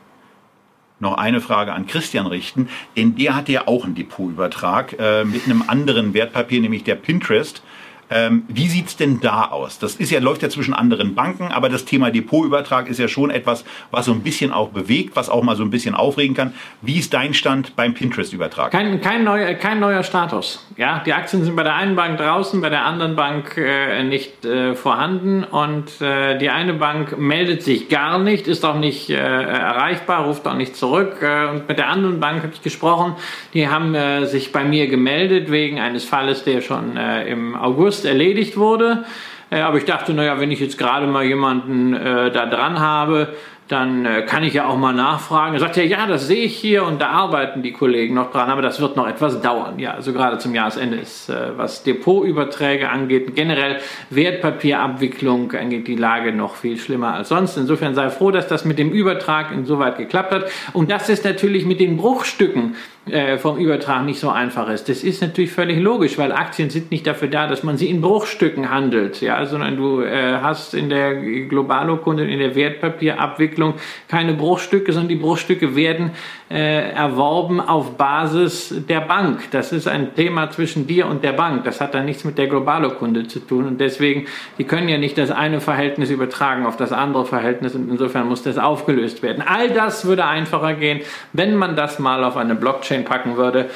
noch 1.00 1.16
eine 1.16 1.40
Frage 1.40 1.72
an 1.72 1.86
Christian 1.86 2.26
richten, 2.26 2.68
denn 2.96 3.14
der 3.16 3.34
hatte 3.34 3.52
ja 3.52 3.68
auch 3.68 3.84
einen 3.84 3.94
Depotübertrag 3.94 4.96
äh, 4.98 5.24
mit 5.24 5.44
einem 5.44 5.62
anderen 5.66 6.14
Wertpapier, 6.14 6.60
nämlich 6.60 6.84
der 6.84 6.94
Pinterest. 6.94 7.62
Ähm, 8.10 8.44
wie 8.48 8.68
sieht's 8.68 8.96
denn 8.96 9.20
da 9.20 9.46
aus? 9.46 9.78
Das 9.78 9.96
ist 9.96 10.10
ja, 10.10 10.20
läuft 10.20 10.42
ja 10.42 10.48
zwischen 10.48 10.74
anderen 10.74 11.14
Banken, 11.14 11.52
aber 11.52 11.68
das 11.68 11.84
Thema 11.84 12.10
Depotübertrag 12.10 12.88
ist 12.88 12.98
ja 12.98 13.08
schon 13.08 13.30
etwas, 13.30 13.64
was 13.90 14.06
so 14.06 14.12
ein 14.12 14.20
bisschen 14.20 14.52
auch 14.52 14.68
bewegt, 14.68 15.16
was 15.16 15.30
auch 15.30 15.42
mal 15.42 15.56
so 15.56 15.62
ein 15.62 15.70
bisschen 15.70 15.94
aufregen 15.94 16.36
kann. 16.36 16.54
Wie 16.82 16.98
ist 16.98 17.14
dein 17.14 17.34
Stand 17.34 17.76
beim 17.76 17.94
Pinterest-Übertrag? 17.94 18.70
Kein, 18.70 19.00
kein, 19.00 19.24
neuer, 19.24 19.54
kein 19.54 19.80
neuer 19.80 20.02
Status. 20.02 20.66
Ja, 20.76 21.02
die 21.04 21.12
Aktien 21.12 21.44
sind 21.44 21.56
bei 21.56 21.62
der 21.62 21.74
einen 21.74 21.96
Bank 21.96 22.18
draußen, 22.18 22.60
bei 22.60 22.70
der 22.70 22.84
anderen 22.84 23.16
Bank 23.16 23.56
äh, 23.56 24.02
nicht 24.02 24.44
äh, 24.44 24.74
vorhanden 24.74 25.44
und 25.44 26.00
äh, 26.00 26.38
die 26.38 26.50
eine 26.50 26.74
Bank 26.74 27.18
meldet 27.18 27.62
sich 27.62 27.88
gar 27.88 28.18
nicht, 28.18 28.46
ist 28.46 28.64
auch 28.64 28.78
nicht 28.78 29.10
äh, 29.10 29.14
erreichbar, 29.14 30.26
ruft 30.26 30.46
auch 30.46 30.56
nicht 30.56 30.76
zurück. 30.76 31.22
Äh, 31.22 31.46
und 31.46 31.68
mit 31.68 31.78
der 31.78 31.88
anderen 31.88 32.20
Bank 32.20 32.42
habe 32.42 32.52
ich 32.52 32.62
gesprochen, 32.62 33.14
die 33.54 33.68
haben 33.68 33.94
äh, 33.94 34.26
sich 34.26 34.52
bei 34.52 34.64
mir 34.64 34.88
gemeldet 34.88 35.50
wegen 35.50 35.78
eines 35.78 36.04
Falles, 36.04 36.44
der 36.44 36.60
schon 36.60 36.96
im 36.96 37.54
August 37.54 37.93
August 37.94 38.04
erledigt 38.04 38.56
wurde. 38.56 39.04
Äh, 39.50 39.60
aber 39.60 39.78
ich 39.78 39.84
dachte, 39.84 40.12
naja, 40.14 40.40
wenn 40.40 40.50
ich 40.50 40.60
jetzt 40.60 40.78
gerade 40.78 41.06
mal 41.06 41.24
jemanden 41.24 41.94
äh, 41.94 42.32
da 42.32 42.46
dran 42.46 42.80
habe, 42.80 43.28
dann 43.68 44.04
äh, 44.04 44.22
kann 44.22 44.42
ich 44.42 44.54
ja 44.54 44.66
auch 44.66 44.76
mal 44.76 44.92
nachfragen. 44.92 45.54
Er 45.54 45.60
sagt 45.60 45.76
ja, 45.76 45.84
ja, 45.84 46.06
das 46.06 46.26
sehe 46.26 46.44
ich 46.44 46.56
hier 46.56 46.84
und 46.84 47.00
da 47.00 47.10
arbeiten 47.10 47.62
die 47.62 47.72
Kollegen 47.72 48.14
noch 48.14 48.32
dran, 48.32 48.50
aber 48.50 48.62
das 48.62 48.80
wird 48.80 48.96
noch 48.96 49.06
etwas 49.06 49.40
dauern. 49.40 49.78
Ja, 49.78 49.92
also 49.92 50.12
gerade 50.12 50.38
zum 50.38 50.54
Jahresende 50.54 50.96
ist, 50.96 51.32
was 51.56 51.82
Depotüberträge 51.82 52.90
angeht, 52.90 53.34
generell 53.34 53.78
Wertpapierabwicklung 54.10 55.52
angeht 55.52 55.88
die 55.88 55.96
Lage 55.96 56.32
noch 56.32 56.56
viel 56.56 56.76
schlimmer 56.76 57.14
als 57.14 57.30
sonst. 57.30 57.56
Insofern 57.56 57.94
sei 57.94 58.10
froh, 58.10 58.30
dass 58.30 58.48
das 58.48 58.66
mit 58.66 58.78
dem 58.78 58.90
Übertrag 58.90 59.50
insoweit 59.50 59.96
geklappt 59.96 60.32
hat. 60.32 60.50
Und 60.74 60.90
das 60.90 61.08
ist 61.08 61.24
natürlich 61.24 61.64
mit 61.64 61.80
den 61.80 61.96
Bruchstücken 61.96 62.74
äh, 63.06 63.36
vom 63.36 63.58
Übertrag 63.58 64.04
nicht 64.04 64.18
so 64.18 64.30
einfach 64.30 64.68
ist. 64.70 64.88
Das 64.88 65.04
ist 65.04 65.20
natürlich 65.20 65.52
völlig 65.52 65.78
logisch, 65.78 66.16
weil 66.16 66.32
Aktien 66.32 66.70
sind 66.70 66.90
nicht 66.90 67.06
dafür 67.06 67.28
da, 67.28 67.46
dass 67.46 67.62
man 67.62 67.76
sie 67.76 67.90
in 67.90 68.00
Bruchstücken 68.00 68.70
handelt, 68.70 69.20
ja, 69.20 69.44
sondern 69.44 69.76
du 69.76 70.00
äh, 70.00 70.38
hast 70.40 70.72
in 70.72 70.88
der 70.88 71.14
Globalokunde, 71.14 72.24
in 72.24 72.38
der 72.38 72.54
Wertpapierabwicklung 72.54 73.74
keine 74.08 74.32
Bruchstücke, 74.32 74.92
sondern 74.92 75.10
die 75.10 75.16
Bruchstücke 75.16 75.76
werden 75.76 76.12
äh, 76.54 76.92
erworben 76.92 77.60
auf 77.60 77.96
Basis 77.96 78.72
der 78.88 79.00
Bank. 79.00 79.50
Das 79.50 79.72
ist 79.72 79.88
ein 79.88 80.14
Thema 80.14 80.50
zwischen 80.50 80.86
dir 80.86 81.06
und 81.08 81.24
der 81.24 81.32
Bank. 81.32 81.64
Das 81.64 81.80
hat 81.80 81.94
dann 81.94 82.04
nichts 82.04 82.22
mit 82.22 82.38
der 82.38 82.46
Globalokunde 82.46 83.26
zu 83.26 83.40
tun 83.40 83.66
und 83.66 83.80
deswegen, 83.80 84.26
die 84.56 84.62
können 84.62 84.88
ja 84.88 84.96
nicht 84.96 85.18
das 85.18 85.32
eine 85.32 85.60
Verhältnis 85.60 86.10
übertragen 86.10 86.64
auf 86.64 86.76
das 86.76 86.92
andere 86.92 87.26
Verhältnis 87.26 87.74
und 87.74 87.90
insofern 87.90 88.28
muss 88.28 88.44
das 88.44 88.56
aufgelöst 88.56 89.24
werden. 89.24 89.42
All 89.44 89.70
das 89.70 90.04
würde 90.04 90.26
einfacher 90.26 90.74
gehen, 90.74 91.00
wenn 91.32 91.56
man 91.56 91.74
das 91.74 91.98
mal 91.98 92.22
auf 92.22 92.36
eine 92.36 92.54
Blockchain 92.54 93.04
packen 93.04 93.36
würde. 93.36 93.68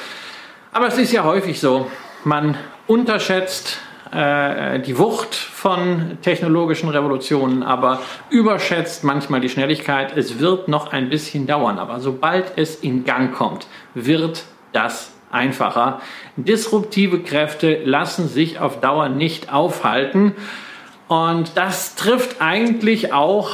Aber 0.71 0.87
es 0.87 0.97
ist 0.97 1.11
ja 1.11 1.25
häufig 1.25 1.59
so, 1.59 1.87
man 2.23 2.55
unterschätzt 2.87 3.81
äh, 4.11 4.79
die 4.79 4.97
Wucht 4.97 5.35
von 5.35 6.17
technologischen 6.21 6.89
Revolutionen, 6.89 7.63
aber 7.63 8.01
überschätzt 8.29 9.03
manchmal 9.03 9.41
die 9.41 9.49
Schnelligkeit. 9.49 10.15
Es 10.17 10.39
wird 10.39 10.67
noch 10.67 10.91
ein 10.91 11.09
bisschen 11.09 11.45
dauern, 11.47 11.79
aber 11.79 11.99
sobald 11.99 12.57
es 12.57 12.75
in 12.75 13.03
Gang 13.05 13.33
kommt, 13.35 13.67
wird 13.93 14.43
das 14.73 15.11
einfacher. 15.31 16.01
Disruptive 16.35 17.21
Kräfte 17.21 17.81
lassen 17.83 18.27
sich 18.27 18.59
auf 18.59 18.79
Dauer 18.79 19.09
nicht 19.09 19.53
aufhalten. 19.53 20.33
Und 21.07 21.51
das 21.55 21.95
trifft 21.95 22.41
eigentlich 22.41 23.13
auch 23.13 23.51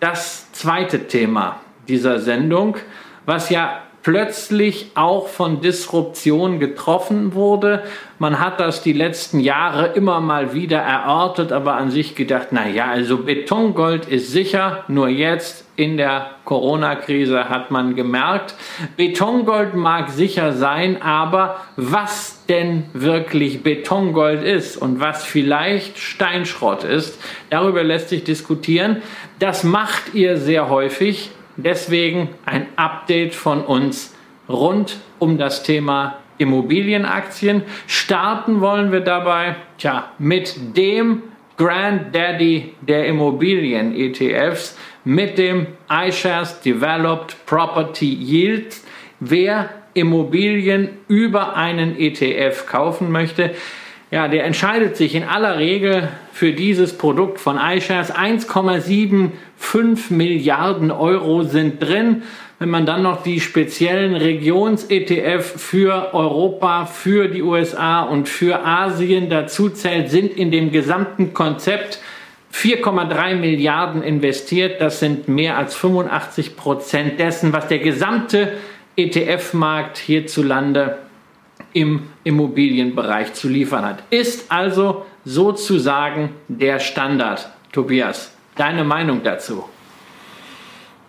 das 0.00 0.52
zweite 0.52 1.06
Thema 1.06 1.60
dieser 1.88 2.20
Sendung, 2.20 2.76
was 3.24 3.50
ja 3.50 3.82
plötzlich 4.06 4.92
auch 4.94 5.26
von 5.26 5.60
Disruption 5.60 6.60
getroffen 6.60 7.34
wurde. 7.34 7.82
Man 8.20 8.38
hat 8.38 8.60
das 8.60 8.80
die 8.80 8.92
letzten 8.92 9.40
Jahre 9.40 9.94
immer 9.96 10.20
mal 10.20 10.54
wieder 10.54 10.78
erörtert, 10.78 11.50
aber 11.50 11.74
an 11.74 11.90
sich 11.90 12.14
gedacht, 12.14 12.48
na 12.52 12.68
ja, 12.68 12.86
also 12.86 13.24
Betongold 13.24 14.06
ist 14.06 14.30
sicher, 14.30 14.84
nur 14.86 15.08
jetzt 15.08 15.64
in 15.74 15.96
der 15.96 16.30
Corona-Krise 16.44 17.48
hat 17.48 17.72
man 17.72 17.96
gemerkt, 17.96 18.54
Betongold 18.96 19.74
mag 19.74 20.10
sicher 20.10 20.52
sein, 20.52 21.02
aber 21.02 21.56
was 21.74 22.46
denn 22.48 22.84
wirklich 22.92 23.64
Betongold 23.64 24.44
ist 24.44 24.76
und 24.76 25.00
was 25.00 25.24
vielleicht 25.24 25.98
Steinschrott 25.98 26.84
ist, 26.84 27.20
darüber 27.50 27.82
lässt 27.82 28.10
sich 28.10 28.22
diskutieren. 28.22 29.02
Das 29.40 29.64
macht 29.64 30.14
ihr 30.14 30.36
sehr 30.36 30.68
häufig 30.68 31.32
Deswegen 31.56 32.28
ein 32.44 32.66
Update 32.76 33.34
von 33.34 33.62
uns 33.62 34.14
rund 34.48 34.98
um 35.18 35.38
das 35.38 35.62
Thema 35.62 36.18
Immobilienaktien. 36.38 37.62
Starten 37.86 38.60
wollen 38.60 38.92
wir 38.92 39.00
dabei 39.00 39.56
tja, 39.78 40.10
mit 40.18 40.76
dem 40.76 41.22
Granddaddy 41.56 42.74
der 42.82 43.06
Immobilien-ETFs, 43.06 44.76
mit 45.04 45.38
dem 45.38 45.66
iShares 45.90 46.60
Developed 46.60 47.46
Property 47.46 48.12
Yield. 48.12 48.76
Wer 49.20 49.70
Immobilien 49.94 50.90
über 51.08 51.56
einen 51.56 51.98
ETF 51.98 52.66
kaufen 52.66 53.10
möchte, 53.10 53.54
ja, 54.10 54.28
der 54.28 54.44
entscheidet 54.44 54.96
sich 54.96 55.14
in 55.14 55.24
aller 55.24 55.58
Regel 55.58 56.08
für 56.32 56.52
dieses 56.52 56.96
Produkt 56.96 57.40
von 57.40 57.58
iShares. 57.58 58.14
1,75 58.14 60.12
Milliarden 60.12 60.92
Euro 60.92 61.42
sind 61.42 61.82
drin. 61.82 62.22
Wenn 62.58 62.70
man 62.70 62.86
dann 62.86 63.02
noch 63.02 63.22
die 63.22 63.40
speziellen 63.40 64.14
Regions-ETF 64.14 65.44
für 65.44 66.14
Europa, 66.14 66.86
für 66.86 67.28
die 67.28 67.42
USA 67.42 68.02
und 68.02 68.28
für 68.28 68.64
Asien 68.64 69.28
dazu 69.28 69.68
zählt, 69.70 70.10
sind 70.10 70.36
in 70.36 70.50
dem 70.50 70.70
gesamten 70.70 71.34
Konzept 71.34 71.98
4,3 72.54 73.34
Milliarden 73.34 74.02
investiert. 74.02 74.80
Das 74.80 75.00
sind 75.00 75.28
mehr 75.28 75.58
als 75.58 75.74
85 75.74 76.56
Prozent 76.56 77.18
dessen, 77.18 77.52
was 77.52 77.68
der 77.68 77.80
gesamte 77.80 78.52
ETF-Markt 78.96 79.98
hierzulande 79.98 80.96
im 81.76 82.04
Immobilienbereich 82.24 83.34
zu 83.34 83.50
liefern 83.50 83.84
hat. 83.84 84.02
Ist 84.08 84.50
also 84.50 85.04
sozusagen 85.26 86.30
der 86.48 86.78
Standard. 86.78 87.50
Tobias, 87.70 88.32
deine 88.54 88.82
Meinung 88.82 89.22
dazu? 89.22 89.64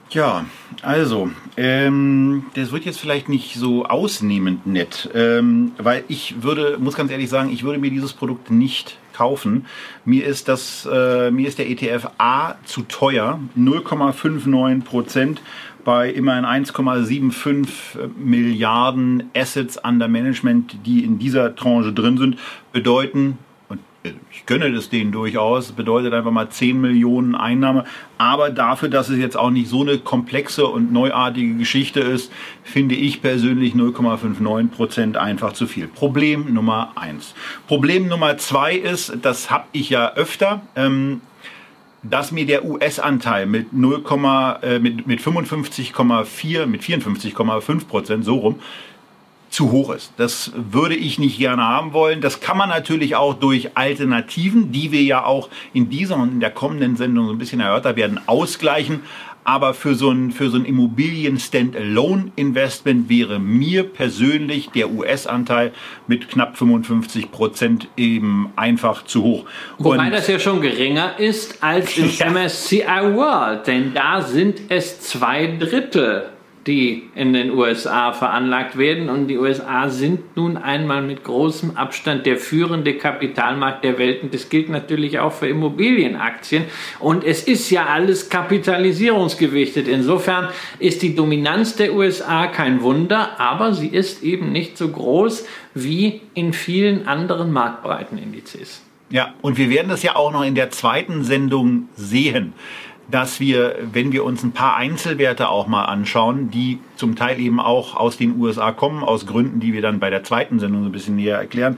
Ja, 0.09 0.45
also, 0.81 1.29
ähm, 1.55 2.47
das 2.55 2.73
wird 2.73 2.83
jetzt 2.83 2.99
vielleicht 2.99 3.29
nicht 3.29 3.55
so 3.55 3.85
ausnehmend 3.85 4.67
nett, 4.67 5.09
ähm, 5.13 5.71
weil 5.77 6.03
ich 6.09 6.43
würde, 6.43 6.77
muss 6.79 6.95
ganz 6.95 7.11
ehrlich 7.11 7.29
sagen, 7.29 7.49
ich 7.49 7.63
würde 7.63 7.79
mir 7.79 7.89
dieses 7.89 8.11
Produkt 8.11 8.51
nicht 8.51 8.97
kaufen. 9.13 9.65
Mir 10.03 10.25
ist 10.25 10.49
das, 10.49 10.85
äh, 10.91 11.31
mir 11.31 11.47
ist 11.47 11.59
der 11.59 11.69
ETF 11.69 12.09
A 12.17 12.55
zu 12.65 12.81
teuer, 12.83 13.39
0,59 13.57 14.83
Prozent 14.83 15.41
bei 15.87 16.09
immerhin 16.09 16.43
1,75 16.43 17.69
Milliarden 18.17 19.29
Assets 19.33 19.77
under 19.81 20.09
Management, 20.09 20.75
die 20.85 21.05
in 21.05 21.17
dieser 21.17 21.55
Tranche 21.55 21.93
drin 21.93 22.17
sind, 22.17 22.37
bedeuten, 22.73 23.37
und 23.69 23.79
ich 24.03 24.45
gönne 24.45 24.69
das 24.73 24.89
denen 24.89 25.13
durchaus, 25.13 25.71
bedeutet 25.71 26.13
einfach 26.13 26.31
mal 26.31 26.49
10 26.49 26.81
Millionen 26.81 27.35
Einnahme. 27.35 27.85
Aber 28.17 28.49
dafür, 28.49 28.89
dass 28.89 29.07
es 29.07 29.17
jetzt 29.17 29.37
auch 29.37 29.49
nicht 29.49 29.69
so 29.69 29.79
eine 29.79 29.97
komplexe 29.97 30.67
und 30.67 30.91
neuartige 30.91 31.55
Geschichte 31.55 32.01
ist, 32.01 32.33
finde 32.65 32.95
ich 32.95 33.21
persönlich 33.21 33.73
0,59 33.73 34.67
Prozent 34.67 35.15
einfach 35.15 35.53
zu 35.53 35.67
viel. 35.67 35.87
Problem 35.87 36.53
Nummer 36.53 36.91
eins. 36.95 37.33
Problem 37.65 38.09
Nummer 38.09 38.37
zwei 38.37 38.75
ist, 38.75 39.19
das 39.21 39.49
habe 39.49 39.67
ich 39.71 39.89
ja 39.89 40.13
öfter, 40.15 40.63
ähm, 40.75 41.21
dass 42.03 42.31
mir 42.31 42.45
der 42.45 42.65
US-Anteil 42.65 43.45
mit 43.45 43.73
0, 43.73 44.03
äh, 44.61 44.79
mit, 44.79 45.07
mit 45.07 45.19
55,4, 45.19 46.65
mit 46.65 46.81
54,5 46.81 47.87
Prozent 47.87 48.25
so 48.25 48.35
rum 48.35 48.59
zu 49.49 49.71
hoch 49.71 49.91
ist. 49.91 50.13
Das 50.17 50.51
würde 50.55 50.95
ich 50.95 51.19
nicht 51.19 51.37
gerne 51.37 51.63
haben 51.63 51.93
wollen. 51.93 52.21
Das 52.21 52.41
kann 52.41 52.57
man 52.57 52.69
natürlich 52.69 53.15
auch 53.15 53.33
durch 53.33 53.77
Alternativen, 53.77 54.71
die 54.71 54.91
wir 54.91 55.01
ja 55.01 55.23
auch 55.23 55.49
in 55.73 55.89
dieser 55.89 56.17
und 56.17 56.33
in 56.33 56.39
der 56.39 56.51
kommenden 56.51 56.97
Sendung 56.97 57.27
so 57.27 57.31
ein 57.31 57.37
bisschen 57.37 57.61
erörtert 57.61 57.95
werden, 57.95 58.19
ausgleichen. 58.27 59.01
Aber 59.49 59.73
für 59.73 59.95
so 59.95 60.11
ein, 60.11 60.31
für 60.31 60.49
so 60.49 60.57
ein 60.57 60.65
Immobilien-Standalone-Investment 60.65 63.07
wäre 63.07 63.39
mir 63.39 63.85
persönlich 63.85 64.71
der 64.71 64.91
US-Anteil 64.91 65.71
mit 66.05 66.27
knapp 66.27 66.57
55 66.57 67.31
Prozent 67.31 67.87
eben 67.95 68.51
einfach 68.57 69.05
zu 69.05 69.23
hoch. 69.23 69.45
Wobei 69.77 70.07
und 70.07 70.11
das 70.11 70.27
ja 70.27 70.37
schon 70.37 70.59
geringer 70.59 71.17
ist 71.17 71.63
als 71.63 71.97
im 71.97 72.09
ja. 72.17 72.29
MSCI 72.29 73.15
World, 73.15 73.67
denn 73.67 73.93
da 73.93 74.21
sind 74.21 74.63
es 74.67 74.99
zwei 74.99 75.55
Drittel 75.57 76.29
die 76.67 77.09
in 77.15 77.33
den 77.33 77.51
USA 77.51 78.11
veranlagt 78.11 78.77
werden. 78.77 79.09
Und 79.09 79.27
die 79.27 79.37
USA 79.37 79.89
sind 79.89 80.35
nun 80.35 80.57
einmal 80.57 81.01
mit 81.01 81.23
großem 81.23 81.77
Abstand 81.77 82.25
der 82.25 82.37
führende 82.37 82.95
Kapitalmarkt 82.95 83.83
der 83.83 83.97
Welt. 83.97 84.23
Und 84.23 84.33
das 84.33 84.49
gilt 84.49 84.69
natürlich 84.69 85.19
auch 85.19 85.31
für 85.31 85.47
Immobilienaktien. 85.47 86.65
Und 86.99 87.23
es 87.23 87.43
ist 87.43 87.69
ja 87.69 87.85
alles 87.85 88.29
kapitalisierungsgewichtet. 88.29 89.87
Insofern 89.87 90.49
ist 90.79 91.01
die 91.01 91.15
Dominanz 91.15 91.75
der 91.77 91.93
USA 91.93 92.47
kein 92.47 92.81
Wunder, 92.81 93.39
aber 93.39 93.73
sie 93.73 93.87
ist 93.87 94.21
eben 94.23 94.51
nicht 94.51 94.77
so 94.77 94.89
groß 94.89 95.47
wie 95.73 96.21
in 96.33 96.53
vielen 96.53 97.07
anderen 97.07 97.51
Marktbreitenindizes. 97.51 98.83
Ja, 99.09 99.33
und 99.41 99.57
wir 99.57 99.69
werden 99.69 99.87
das 99.87 100.03
ja 100.03 100.17
auch 100.17 100.33
noch 100.33 100.43
in 100.43 100.53
der 100.53 100.69
zweiten 100.69 101.23
Sendung 101.23 101.87
sehen 101.95 102.53
dass 103.09 103.39
wir, 103.39 103.75
wenn 103.93 104.11
wir 104.11 104.25
uns 104.25 104.43
ein 104.43 104.51
paar 104.51 104.75
Einzelwerte 104.75 105.49
auch 105.49 105.67
mal 105.67 105.85
anschauen, 105.85 106.51
die 106.51 106.79
zum 106.95 107.15
Teil 107.15 107.39
eben 107.39 107.59
auch 107.59 107.95
aus 107.95 108.17
den 108.17 108.39
USA 108.39 108.71
kommen, 108.71 109.03
aus 109.03 109.25
Gründen, 109.25 109.59
die 109.59 109.73
wir 109.73 109.81
dann 109.81 109.99
bei 109.99 110.09
der 110.09 110.23
zweiten 110.23 110.59
Sendung 110.59 110.83
so 110.83 110.89
ein 110.89 110.91
bisschen 110.91 111.15
näher 111.15 111.37
erklären, 111.37 111.77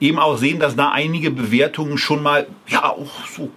eben 0.00 0.18
auch 0.18 0.36
sehen, 0.36 0.58
dass 0.58 0.76
da 0.76 0.90
einige 0.90 1.30
Bewertungen 1.30 1.98
schon 1.98 2.22
mal, 2.22 2.46
ja, 2.68 2.90
auch 2.90 3.26
so 3.26 3.50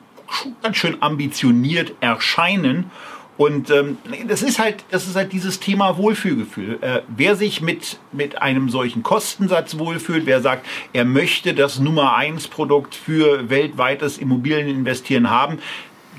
ganz 0.61 0.77
schön 0.77 1.01
ambitioniert 1.01 1.93
erscheinen. 1.99 2.91
Und 3.37 3.69
ähm, 3.69 3.97
das 4.27 4.41
ist 4.41 4.59
halt, 4.59 4.83
das 4.91 5.07
ist 5.07 5.15
halt 5.15 5.31
dieses 5.31 5.61
Thema 5.61 5.97
Wohlfühlgefühl. 5.97 6.77
Äh, 6.81 7.03
wer 7.07 7.37
sich 7.37 7.61
mit 7.61 7.97
mit 8.11 8.41
einem 8.41 8.67
solchen 8.67 9.01
Kostensatz 9.01 9.79
wohlfühlt, 9.79 10.25
wer 10.25 10.41
sagt, 10.41 10.65
er 10.91 11.05
möchte 11.05 11.53
das 11.53 11.79
Nummer 11.79 12.15
eins 12.15 12.49
Produkt 12.49 12.95
für 12.95 13.49
weltweites 13.49 14.17
Immobilieninvestieren 14.17 15.29
haben, 15.29 15.59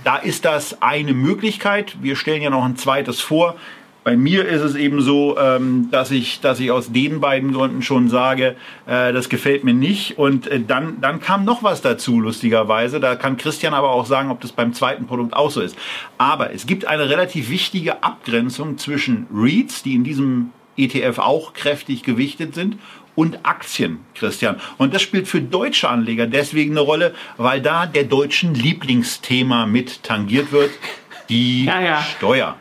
da 0.04 0.16
ist 0.16 0.44
das 0.44 0.82
eine 0.82 1.12
Möglichkeit. 1.12 1.96
Wir 2.00 2.16
stellen 2.16 2.42
ja 2.42 2.50
noch 2.50 2.64
ein 2.64 2.76
zweites 2.76 3.20
vor. 3.20 3.56
Bei 4.02 4.16
mir 4.16 4.48
ist 4.48 4.62
es 4.62 4.76
eben 4.76 5.02
so, 5.02 5.36
ähm, 5.38 5.88
dass 5.90 6.10
ich, 6.10 6.40
dass 6.40 6.58
ich 6.58 6.70
aus 6.70 6.90
den 6.90 7.20
beiden 7.20 7.52
Gründen 7.52 7.82
schon 7.82 8.08
sage, 8.08 8.56
äh, 8.86 9.12
das 9.12 9.28
gefällt 9.28 9.62
mir 9.62 9.74
nicht. 9.74 10.18
Und 10.18 10.46
äh, 10.46 10.60
dann, 10.66 11.02
dann 11.02 11.20
kam 11.20 11.44
noch 11.44 11.62
was 11.62 11.82
dazu, 11.82 12.18
lustigerweise. 12.18 12.98
Da 12.98 13.14
kann 13.14 13.36
Christian 13.36 13.74
aber 13.74 13.90
auch 13.90 14.06
sagen, 14.06 14.30
ob 14.30 14.40
das 14.40 14.52
beim 14.52 14.72
zweiten 14.72 15.06
Produkt 15.06 15.34
auch 15.34 15.50
so 15.50 15.60
ist. 15.60 15.76
Aber 16.16 16.54
es 16.54 16.66
gibt 16.66 16.86
eine 16.86 17.10
relativ 17.10 17.50
wichtige 17.50 18.02
Abgrenzung 18.02 18.78
zwischen 18.78 19.26
REITs, 19.34 19.82
die 19.82 19.94
in 19.94 20.04
diesem 20.04 20.50
ETF 20.78 21.18
auch 21.18 21.52
kräftig 21.52 22.02
gewichtet 22.02 22.54
sind, 22.54 22.78
und 23.20 23.40
Aktien, 23.42 23.98
Christian. 24.14 24.58
Und 24.78 24.94
das 24.94 25.02
spielt 25.02 25.28
für 25.28 25.42
deutsche 25.42 25.90
Anleger 25.90 26.26
deswegen 26.26 26.70
eine 26.70 26.80
Rolle, 26.80 27.14
weil 27.36 27.60
da 27.60 27.84
der 27.84 28.04
deutschen 28.04 28.54
Lieblingsthema 28.54 29.66
mit 29.66 30.02
tangiert 30.02 30.52
wird, 30.52 30.70
die 31.28 31.66
ja, 31.66 31.80
ja. 31.82 32.02
Steuer. 32.02 32.56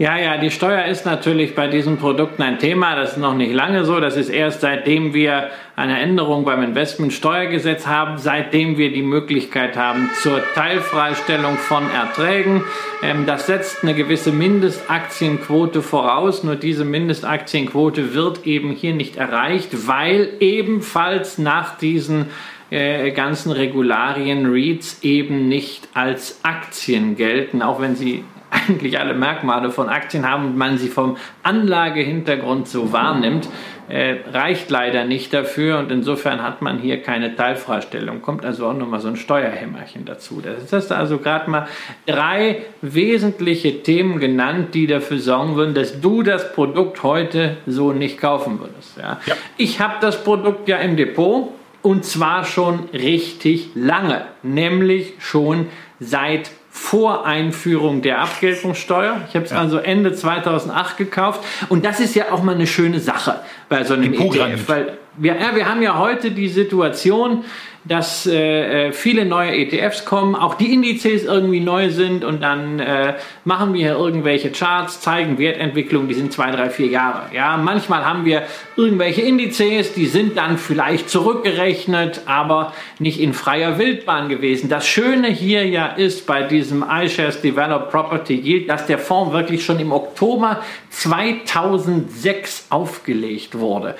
Ja, 0.00 0.16
ja, 0.16 0.36
die 0.36 0.52
Steuer 0.52 0.84
ist 0.84 1.06
natürlich 1.06 1.56
bei 1.56 1.66
diesen 1.66 1.96
Produkten 1.96 2.40
ein 2.40 2.60
Thema. 2.60 2.94
Das 2.94 3.14
ist 3.14 3.18
noch 3.18 3.34
nicht 3.34 3.52
lange 3.52 3.84
so. 3.84 3.98
Das 3.98 4.16
ist 4.16 4.28
erst 4.28 4.60
seitdem 4.60 5.12
wir 5.12 5.50
eine 5.74 5.98
Änderung 5.98 6.44
beim 6.44 6.62
Investmentsteuergesetz 6.62 7.88
haben, 7.88 8.16
seitdem 8.16 8.78
wir 8.78 8.92
die 8.92 9.02
Möglichkeit 9.02 9.76
haben 9.76 10.08
zur 10.22 10.40
Teilfreistellung 10.54 11.56
von 11.56 11.82
Erträgen. 11.90 12.62
Ähm, 13.02 13.26
das 13.26 13.48
setzt 13.48 13.82
eine 13.82 13.92
gewisse 13.92 14.30
Mindestaktienquote 14.30 15.82
voraus. 15.82 16.44
Nur 16.44 16.54
diese 16.54 16.84
Mindestaktienquote 16.84 18.14
wird 18.14 18.46
eben 18.46 18.70
hier 18.70 18.94
nicht 18.94 19.16
erreicht, 19.16 19.88
weil 19.88 20.28
ebenfalls 20.38 21.38
nach 21.38 21.76
diesen 21.76 22.26
äh, 22.70 23.10
ganzen 23.10 23.50
Regularien 23.50 24.46
REITs 24.46 25.02
eben 25.02 25.48
nicht 25.48 25.88
als 25.92 26.38
Aktien 26.44 27.16
gelten, 27.16 27.62
auch 27.62 27.80
wenn 27.80 27.96
sie 27.96 28.22
eigentlich 28.50 28.98
alle 28.98 29.14
Merkmale 29.14 29.70
von 29.70 29.88
Aktien 29.88 30.28
haben 30.28 30.46
und 30.46 30.56
man 30.56 30.78
sie 30.78 30.88
vom 30.88 31.16
Anlagehintergrund 31.42 32.68
so 32.68 32.92
wahrnimmt, 32.92 33.48
äh, 33.88 34.16
reicht 34.32 34.70
leider 34.70 35.04
nicht 35.04 35.32
dafür 35.32 35.78
und 35.78 35.90
insofern 35.90 36.42
hat 36.42 36.60
man 36.60 36.78
hier 36.78 37.02
keine 37.02 37.34
Teilfreistellung. 37.34 38.20
Kommt 38.20 38.44
also 38.44 38.66
auch 38.66 38.74
nochmal 38.74 39.00
so 39.00 39.08
ein 39.08 39.16
Steuerhämmerchen 39.16 40.04
dazu. 40.04 40.42
Das 40.42 40.72
ist 40.72 40.92
also 40.92 41.18
gerade 41.18 41.50
mal 41.50 41.68
drei 42.06 42.62
wesentliche 42.82 43.82
Themen 43.82 44.20
genannt, 44.20 44.74
die 44.74 44.86
dafür 44.86 45.18
sorgen 45.18 45.56
würden, 45.56 45.74
dass 45.74 46.00
du 46.00 46.22
das 46.22 46.52
Produkt 46.52 47.02
heute 47.02 47.56
so 47.66 47.92
nicht 47.92 48.18
kaufen 48.18 48.60
würdest. 48.60 48.98
Ja? 48.98 49.20
ja. 49.26 49.34
Ich 49.56 49.80
habe 49.80 49.94
das 50.00 50.22
Produkt 50.22 50.68
ja 50.68 50.76
im 50.78 50.96
Depot 50.96 51.48
und 51.80 52.04
zwar 52.04 52.44
schon 52.44 52.90
richtig 52.92 53.70
lange, 53.74 54.26
nämlich 54.42 55.14
schon 55.18 55.68
seit 56.00 56.50
vor 56.78 57.26
Einführung 57.26 58.00
der 58.02 58.20
Abgeltungssteuer. 58.20 59.20
Ich 59.28 59.34
habe 59.34 59.44
es 59.44 59.50
ja. 59.50 59.58
also 59.58 59.78
Ende 59.78 60.14
2008 60.14 60.96
gekauft 60.96 61.44
und 61.68 61.84
das 61.84 62.00
ist 62.00 62.14
ja 62.14 62.32
auch 62.32 62.42
mal 62.42 62.54
eine 62.54 62.66
schöne 62.66 63.00
Sache 63.00 63.40
bei 63.68 63.84
so 63.84 63.94
einem 63.94 64.14
ETF, 64.14 64.68
weil 64.68 64.98
wir, 65.18 65.36
wir 65.54 65.68
haben 65.68 65.82
ja 65.82 65.98
heute 65.98 66.30
die 66.30 66.48
Situation, 66.48 67.44
dass 67.88 68.26
äh, 68.26 68.88
äh, 68.88 68.92
viele 68.92 69.24
neue 69.24 69.52
ETFs 69.56 70.04
kommen, 70.04 70.34
auch 70.34 70.54
die 70.54 70.74
Indizes 70.74 71.24
irgendwie 71.24 71.60
neu 71.60 71.90
sind 71.90 72.22
und 72.22 72.42
dann 72.42 72.80
äh, 72.80 73.14
machen 73.44 73.72
wir 73.72 73.80
hier 73.80 73.96
irgendwelche 73.96 74.50
Charts, 74.50 75.00
zeigen 75.00 75.38
Wertentwicklung, 75.38 76.06
die 76.06 76.14
sind 76.14 76.32
zwei, 76.32 76.50
drei, 76.50 76.68
vier 76.68 76.88
Jahre. 76.88 77.34
Ja, 77.34 77.56
manchmal 77.56 78.04
haben 78.04 78.26
wir 78.26 78.42
irgendwelche 78.76 79.22
Indizes, 79.22 79.94
die 79.94 80.06
sind 80.06 80.36
dann 80.36 80.58
vielleicht 80.58 81.08
zurückgerechnet, 81.08 82.22
aber 82.26 82.74
nicht 82.98 83.20
in 83.20 83.32
freier 83.32 83.78
Wildbahn 83.78 84.28
gewesen. 84.28 84.68
Das 84.68 84.86
Schöne 84.86 85.28
hier 85.28 85.66
ja 85.66 85.86
ist 85.86 86.26
bei 86.26 86.42
diesem 86.42 86.84
iShares 86.86 87.40
Developed 87.40 87.90
Property 87.90 88.34
Yield, 88.34 88.68
dass 88.68 88.86
der 88.86 88.98
Fonds 88.98 89.32
wirklich 89.32 89.64
schon 89.64 89.80
im 89.80 89.92
Oktober 89.92 90.62
2006 90.90 92.66
aufgelegt 92.68 93.58
wurde. 93.58 93.94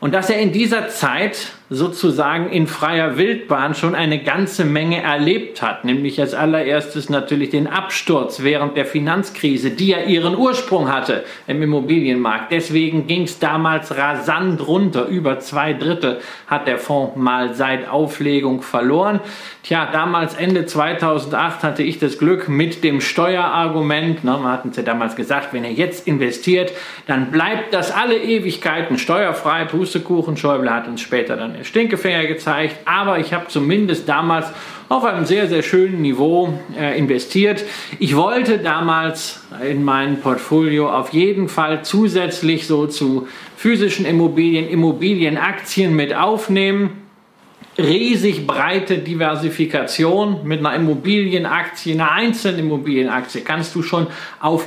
Und 0.00 0.12
dass 0.12 0.30
er 0.30 0.38
in 0.38 0.52
dieser 0.52 0.88
Zeit 0.88 1.52
sozusagen 1.68 2.48
in 2.50 2.68
freier 2.68 3.16
Wildbahn 3.16 3.74
schon 3.74 3.96
eine 3.96 4.22
ganze 4.22 4.64
Menge 4.64 5.02
erlebt 5.02 5.62
hat, 5.62 5.84
nämlich 5.84 6.20
als 6.20 6.32
allererstes 6.32 7.10
natürlich 7.10 7.50
den 7.50 7.66
Absturz 7.66 8.42
während 8.42 8.76
der 8.76 8.86
Finanzkrise, 8.86 9.70
die 9.70 9.88
ja 9.88 9.98
ihren 10.02 10.36
Ursprung 10.36 10.92
hatte 10.92 11.24
im 11.48 11.60
Immobilienmarkt. 11.62 12.52
Deswegen 12.52 13.08
ging 13.08 13.22
es 13.22 13.40
damals 13.40 13.96
rasant 13.96 14.64
runter. 14.66 15.06
Über 15.06 15.40
zwei 15.40 15.72
Drittel 15.72 16.20
hat 16.46 16.68
der 16.68 16.78
Fonds 16.78 17.16
mal 17.16 17.54
seit 17.54 17.88
Auflegung 17.88 18.62
verloren. 18.62 19.18
Tja, 19.64 19.88
damals 19.90 20.34
Ende 20.34 20.66
2008 20.66 21.64
hatte 21.64 21.82
ich 21.82 21.98
das 21.98 22.18
Glück 22.18 22.48
mit 22.48 22.84
dem 22.84 23.00
Steuerargument, 23.00 24.22
ne, 24.22 24.38
wir 24.38 24.52
hatten 24.52 24.68
es 24.68 24.76
ja 24.76 24.84
damals 24.84 25.16
gesagt, 25.16 25.52
wenn 25.52 25.64
er 25.64 25.72
jetzt 25.72 26.06
investiert, 26.06 26.72
dann 27.08 27.32
bleibt 27.32 27.74
das 27.74 27.90
alle 27.90 28.16
Ewigkeiten 28.16 28.98
steuerfrei. 28.98 29.64
Pustekuchen, 29.64 30.36
Schäuble 30.36 30.72
hat 30.72 30.86
uns 30.86 31.00
später 31.00 31.36
dann 31.36 31.55
Stinkefinger 31.62 32.26
gezeigt, 32.26 32.76
aber 32.84 33.18
ich 33.18 33.32
habe 33.32 33.48
zumindest 33.48 34.08
damals 34.08 34.46
auf 34.88 35.04
einem 35.04 35.24
sehr, 35.24 35.48
sehr 35.48 35.62
schönen 35.62 36.00
Niveau 36.02 36.58
äh, 36.78 36.98
investiert. 36.98 37.64
Ich 37.98 38.16
wollte 38.16 38.58
damals 38.58 39.42
in 39.68 39.82
mein 39.82 40.20
Portfolio 40.20 40.90
auf 40.90 41.12
jeden 41.12 41.48
Fall 41.48 41.82
zusätzlich 41.82 42.66
so 42.66 42.86
zu 42.86 43.26
physischen 43.56 44.06
Immobilien, 44.06 44.68
Immobilienaktien 44.68 45.94
mit 45.94 46.14
aufnehmen. 46.14 47.02
Riesig 47.78 48.46
breite 48.46 48.98
Diversifikation 48.98 50.40
mit 50.44 50.60
einer 50.60 50.74
Immobilienaktie, 50.74 51.92
einer 51.92 52.12
einzelnen 52.12 52.60
Immobilienaktie 52.60 53.42
kannst 53.42 53.74
du 53.74 53.82
schon 53.82 54.06
auf 54.40 54.66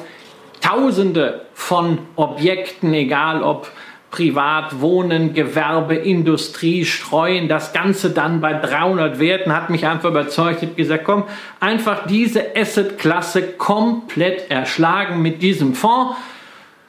Tausende 0.62 1.46
von 1.54 2.00
Objekten, 2.18 2.94
egal 2.94 3.44
ob 3.44 3.72
Privat, 4.12 4.82
Wohnen, 4.82 5.34
Gewerbe, 5.34 5.96
Industrie 5.96 6.84
streuen, 6.86 7.48
das 7.48 7.74
Ganze 7.74 8.10
dann 8.10 8.42
bei 8.42 8.54
300 8.54 9.20
Werten, 9.20 9.54
hat 9.54 9.70
mich 9.70 9.86
einfach 9.86 10.10
überzeugt, 10.10 10.64
ich 10.64 10.76
gesagt, 10.76 11.04
komm, 11.04 11.24
einfach 11.60 12.08
diese 12.08 12.56
Asset-Klasse 12.56 13.44
komplett 13.54 14.50
erschlagen 14.50 15.22
mit 15.22 15.42
diesem 15.42 15.76
Fonds, 15.76 16.16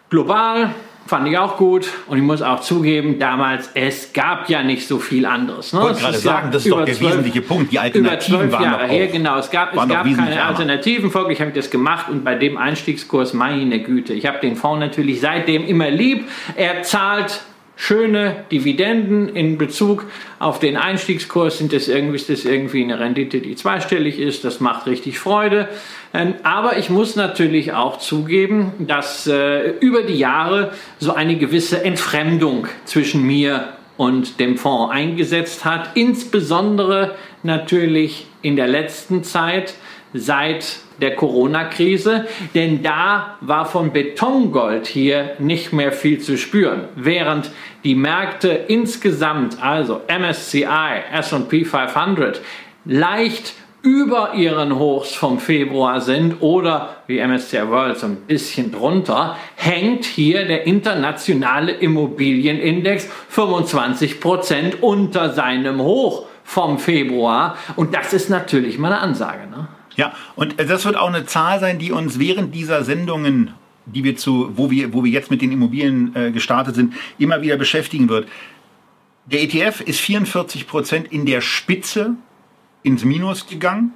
global, 0.08 0.74
fand 1.10 1.28
ich 1.28 1.36
auch 1.36 1.56
gut. 1.56 1.88
Und 2.06 2.16
ich 2.16 2.22
muss 2.22 2.40
auch 2.40 2.60
zugeben, 2.60 3.18
damals, 3.18 3.70
es 3.74 4.12
gab 4.12 4.48
ja 4.48 4.62
nicht 4.62 4.86
so 4.86 4.98
viel 4.98 5.26
anderes. 5.26 5.72
Ne? 5.72 5.80
Ich 5.80 5.84
wollte 5.84 6.00
gerade 6.00 6.18
sagen, 6.18 6.50
das 6.52 6.64
ist 6.64 6.72
doch 6.72 6.84
der 6.84 6.94
12, 6.94 7.00
wesentliche 7.10 7.42
Punkt. 7.42 7.72
Die 7.72 7.78
Alternativen 7.78 8.42
über 8.42 8.52
waren 8.52 8.62
Jahre 8.62 8.86
her, 8.86 9.08
genau. 9.08 9.36
Es 9.36 9.50
gab, 9.50 9.74
es 9.74 9.88
gab 9.88 10.04
keine 10.04 10.42
Alternativen. 10.42 11.10
Folglich 11.10 11.40
habe 11.40 11.50
ich 11.50 11.56
das 11.56 11.70
gemacht 11.70 12.06
und 12.08 12.24
bei 12.24 12.36
dem 12.36 12.56
Einstiegskurs, 12.56 13.34
meine 13.34 13.80
Güte, 13.80 14.14
ich 14.14 14.24
habe 14.24 14.38
den 14.38 14.56
Fonds 14.56 14.80
natürlich 14.80 15.20
seitdem 15.20 15.66
immer 15.66 15.90
lieb. 15.90 16.28
Er 16.54 16.82
zahlt 16.82 17.40
schöne 17.80 18.44
Dividenden 18.52 19.30
in 19.30 19.56
Bezug 19.56 20.04
auf 20.38 20.58
den 20.58 20.76
Einstiegskurs 20.76 21.56
sind 21.56 21.72
das 21.72 21.88
irgendwie, 21.88 22.16
ist 22.16 22.28
das 22.28 22.44
irgendwie 22.44 22.84
eine 22.84 23.00
Rendite, 23.00 23.40
die 23.40 23.56
zweistellig 23.56 24.18
ist. 24.18 24.44
Das 24.44 24.60
macht 24.60 24.86
richtig 24.86 25.18
Freude. 25.18 25.66
Ähm, 26.12 26.34
aber 26.42 26.76
ich 26.76 26.90
muss 26.90 27.16
natürlich 27.16 27.72
auch 27.72 27.98
zugeben, 27.98 28.72
dass 28.80 29.26
äh, 29.26 29.70
über 29.80 30.02
die 30.02 30.18
Jahre 30.18 30.72
so 30.98 31.14
eine 31.14 31.36
gewisse 31.36 31.82
Entfremdung 31.82 32.66
zwischen 32.84 33.26
mir 33.26 33.72
und 33.96 34.40
dem 34.40 34.58
Fonds 34.58 34.92
eingesetzt 34.92 35.64
hat. 35.64 35.92
Insbesondere 35.94 37.14
natürlich 37.42 38.26
in 38.42 38.56
der 38.56 38.68
letzten 38.68 39.24
Zeit 39.24 39.74
seit 40.12 40.80
der 41.00 41.16
Corona-Krise, 41.16 42.26
denn 42.54 42.82
da 42.82 43.38
war 43.40 43.66
von 43.66 43.92
Betongold 43.92 44.86
hier 44.86 45.32
nicht 45.38 45.72
mehr 45.72 45.92
viel 45.92 46.18
zu 46.18 46.36
spüren, 46.36 46.84
während 46.94 47.50
die 47.84 47.94
Märkte 47.94 48.48
insgesamt, 48.48 49.62
also 49.62 50.02
MSCI, 50.08 51.02
S&P 51.12 51.64
500, 51.64 52.40
leicht 52.84 53.54
über 53.82 54.34
ihren 54.34 54.78
Hochs 54.78 55.14
vom 55.14 55.38
Februar 55.38 56.00
sind 56.00 56.42
oder 56.42 56.96
wie 57.06 57.18
MSCI 57.26 57.68
World 57.68 57.98
so 57.98 58.06
ein 58.06 58.16
bisschen 58.26 58.72
drunter, 58.72 59.36
hängt 59.56 60.04
hier 60.04 60.46
der 60.46 60.66
internationale 60.66 61.72
Immobilienindex 61.72 63.08
25 63.28 64.20
Prozent 64.20 64.82
unter 64.82 65.32
seinem 65.32 65.80
Hoch 65.80 66.26
vom 66.44 66.78
Februar. 66.78 67.56
Und 67.76 67.94
das 67.94 68.12
ist 68.12 68.28
natürlich 68.28 68.78
mal 68.78 68.92
eine 68.92 69.00
Ansage. 69.00 69.46
Ne? 69.50 69.68
Ja, 69.96 70.12
und 70.36 70.56
das 70.58 70.84
wird 70.84 70.96
auch 70.96 71.08
eine 71.08 71.24
Zahl 71.24 71.60
sein, 71.60 71.78
die 71.78 71.92
uns 71.92 72.18
während 72.18 72.54
dieser 72.54 72.84
Sendungen, 72.84 73.54
die 73.86 74.04
wir 74.04 74.16
zu, 74.16 74.56
wo 74.56 74.70
wir, 74.70 74.92
wo 74.92 75.04
wir 75.04 75.10
jetzt 75.10 75.30
mit 75.30 75.42
den 75.42 75.52
Immobilien 75.52 76.14
äh, 76.14 76.30
gestartet 76.30 76.74
sind, 76.74 76.94
immer 77.18 77.42
wieder 77.42 77.56
beschäftigen 77.56 78.08
wird. 78.08 78.28
Der 79.26 79.42
ETF 79.42 79.80
ist 79.82 80.00
44 80.00 80.66
Prozent 80.66 81.12
in 81.12 81.26
der 81.26 81.40
Spitze 81.40 82.16
ins 82.82 83.04
Minus 83.04 83.46
gegangen. 83.46 83.92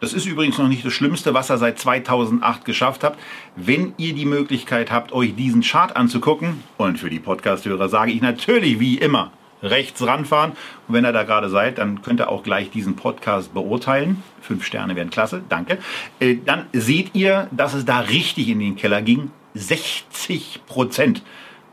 Das 0.00 0.14
ist 0.14 0.26
übrigens 0.26 0.56
noch 0.56 0.68
nicht 0.68 0.84
das 0.84 0.94
Schlimmste, 0.94 1.34
was 1.34 1.50
er 1.50 1.58
seit 1.58 1.78
2008 1.78 2.64
geschafft 2.64 3.04
hat. 3.04 3.18
Wenn 3.56 3.92
ihr 3.98 4.14
die 4.14 4.24
Möglichkeit 4.24 4.90
habt, 4.90 5.12
euch 5.12 5.34
diesen 5.34 5.60
Chart 5.60 5.94
anzugucken, 5.94 6.62
und 6.78 6.98
für 6.98 7.10
die 7.10 7.18
Podcast-Hörer 7.18 7.90
sage 7.90 8.12
ich 8.12 8.22
natürlich 8.22 8.80
wie 8.80 8.96
immer, 8.96 9.30
rechts 9.62 10.04
ranfahren. 10.06 10.52
Und 10.88 10.94
wenn 10.94 11.04
ihr 11.04 11.12
da 11.12 11.24
gerade 11.24 11.48
seid, 11.48 11.78
dann 11.78 12.02
könnt 12.02 12.20
ihr 12.20 12.28
auch 12.28 12.42
gleich 12.42 12.70
diesen 12.70 12.96
Podcast 12.96 13.54
beurteilen. 13.54 14.22
Fünf 14.40 14.64
Sterne 14.64 14.96
wären 14.96 15.10
klasse, 15.10 15.42
danke. 15.48 15.78
Äh, 16.18 16.36
dann 16.44 16.66
seht 16.72 17.14
ihr, 17.14 17.48
dass 17.50 17.74
es 17.74 17.84
da 17.84 18.00
richtig 18.00 18.48
in 18.48 18.58
den 18.58 18.76
Keller 18.76 19.02
ging. 19.02 19.30
60 19.54 20.60
Prozent 20.66 21.22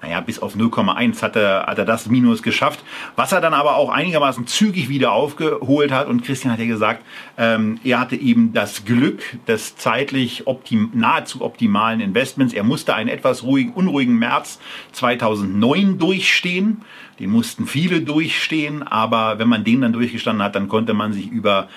naja, 0.01 0.21
bis 0.21 0.39
auf 0.39 0.55
0,1 0.55 1.21
hat 1.23 1.35
er, 1.35 1.65
hat 1.65 1.79
er 1.79 1.85
das 1.85 2.07
Minus 2.07 2.43
geschafft, 2.43 2.83
was 3.15 3.31
er 3.31 3.41
dann 3.41 3.55
aber 3.55 3.77
auch 3.77 3.89
einigermaßen 3.89 4.45
zügig 4.45 4.89
wieder 4.89 5.11
aufgeholt 5.11 5.91
hat. 5.91 6.07
Und 6.07 6.23
Christian 6.23 6.53
hat 6.53 6.59
ja 6.59 6.67
gesagt, 6.67 7.03
ähm, 7.37 7.79
er 7.83 7.99
hatte 7.99 8.15
eben 8.15 8.53
das 8.53 8.85
Glück 8.85 9.23
des 9.47 9.75
zeitlich 9.75 10.45
optim, 10.45 10.91
nahezu 10.93 11.41
optimalen 11.41 11.99
Investments. 11.99 12.53
Er 12.53 12.63
musste 12.63 12.93
einen 12.93 13.09
etwas 13.09 13.43
ruhigen, 13.43 13.73
unruhigen 13.73 14.15
März 14.15 14.59
2009 14.91 15.97
durchstehen. 15.97 16.83
Den 17.19 17.31
mussten 17.31 17.65
viele 17.65 18.01
durchstehen, 18.01 18.83
aber 18.83 19.39
wenn 19.39 19.49
man 19.49 19.63
den 19.63 19.81
dann 19.81 19.93
durchgestanden 19.93 20.43
hat, 20.43 20.55
dann 20.55 20.67
konnte 20.67 20.93
man 20.93 21.13
sich 21.13 21.29
über 21.29 21.67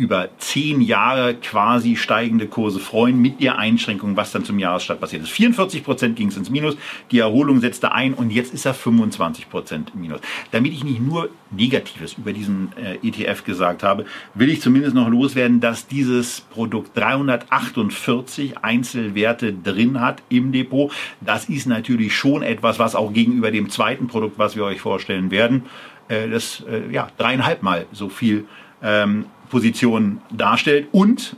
über 0.00 0.30
zehn 0.38 0.80
Jahre 0.80 1.34
quasi 1.34 1.94
steigende 1.94 2.46
Kurse 2.46 2.80
freuen 2.80 3.20
mit 3.20 3.42
der 3.42 3.58
Einschränkung, 3.58 4.16
was 4.16 4.32
dann 4.32 4.46
zum 4.46 4.58
Jahresstart 4.58 4.98
passiert 4.98 5.24
ist. 5.24 5.30
44 5.30 5.84
Prozent 5.84 6.16
ging 6.16 6.28
es 6.28 6.38
ins 6.38 6.48
Minus, 6.48 6.78
die 7.10 7.18
Erholung 7.18 7.60
setzte 7.60 7.92
ein 7.92 8.14
und 8.14 8.30
jetzt 8.30 8.54
ist 8.54 8.64
er 8.64 8.72
25 8.72 9.50
Prozent 9.50 9.92
im 9.94 10.00
Minus. 10.00 10.20
Damit 10.52 10.72
ich 10.72 10.84
nicht 10.84 11.02
nur 11.02 11.28
Negatives 11.50 12.14
über 12.14 12.32
diesen 12.32 12.72
äh, 12.76 13.06
ETF 13.06 13.44
gesagt 13.44 13.82
habe, 13.82 14.06
will 14.32 14.48
ich 14.48 14.62
zumindest 14.62 14.94
noch 14.94 15.08
loswerden, 15.10 15.60
dass 15.60 15.86
dieses 15.86 16.40
Produkt 16.40 16.96
348 16.96 18.56
Einzelwerte 18.58 19.52
drin 19.52 20.00
hat 20.00 20.22
im 20.30 20.50
Depot. 20.50 20.90
Das 21.20 21.50
ist 21.50 21.66
natürlich 21.66 22.16
schon 22.16 22.42
etwas, 22.42 22.78
was 22.78 22.94
auch 22.94 23.12
gegenüber 23.12 23.50
dem 23.50 23.68
zweiten 23.68 24.06
Produkt, 24.06 24.38
was 24.38 24.56
wir 24.56 24.64
euch 24.64 24.80
vorstellen 24.80 25.30
werden, 25.30 25.66
äh, 26.08 26.26
das 26.26 26.64
äh, 26.66 26.90
ja 26.90 27.08
dreieinhalb 27.18 27.62
Mal 27.62 27.84
so 27.92 28.08
viel 28.08 28.46
ähm, 28.82 29.26
Position 29.50 30.20
darstellt 30.30 30.88
und 30.92 31.36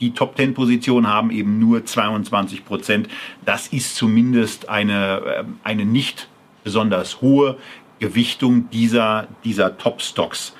die 0.00 0.12
Top 0.12 0.36
10 0.36 0.54
Positionen 0.54 1.08
haben 1.08 1.30
eben 1.30 1.58
nur 1.58 1.84
22 1.84 2.64
Prozent. 2.64 3.08
Das 3.44 3.68
ist 3.68 3.96
zumindest 3.96 4.68
eine, 4.68 5.20
äh, 5.24 5.44
eine 5.64 5.84
nicht 5.84 6.28
besonders 6.62 7.20
hohe 7.20 7.56
Gewichtung 7.98 8.70
dieser, 8.70 9.26
dieser 9.44 9.76
Top 9.78 10.00
Stocks. 10.00 10.54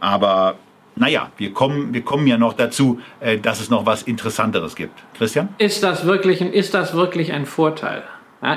Aber 0.00 0.56
naja, 0.96 1.30
wir 1.36 1.52
kommen, 1.52 1.92
wir 1.92 2.02
kommen 2.02 2.26
ja 2.26 2.38
noch 2.38 2.54
dazu, 2.54 3.00
äh, 3.20 3.38
dass 3.38 3.60
es 3.60 3.70
noch 3.70 3.86
was 3.86 4.02
Interessanteres 4.02 4.74
gibt. 4.74 4.98
Christian? 5.16 5.48
Ist 5.58 5.82
das 5.82 6.06
wirklich, 6.06 6.40
ist 6.40 6.74
das 6.74 6.94
wirklich 6.94 7.32
ein 7.32 7.46
Vorteil? 7.46 8.02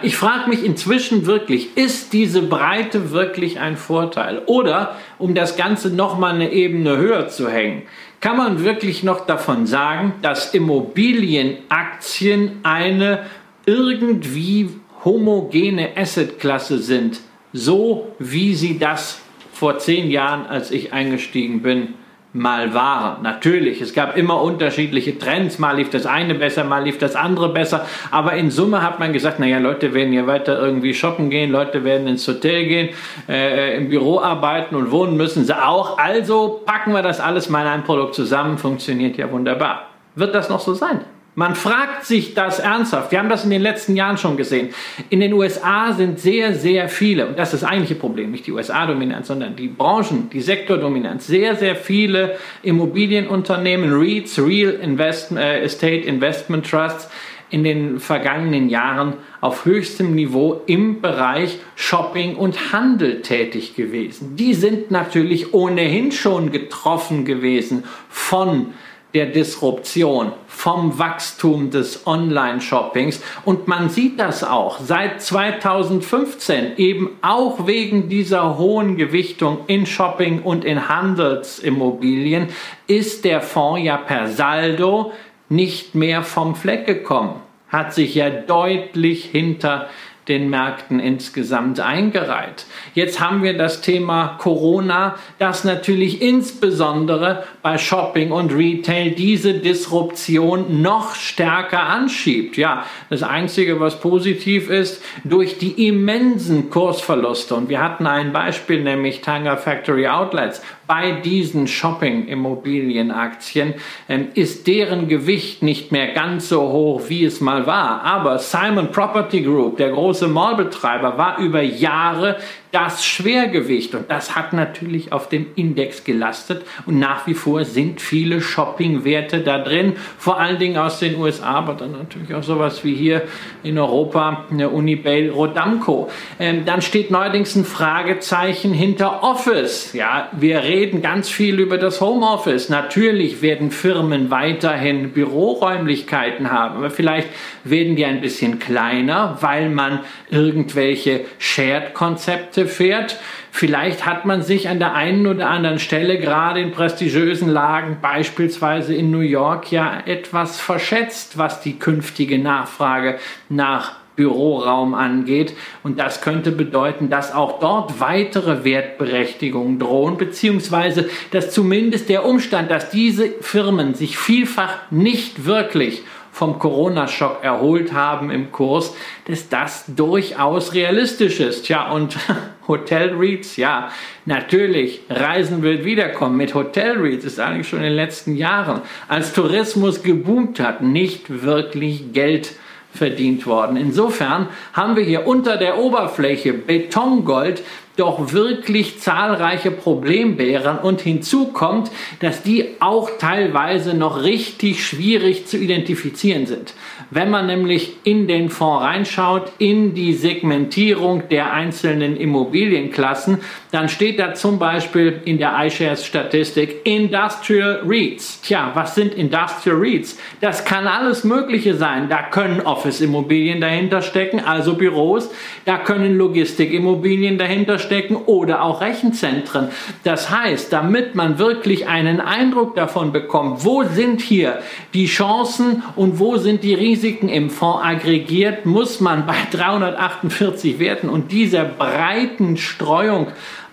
Ich 0.04 0.16
frage 0.16 0.48
mich 0.48 0.64
inzwischen 0.64 1.26
wirklich, 1.26 1.76
ist 1.76 2.14
diese 2.14 2.44
Breite 2.44 3.10
wirklich 3.12 3.60
ein 3.60 3.78
Vorteil? 3.78 4.44
Oder, 4.46 4.96
um 5.18 5.34
das 5.34 5.58
Ganze 5.58 5.90
nochmal 5.90 6.36
eine 6.36 6.52
Ebene 6.52 6.98
höher 6.98 7.30
zu 7.30 7.50
hängen, 7.50 7.82
kann 8.20 8.38
man 8.38 8.64
wirklich 8.64 9.02
noch 9.02 9.26
davon 9.26 9.66
sagen, 9.66 10.14
dass 10.22 10.54
Immobilienaktien 10.54 12.60
eine 12.62 13.26
irgendwie 13.66 14.70
homogene 15.04 15.98
Assetklasse 15.98 16.78
sind, 16.78 17.20
so 17.52 18.16
wie 18.20 18.54
sie 18.54 18.78
das 18.78 19.20
vor 19.52 19.80
zehn 19.80 20.12
Jahren, 20.12 20.46
als 20.46 20.70
ich 20.70 20.94
eingestiegen 20.94 21.64
bin, 21.64 21.96
mal 22.34 22.74
waren. 22.74 23.22
Natürlich, 23.24 23.82
es 23.82 23.94
gab 23.94 24.16
immer 24.16 24.42
unterschiedliche 24.42 25.18
Trends. 25.20 25.60
Mal 25.60 25.78
lief 25.78 25.90
das 25.90 26.06
eine 26.06 26.36
besser, 26.36 26.64
mal 26.64 26.84
lief 26.84 26.98
das 26.98 27.16
andere 27.16 27.50
besser. 27.50 27.86
Aber 28.10 28.34
in 28.34 28.52
Summe 28.52 28.82
hat 28.82 29.00
man 29.00 29.12
gesagt, 29.14 29.40
naja, 29.40 29.60
Leute 29.60 29.94
werden 29.94 30.14
hier 30.14 30.28
weiter 30.28 30.60
irgendwie 30.60 30.94
shoppen 30.94 31.30
gehen, 31.30 31.52
Leute 31.52 31.84
werden 31.84 32.08
ins 32.08 32.28
Hotel 32.28 32.68
gehen, 32.68 32.90
äh, 33.28 33.76
im 33.78 33.90
Büro 33.90 34.20
arbeiten 34.20 34.76
und 34.76 34.92
wohnen 34.92 35.18
müssen 35.18 35.46
sie 35.46 35.62
auch. 35.62 35.98
Also 35.98 36.62
packen 36.66 36.94
wir 36.94 37.02
das 37.02 37.20
alles 37.20 37.50
mal 37.50 37.62
in 37.62 37.68
ein 37.68 37.84
Produkt 37.84 38.16
zusammen. 38.16 38.58
Funktioniert 38.58 39.18
ja 39.18 39.30
wunderbar. 39.30 39.88
Wird 40.16 40.34
das 40.34 40.50
noch 40.50 40.60
so 40.60 40.74
sein? 40.74 41.02
Man 41.34 41.56
fragt 41.56 42.06
sich 42.06 42.34
das 42.34 42.60
ernsthaft. 42.60 43.12
Wir 43.12 43.20
haben 43.20 43.30
das 43.30 43.46
in 43.46 43.52
den 43.52 43.62
letzten 43.62 43.96
Jahren 43.96 44.18
schon 44.18 44.36
gesehen. 44.36 44.74
In 45.10 45.22
den 45.22 45.32
USA 45.32 45.94
sind 45.94 46.20
sehr, 46.20 46.54
sehr 46.54 46.90
viele, 46.90 47.28
und 47.28 47.40
das 47.40 47.54
ist 47.54 47.64
das 47.64 47.70
eigentliche 47.70 47.96
Problem, 47.96 48.32
nicht 48.32 48.48
die 48.48 48.52
USA-Dominanz, 48.52 49.28
sondern 49.28 49.56
die 49.56 49.70
Branchen, 49.70 50.30
die 50.30 50.42
Sektordominanz, 50.42 51.28
sehr, 51.28 51.56
sehr 51.56 51.78
viele 51.78 52.38
Immobilienunternehmen, 52.64 53.94
REITs, 53.94 54.40
Real 54.40 54.72
Invest, 54.72 55.32
äh, 55.32 55.62
Estate 55.62 56.06
Investment 56.06 56.70
Trusts, 56.70 57.10
in 57.50 57.64
den 57.64 58.00
vergangenen 58.00 58.70
Jahren 58.70 59.14
auf 59.42 59.66
höchstem 59.66 60.16
Niveau 60.16 60.62
im 60.68 61.02
Bereich 61.02 61.60
Shopping 61.76 62.36
und 62.36 62.74
Handel 62.74 63.22
tätig 63.22 63.76
gewesen. 63.76 64.38
Die 64.38 64.54
sind 64.54 64.90
natürlich 64.90 65.54
ohnehin 65.54 66.12
schon 66.14 66.52
getroffen 66.52 67.26
gewesen 67.26 67.84
von 68.10 68.68
der 69.14 69.28
Disruption, 69.28 70.32
vom 70.48 70.98
Wachstum 70.98 71.70
des 71.70 72.06
Online-Shoppings. 72.08 73.22
Und 73.46 73.68
man 73.68 73.90
sieht 73.90 74.20
das 74.20 74.44
auch 74.44 74.80
seit 74.80 75.22
2015 75.22 76.78
eben 76.78 77.18
auch 77.22 77.68
wegen 77.68 78.10
dieser 78.10 78.58
hohen 78.58 78.96
Gewichtung 78.96 79.60
in 79.68 79.86
Shopping 79.86 80.42
und 80.42 80.64
in 80.64 80.88
Handelsimmobilien 80.88 82.50
ist 82.88 83.26
der 83.26 83.42
Fonds 83.42 83.84
ja 83.84 83.98
per 83.98 84.28
Saldo 84.28 85.12
nicht 85.50 85.96
mehr 85.96 86.24
vom 86.24 86.56
Fleck 86.56 86.86
gekommen, 86.86 87.42
hat 87.68 87.94
sich 87.94 88.16
ja 88.16 88.30
deutlich 88.30 89.26
hinter 89.26 89.90
den 90.28 90.50
Märkten 90.50 91.00
insgesamt 91.00 91.80
eingereiht. 91.80 92.66
Jetzt 92.94 93.20
haben 93.20 93.44
wir 93.44 93.58
das 93.58 93.82
Thema 93.82 94.38
Corona, 94.40 95.16
das 95.40 95.64
natürlich 95.64 96.22
insbesondere 96.22 97.44
bei 97.62 97.78
Shopping 97.78 98.32
und 98.32 98.54
Retail 98.54 99.12
diese 99.12 99.56
Disruption 99.56 100.82
noch 100.82 101.16
stärker 101.16 101.84
anschiebt. 101.84 102.58
Ja, 102.58 102.86
das 103.10 103.24
Einzige, 103.24 103.80
was 103.80 104.00
positiv 104.00 104.70
ist, 104.70 105.04
durch 105.24 105.58
die 105.58 105.88
immensen 105.88 106.70
Kursverluste. 106.70 107.56
Und 107.56 107.70
wir 107.70 107.82
hatten 107.82 108.06
ein 108.06 108.32
Beispiel, 108.32 108.84
nämlich 108.84 109.22
Tanger 109.22 109.58
Factory 109.58 110.08
Outlets, 110.08 110.62
bei 110.92 111.12
diesen 111.12 111.68
Shopping-Immobilienaktien 111.68 113.76
ähm, 114.10 114.28
ist 114.34 114.68
deren 114.68 115.08
Gewicht 115.08 115.64
nicht 115.64 115.94
mehr 115.94 116.10
ganz 116.10 116.50
so 116.50 116.64
hoch, 116.64 117.04
wie 117.08 117.24
es 117.24 117.40
mal 117.40 117.66
war. 117.66 118.04
Aber 118.04 118.40
Simon 118.40 118.92
Property 118.92 119.42
Group, 119.42 119.78
der 119.78 119.92
große 119.92 120.11
große 120.12 120.28
Mallbetreiber, 120.28 121.18
war 121.18 121.38
über 121.38 121.62
Jahre 121.62 122.36
das 122.72 123.06
Schwergewicht. 123.06 123.96
Und 123.96 124.10
das 124.10 124.36
hat 124.36 124.54
natürlich 124.54 125.12
auf 125.12 125.30
dem 125.30 125.48
Index 125.56 126.04
gelastet. 126.04 126.66
Und 126.86 127.00
nach 127.00 127.28
wie 127.28 127.34
vor 127.34 127.66
sind 127.66 128.02
viele 128.02 128.42
Shoppingwerte 128.42 129.42
da 129.42 129.60
drin, 129.60 129.94
vor 130.18 130.40
allen 130.40 130.60
Dingen 130.60 130.78
aus 130.78 131.00
den 131.00 131.18
USA, 131.18 131.52
aber 131.56 131.74
dann 131.74 131.92
natürlich 131.92 132.34
auch 132.34 132.44
sowas 132.44 132.84
wie 132.84 132.96
hier 132.96 133.24
in 133.64 133.78
Europa, 133.78 134.46
eine 134.50 134.70
Unibail 134.70 135.30
Rodamco. 135.30 136.10
Ähm, 136.40 136.66
dann 136.66 136.82
steht 136.82 137.12
neuerdings 137.12 137.56
ein 137.56 137.66
Fragezeichen 137.66 138.74
hinter 138.74 139.24
Office. 139.24 139.94
Ja, 139.94 140.30
wir 140.32 140.64
reden 140.64 141.02
ganz 141.02 141.30
viel 141.30 141.60
über 141.60 141.78
das 141.78 142.02
Homeoffice. 142.02 142.70
Natürlich 142.70 143.42
werden 143.42 143.72
Firmen 143.72 144.32
weiterhin 144.32 145.12
Büroräumlichkeiten 145.12 146.52
haben, 146.52 146.78
aber 146.78 146.90
vielleicht 146.90 147.28
werden 147.64 147.96
die 147.96 148.06
ein 148.06 148.22
bisschen 148.22 148.60
kleiner, 148.60 149.38
weil 149.42 149.70
man 149.70 150.00
irgendwelche 150.30 151.22
Shared-Konzepte 151.40 152.61
fährt. 152.68 153.18
Vielleicht 153.52 154.06
hat 154.06 154.26
man 154.26 154.42
sich 154.42 154.70
an 154.70 154.80
der 154.80 154.94
einen 154.94 155.28
oder 155.28 155.50
anderen 155.50 155.80
Stelle, 155.80 156.20
gerade 156.20 156.62
in 156.62 156.72
prestigiösen 156.72 157.50
Lagen, 157.50 157.98
beispielsweise 158.02 158.94
in 158.94 159.12
New 159.12 159.20
York, 159.20 159.72
ja 159.72 160.02
etwas 160.06 160.60
verschätzt, 160.60 161.38
was 161.38 161.62
die 161.62 161.78
künftige 161.78 162.40
Nachfrage 162.40 163.18
nach 163.50 164.02
Büroraum 164.16 164.94
angeht. 164.94 165.56
Und 165.84 166.00
das 166.00 166.22
könnte 166.22 166.52
bedeuten, 166.52 167.10
dass 167.10 167.34
auch 167.34 167.60
dort 167.60 168.00
weitere 168.00 168.64
Wertberechtigungen 168.64 169.80
drohen, 169.80 170.18
beziehungsweise 170.18 171.10
dass 171.32 171.52
zumindest 171.52 172.10
der 172.10 172.26
Umstand, 172.26 172.70
dass 172.70 172.90
diese 172.90 173.30
Firmen 173.42 173.94
sich 173.94 174.18
vielfach 174.18 174.92
nicht 174.92 175.46
wirklich 175.46 176.04
vom 176.42 176.58
Corona-Schock 176.58 177.44
erholt 177.44 177.94
haben 177.94 178.32
im 178.32 178.52
Kurs, 178.52 178.96
dass 179.26 179.48
das 179.50 179.84
durchaus 179.96 180.74
realistisch 180.74 181.40
ist. 181.40 181.70
Ja, 181.70 181.92
und 181.92 182.18
Hotel 182.68 183.14
REITs, 183.16 183.58
ja, 183.58 183.92
natürlich, 184.26 185.02
Reisen 185.08 185.62
wird 185.62 185.86
wiederkommen. 185.86 186.38
Mit 186.38 186.56
Hotel 186.56 186.98
REITs 187.00 187.26
ist 187.26 187.40
eigentlich 187.40 187.70
schon 187.70 187.78
in 187.78 187.86
den 187.86 187.94
letzten 187.94 188.36
Jahren, 188.36 188.82
als 189.08 189.34
Tourismus 189.34 190.02
geboomt 190.02 190.60
hat, 190.60 190.82
nicht 190.82 191.44
wirklich 191.44 192.12
Geld 192.12 192.54
verdient 192.92 193.46
worden. 193.46 193.78
Insofern 193.78 194.48
haben 194.74 194.96
wir 194.96 195.04
hier 195.04 195.28
unter 195.28 195.58
der 195.58 195.78
Oberfläche 195.78 196.54
Betongold 196.54 197.62
doch 198.02 198.34
wirklich 198.34 199.00
zahlreiche 199.00 199.70
Problembären 199.70 200.80
und 200.80 201.02
hinzu 201.02 201.50
kommt, 201.50 201.92
dass 202.20 202.42
die 202.42 202.70
auch 202.80 203.12
teilweise 203.20 203.94
noch 203.94 204.24
richtig 204.24 204.84
schwierig 204.84 205.46
zu 205.46 205.58
identifizieren 205.58 206.48
sind. 206.48 206.74
Wenn 207.14 207.30
man 207.30 207.46
nämlich 207.46 207.98
in 208.06 208.26
den 208.26 208.50
Fonds 208.50 208.86
reinschaut, 208.86 209.52
in 209.58 209.94
die 209.94 210.14
Segmentierung 210.14 211.24
der 211.28 211.52
einzelnen 211.52 212.16
Immobilienklassen, 212.16 213.40
dann 213.74 213.90
steht 213.90 214.18
da 214.18 214.34
zum 214.34 214.60
Beispiel 214.60 215.20
in 215.26 215.38
der 215.38 215.54
iShares 215.62 216.06
Statistik 216.06 216.86
Industrial 216.86 217.82
REITs. 217.86 218.40
Tja, 218.44 218.72
was 218.76 218.96
sind 218.96 219.14
Industrial 219.14 219.78
REITs? 219.78 220.18
Das 220.40 220.64
kann 220.64 220.88
alles 220.88 221.26
Mögliche 221.26 221.76
sein. 221.76 222.08
Da 222.08 222.22
können 222.22 222.62
Office-Immobilien 222.62 223.60
dahinter 223.60 224.02
stecken, 224.02 224.40
also 224.40 224.76
Büros. 224.76 225.30
Da 225.66 225.80
können 225.80 226.18
Logistikimmobilien 226.18 227.38
dahinter 227.38 227.78
stecken 227.78 228.16
oder 228.16 228.64
auch 228.64 228.80
Rechenzentren. 228.80 229.68
Das 230.06 230.30
heißt, 230.30 230.72
damit 230.72 231.16
man 231.16 231.40
wirklich 231.40 231.90
einen 231.90 232.22
Eindruck 232.22 232.76
davon 232.76 233.12
bekommt, 233.12 233.66
wo 233.66 233.84
sind 233.84 234.22
hier 234.22 234.60
die 234.94 235.08
Chancen 235.08 235.84
und 235.98 236.18
wo 236.18 236.38
sind 236.38 236.64
die 236.64 236.74
Risiken 236.74 237.01
im 237.04 237.50
Fonds 237.50 237.84
aggregiert, 237.84 238.66
muss 238.66 239.00
man 239.00 239.26
bei 239.26 239.36
348 239.52 240.80
Werten 240.80 241.10
und 241.10 241.32
dieser 241.32 241.66
breiten 241.66 242.58
Streuung 242.58 243.28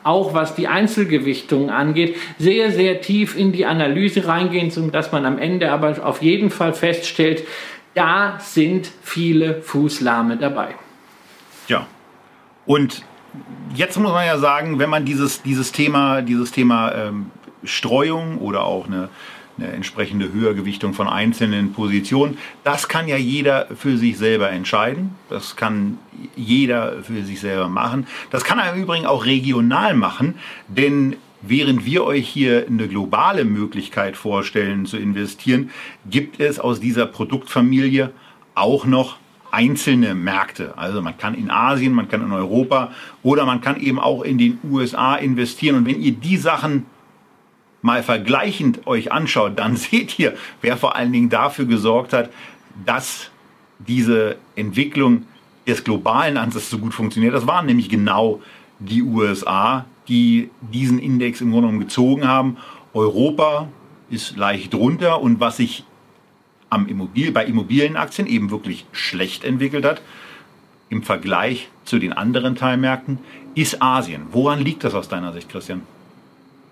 auch 0.05 0.33
was 0.33 0.55
die 0.55 0.69
Einzelgewichtung 0.69 1.71
angeht, 1.71 2.17
sehr, 2.39 2.73
sehr 2.73 3.03
tief 3.03 3.37
in 3.37 3.53
die 3.53 3.67
Analyse 3.67 4.27
reingehen, 4.27 4.71
sodass 4.71 5.13
man 5.13 5.27
am 5.27 5.39
Ende 5.39 5.71
aber 5.71 6.03
auf 6.03 6.23
jeden 6.23 6.51
Fall 6.51 6.73
feststellt, 6.73 7.45
da 7.95 8.39
sind 8.41 8.91
viele 9.03 9.61
Fußlahme 9.61 10.37
dabei. 10.37 10.75
Ja. 11.67 11.87
Und 12.65 13.03
jetzt 13.75 13.99
muss 13.99 14.13
man 14.13 14.27
ja 14.27 14.39
sagen, 14.39 14.79
wenn 14.79 14.89
man 14.89 15.05
dieses, 15.05 15.43
dieses 15.43 15.73
Thema, 15.73 16.23
dieses 16.23 16.53
Thema 16.53 16.95
ähm, 16.95 17.31
Streuung 17.65 18.39
oder 18.39 18.65
auch 18.65 18.87
eine, 18.87 19.09
eine 19.59 19.73
entsprechende 19.73 20.33
Höhergewichtung 20.33 20.95
von 20.95 21.09
einzelnen 21.09 21.73
Positionen, 21.73 22.39
das 22.65 22.89
kann 22.89 23.09
ja 23.09 23.17
jeder 23.17 23.67
für 23.75 23.97
sich 23.97 24.17
selber 24.17 24.51
entscheiden. 24.51 25.11
Das 25.29 25.57
kann 25.57 25.99
jeder 26.37 27.03
für 27.03 27.23
sich 27.25 27.41
selber 27.41 27.69
machen. 27.69 28.07
Das 28.31 28.45
kann 28.45 28.59
er 28.59 28.73
im 28.73 28.83
Übrigen 28.83 29.07
auch 29.07 29.25
regional 29.25 29.95
machen, 29.95 30.35
denn 30.69 31.17
Während 31.41 31.87
wir 31.87 32.03
euch 32.03 32.29
hier 32.29 32.67
eine 32.67 32.89
globale 32.89 33.45
Möglichkeit 33.45 34.17
vorstellen 34.17 34.87
zu 34.87 34.97
investieren, 34.97 35.71
gibt 36.11 36.41
es 36.41 36.59
aus 36.59 36.81
dieser 36.81 37.07
Produktfamilie 37.07 38.11
auch 38.57 38.87
noch 38.87 39.19
einzelne 39.53 40.15
Märkte. 40.15 40.77
Also 40.77 41.01
man 41.01 41.17
kann 41.17 41.35
in 41.35 41.51
Asien, 41.51 41.93
man 41.93 42.09
kann 42.09 42.23
in 42.23 42.33
Europa 42.33 42.91
oder 43.23 43.47
man 43.47 43.61
kann 43.61 43.81
eben 43.81 44.01
auch 44.01 44.23
in 44.23 44.37
den 44.37 44.59
USA 44.69 45.15
investieren. 45.15 45.77
Und 45.77 45.87
wenn 45.87 46.01
ihr 46.01 46.13
die 46.13 46.37
Sachen 46.37 46.87
mal 47.89 48.03
vergleichend 48.03 48.87
euch 48.87 49.13
anschaut, 49.13 49.59
dann 49.59 49.77
seht 49.87 50.19
ihr, 50.19 50.37
wer 50.61 50.77
vor 50.77 50.95
allen 50.95 51.13
Dingen 51.13 51.31
dafür 51.31 51.65
gesorgt 51.65 52.13
hat, 52.13 52.31
dass 52.85 53.31
diese 53.79 54.37
Entwicklung 54.57 55.25
des 55.67 55.85
globalen 55.85 56.37
Ansatzes 56.37 56.69
so 56.71 56.79
gut 56.79 56.93
funktioniert. 56.93 57.35
Das 57.35 57.47
waren 57.47 57.65
nämlich 57.65 57.89
genau 57.89 58.43
die 58.79 59.03
USA, 59.03 59.87
die 60.07 60.51
diesen 60.61 60.99
Index 60.99 61.41
im 61.41 61.51
Grunde 61.51 61.69
genommen 61.69 61.81
gezogen 61.81 62.29
haben. 62.29 62.59
Europa 62.93 63.69
ist 64.11 64.37
leicht 64.37 64.75
drunter 64.75 65.21
und 65.23 65.41
was 65.41 65.57
sich 65.57 65.85
am 66.71 66.89
Immobil 66.89 67.33
bei 67.33 67.47
Immobilienaktien 67.47 68.27
eben 68.27 68.51
wirklich 68.51 68.85
schlecht 68.93 69.45
entwickelt 69.45 69.87
hat, 69.87 70.03
im 70.91 71.03
Vergleich 71.03 71.69
zu 71.85 71.99
den 71.99 72.13
anderen 72.13 72.55
Teilmärkten, 72.55 73.19
ist 73.55 73.83
Asien. 73.83 74.27
Woran 74.33 74.61
liegt 74.61 74.85
das 74.85 74.95
aus 74.95 75.09
deiner 75.09 75.33
Sicht, 75.33 75.49
Christian? 75.49 75.83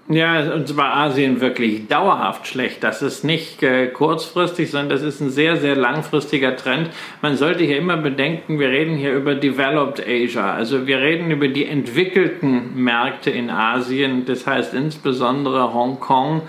Ja, 0.09 0.55
und 0.55 0.69
zwar 0.69 0.97
Asien 0.97 1.41
wirklich 1.41 1.89
dauerhaft 1.89 2.47
schlecht. 2.47 2.85
Das 2.85 3.03
ist 3.03 3.25
nicht 3.25 3.65
äh, 3.65 3.89
kurzfristig, 3.89 4.71
sondern 4.71 4.91
das 4.91 5.03
ist 5.03 5.21
ein 5.21 5.31
sehr, 5.31 5.57
sehr 5.57 5.75
langfristiger 5.75 6.55
Trend. 6.55 6.91
Man 7.23 7.37
sollte 7.37 7.65
hier 7.65 7.79
immer 7.79 7.97
bedenken, 7.97 8.61
wir 8.61 8.69
reden 8.69 8.97
hier 8.97 9.15
über 9.15 9.35
Developed 9.35 10.01
Asia. 10.07 10.55
Also 10.55 10.87
wir 10.87 11.01
reden 11.01 11.33
über 11.33 11.49
die 11.49 11.67
entwickelten 11.67 12.81
Märkte 12.81 13.31
in 13.31 13.51
Asien. 13.51 14.25
Das 14.27 14.47
heißt 14.47 14.75
insbesondere 14.75 15.75
Hongkong, 15.75 16.43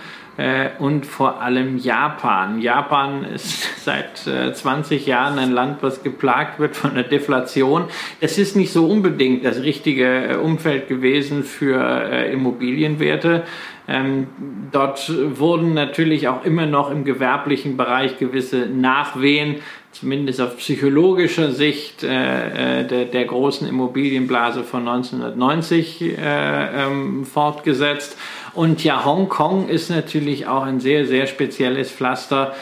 und 0.80 1.06
vor 1.06 1.42
allem 1.42 1.78
Japan. 1.78 2.62
Japan 2.62 3.24
ist 3.24 3.68
seit 3.84 4.28
äh, 4.28 4.54
20 4.54 5.06
Jahren 5.08 5.40
ein 5.40 5.52
Land, 5.52 5.82
was 5.82 6.04
geplagt 6.04 6.60
wird 6.60 6.76
von 6.76 6.94
der 6.94 7.04
Deflation. 7.04 7.86
Das 8.22 8.38
ist 8.38 8.56
nicht 8.56 8.72
so 8.72 8.86
unbedingt 8.86 9.44
das 9.44 9.62
richtige 9.62 10.06
äh, 10.06 10.36
Umfeld 10.36 10.88
gewesen 10.88 11.44
für 11.44 11.82
äh, 11.82 12.32
Immobilienwerte. 12.32 13.44
Ähm, 13.90 14.28
dort 14.72 15.10
wurden 15.40 15.74
natürlich 15.74 16.28
auch 16.28 16.44
immer 16.44 16.66
noch 16.66 16.92
im 16.92 17.06
gewerblichen 17.06 17.78
Bereich 17.78 18.18
gewisse 18.18 18.66
Nachwehen, 18.66 19.62
zumindest 19.94 20.42
auf 20.42 20.58
psychologischer 20.58 21.52
Sicht, 21.52 22.04
äh, 22.04 22.82
äh 22.82 22.86
der, 22.86 23.06
der, 23.06 23.26
großen 23.26 23.66
Immobilienblase 23.66 24.64
von 24.64 24.88
1990 24.88 26.02
äh, 26.02 26.84
ähm, 26.84 27.26
fortgesetzt. 27.26 28.18
Und 28.58 28.84
ja, 28.84 29.06
Hongkong 29.06 29.70
ist 29.70 29.92
natürlich 29.92 30.48
auch 30.48 30.64
ein 30.64 30.80
sehr, 30.80 31.06
sehr 31.06 31.28
spezielles 31.28 31.92
Pflaster, 31.92 32.56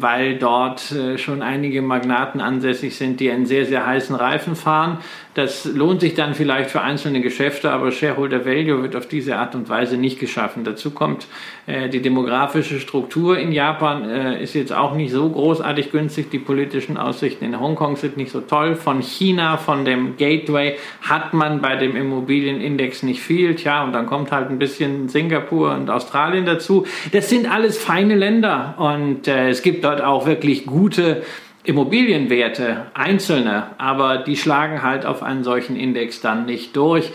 weil 0.00 0.38
dort 0.38 0.92
äh, 0.92 1.18
schon 1.18 1.42
einige 1.42 1.82
Magnaten 1.82 2.40
ansässig 2.40 2.96
sind, 2.96 3.20
die 3.20 3.30
einen 3.30 3.46
sehr, 3.46 3.66
sehr 3.66 3.86
heißen 3.86 4.14
Reifen 4.16 4.56
fahren. 4.56 4.98
Das 5.36 5.66
lohnt 5.66 6.00
sich 6.00 6.14
dann 6.14 6.34
vielleicht 6.34 6.70
für 6.70 6.80
einzelne 6.80 7.20
Geschäfte, 7.20 7.70
aber 7.70 7.92
Shareholder 7.92 8.46
Value 8.46 8.82
wird 8.82 8.96
auf 8.96 9.06
diese 9.06 9.36
Art 9.36 9.54
und 9.54 9.68
Weise 9.68 9.98
nicht 9.98 10.18
geschaffen. 10.18 10.64
Dazu 10.64 10.92
kommt 10.92 11.26
äh, 11.66 11.90
die 11.90 12.00
demografische 12.00 12.80
Struktur 12.80 13.38
in 13.38 13.52
Japan 13.52 14.08
äh, 14.08 14.42
ist 14.42 14.54
jetzt 14.54 14.72
auch 14.72 14.94
nicht 14.94 15.12
so 15.12 15.28
großartig 15.28 15.92
günstig. 15.92 16.30
Die 16.30 16.38
politischen 16.38 16.96
Aussichten 16.96 17.44
in 17.44 17.60
Hongkong 17.60 17.96
sind 17.96 18.16
nicht 18.16 18.30
so 18.30 18.40
toll. 18.40 18.76
Von 18.76 19.02
China, 19.02 19.58
von 19.58 19.84
dem 19.84 20.16
Gateway 20.16 20.76
hat 21.02 21.34
man 21.34 21.60
bei 21.60 21.76
dem 21.76 21.96
Immobilienindex 21.96 23.02
nicht 23.02 23.20
viel. 23.20 23.56
Tja, 23.56 23.84
und 23.84 23.92
dann 23.92 24.06
kommt 24.06 24.32
halt 24.32 24.48
ein 24.48 24.58
bisschen 24.58 25.10
Singapur 25.10 25.74
und 25.74 25.90
Australien 25.90 26.46
dazu. 26.46 26.86
Das 27.12 27.28
sind 27.28 27.50
alles 27.52 27.76
feine 27.76 28.14
Länder 28.14 28.74
und 28.78 29.28
äh, 29.36 29.50
es 29.50 29.62
gibt 29.62 29.84
dort 29.84 30.00
auch 30.00 30.26
wirklich 30.26 30.66
gute 30.66 31.22
Immobilienwerte, 31.64 32.86
einzelne, 32.94 33.70
aber 33.78 34.18
die 34.18 34.36
schlagen 34.36 34.82
halt 34.82 35.04
auf 35.04 35.22
einen 35.22 35.44
solchen 35.44 35.76
Index 35.76 36.20
dann 36.20 36.46
nicht 36.46 36.76
durch. 36.76 37.10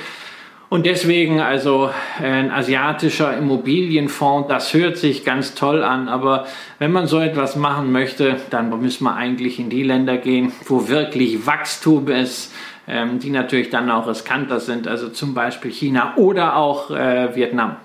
Und 0.69 0.85
deswegen 0.85 1.41
also 1.41 1.89
ein 2.21 2.49
asiatischer 2.49 3.35
Immobilienfonds, 3.37 4.47
das 4.47 4.73
hört 4.73 4.95
sich 4.97 5.25
ganz 5.25 5.53
toll 5.53 5.83
an, 5.83 6.07
aber 6.07 6.45
wenn 6.79 6.93
man 6.93 7.07
so 7.07 7.19
etwas 7.19 7.57
machen 7.57 7.91
möchte, 7.91 8.37
dann 8.51 8.69
müssen 8.81 9.03
wir 9.03 9.15
eigentlich 9.15 9.59
in 9.59 9.69
die 9.69 9.83
Länder 9.83 10.17
gehen, 10.17 10.53
wo 10.65 10.87
wirklich 10.87 11.45
Wachstum 11.45 12.07
ist, 12.07 12.53
ähm, 12.87 13.19
die 13.19 13.31
natürlich 13.31 13.69
dann 13.69 13.91
auch 13.91 14.07
riskanter 14.07 14.61
sind, 14.61 14.87
also 14.87 15.09
zum 15.09 15.33
Beispiel 15.33 15.71
China 15.71 16.13
oder 16.15 16.55
auch 16.55 16.89
äh, 16.89 17.35
Vietnam. 17.35 17.75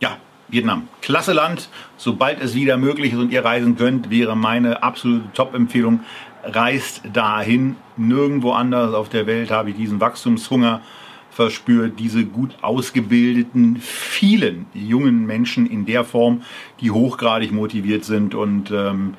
Ja, 0.00 0.16
Vietnam. 0.50 0.88
Klasse 1.02 1.32
Land. 1.32 1.68
Sobald 1.96 2.40
es 2.40 2.54
wieder 2.54 2.76
möglich 2.76 3.12
ist 3.12 3.18
und 3.18 3.32
ihr 3.32 3.44
reisen 3.44 3.76
könnt, 3.76 4.10
wäre 4.10 4.36
meine 4.36 4.82
absolute 4.82 5.32
Top-Empfehlung. 5.34 6.00
Reist 6.42 7.02
dahin. 7.12 7.76
Nirgendwo 7.96 8.52
anders 8.52 8.94
auf 8.94 9.08
der 9.08 9.26
Welt 9.26 9.50
habe 9.50 9.70
ich 9.70 9.76
diesen 9.76 10.00
Wachstumshunger 10.00 10.80
verspürt, 11.30 11.98
diese 11.98 12.24
gut 12.24 12.56
ausgebildeten, 12.60 13.76
vielen 13.80 14.66
jungen 14.74 15.26
Menschen 15.26 15.66
in 15.66 15.86
der 15.86 16.04
Form, 16.04 16.42
die 16.80 16.90
hochgradig 16.90 17.52
motiviert 17.52 18.04
sind 18.04 18.34
und 18.34 18.70
ähm, 18.70 19.14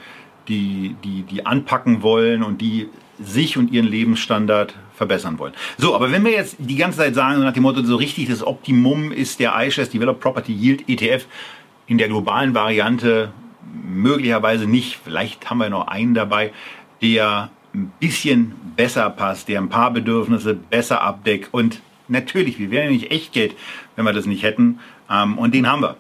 die, 0.48 0.96
die, 1.04 1.24
die 1.24 1.46
anpacken 1.46 2.04
wollen 2.04 2.44
und 2.44 2.62
die 2.62 2.90
sich 3.20 3.58
und 3.58 3.72
ihren 3.72 3.88
Lebensstandard 3.88 4.76
verbessern 5.02 5.40
wollen. 5.40 5.54
So, 5.78 5.96
aber 5.96 6.12
wenn 6.12 6.24
wir 6.24 6.32
jetzt 6.32 6.56
die 6.60 6.76
ganze 6.76 7.00
Zeit 7.00 7.16
sagen, 7.16 7.42
nach 7.42 7.54
dem 7.54 7.64
Motto, 7.64 7.84
so 7.84 7.96
richtig 7.96 8.30
das 8.30 8.46
Optimum 8.46 9.12
ist 9.12 9.40
der 9.40 9.54
iShares 9.58 9.90
Developed 9.90 10.22
Property 10.22 10.54
Yield 10.54 10.88
ETF 10.88 11.26
in 11.88 11.98
der 11.98 12.08
globalen 12.08 12.54
Variante 12.54 13.32
möglicherweise 13.84 14.66
nicht. 14.66 15.00
Vielleicht 15.04 15.50
haben 15.50 15.58
wir 15.58 15.70
noch 15.70 15.88
einen 15.88 16.14
dabei, 16.14 16.52
der 17.02 17.50
ein 17.74 17.92
bisschen 18.00 18.54
besser 18.76 19.10
passt, 19.10 19.48
der 19.48 19.60
ein 19.60 19.70
paar 19.70 19.92
Bedürfnisse 19.92 20.54
besser 20.54 21.02
abdeckt 21.02 21.50
und 21.52 21.82
Natürlich, 22.12 22.60
wir 22.60 22.72
wären 22.72 22.86
ja 22.86 22.92
nicht 22.92 23.10
echt 23.10 23.32
Geld, 23.32 23.56
wenn 23.96 24.04
wir 24.04 24.12
das 24.12 24.26
nicht 24.26 24.44
hätten. 24.44 24.80
Ähm, 25.10 25.38
und 25.38 25.56
den 25.56 25.66
haben 25.66 25.82
wir. 25.82 25.96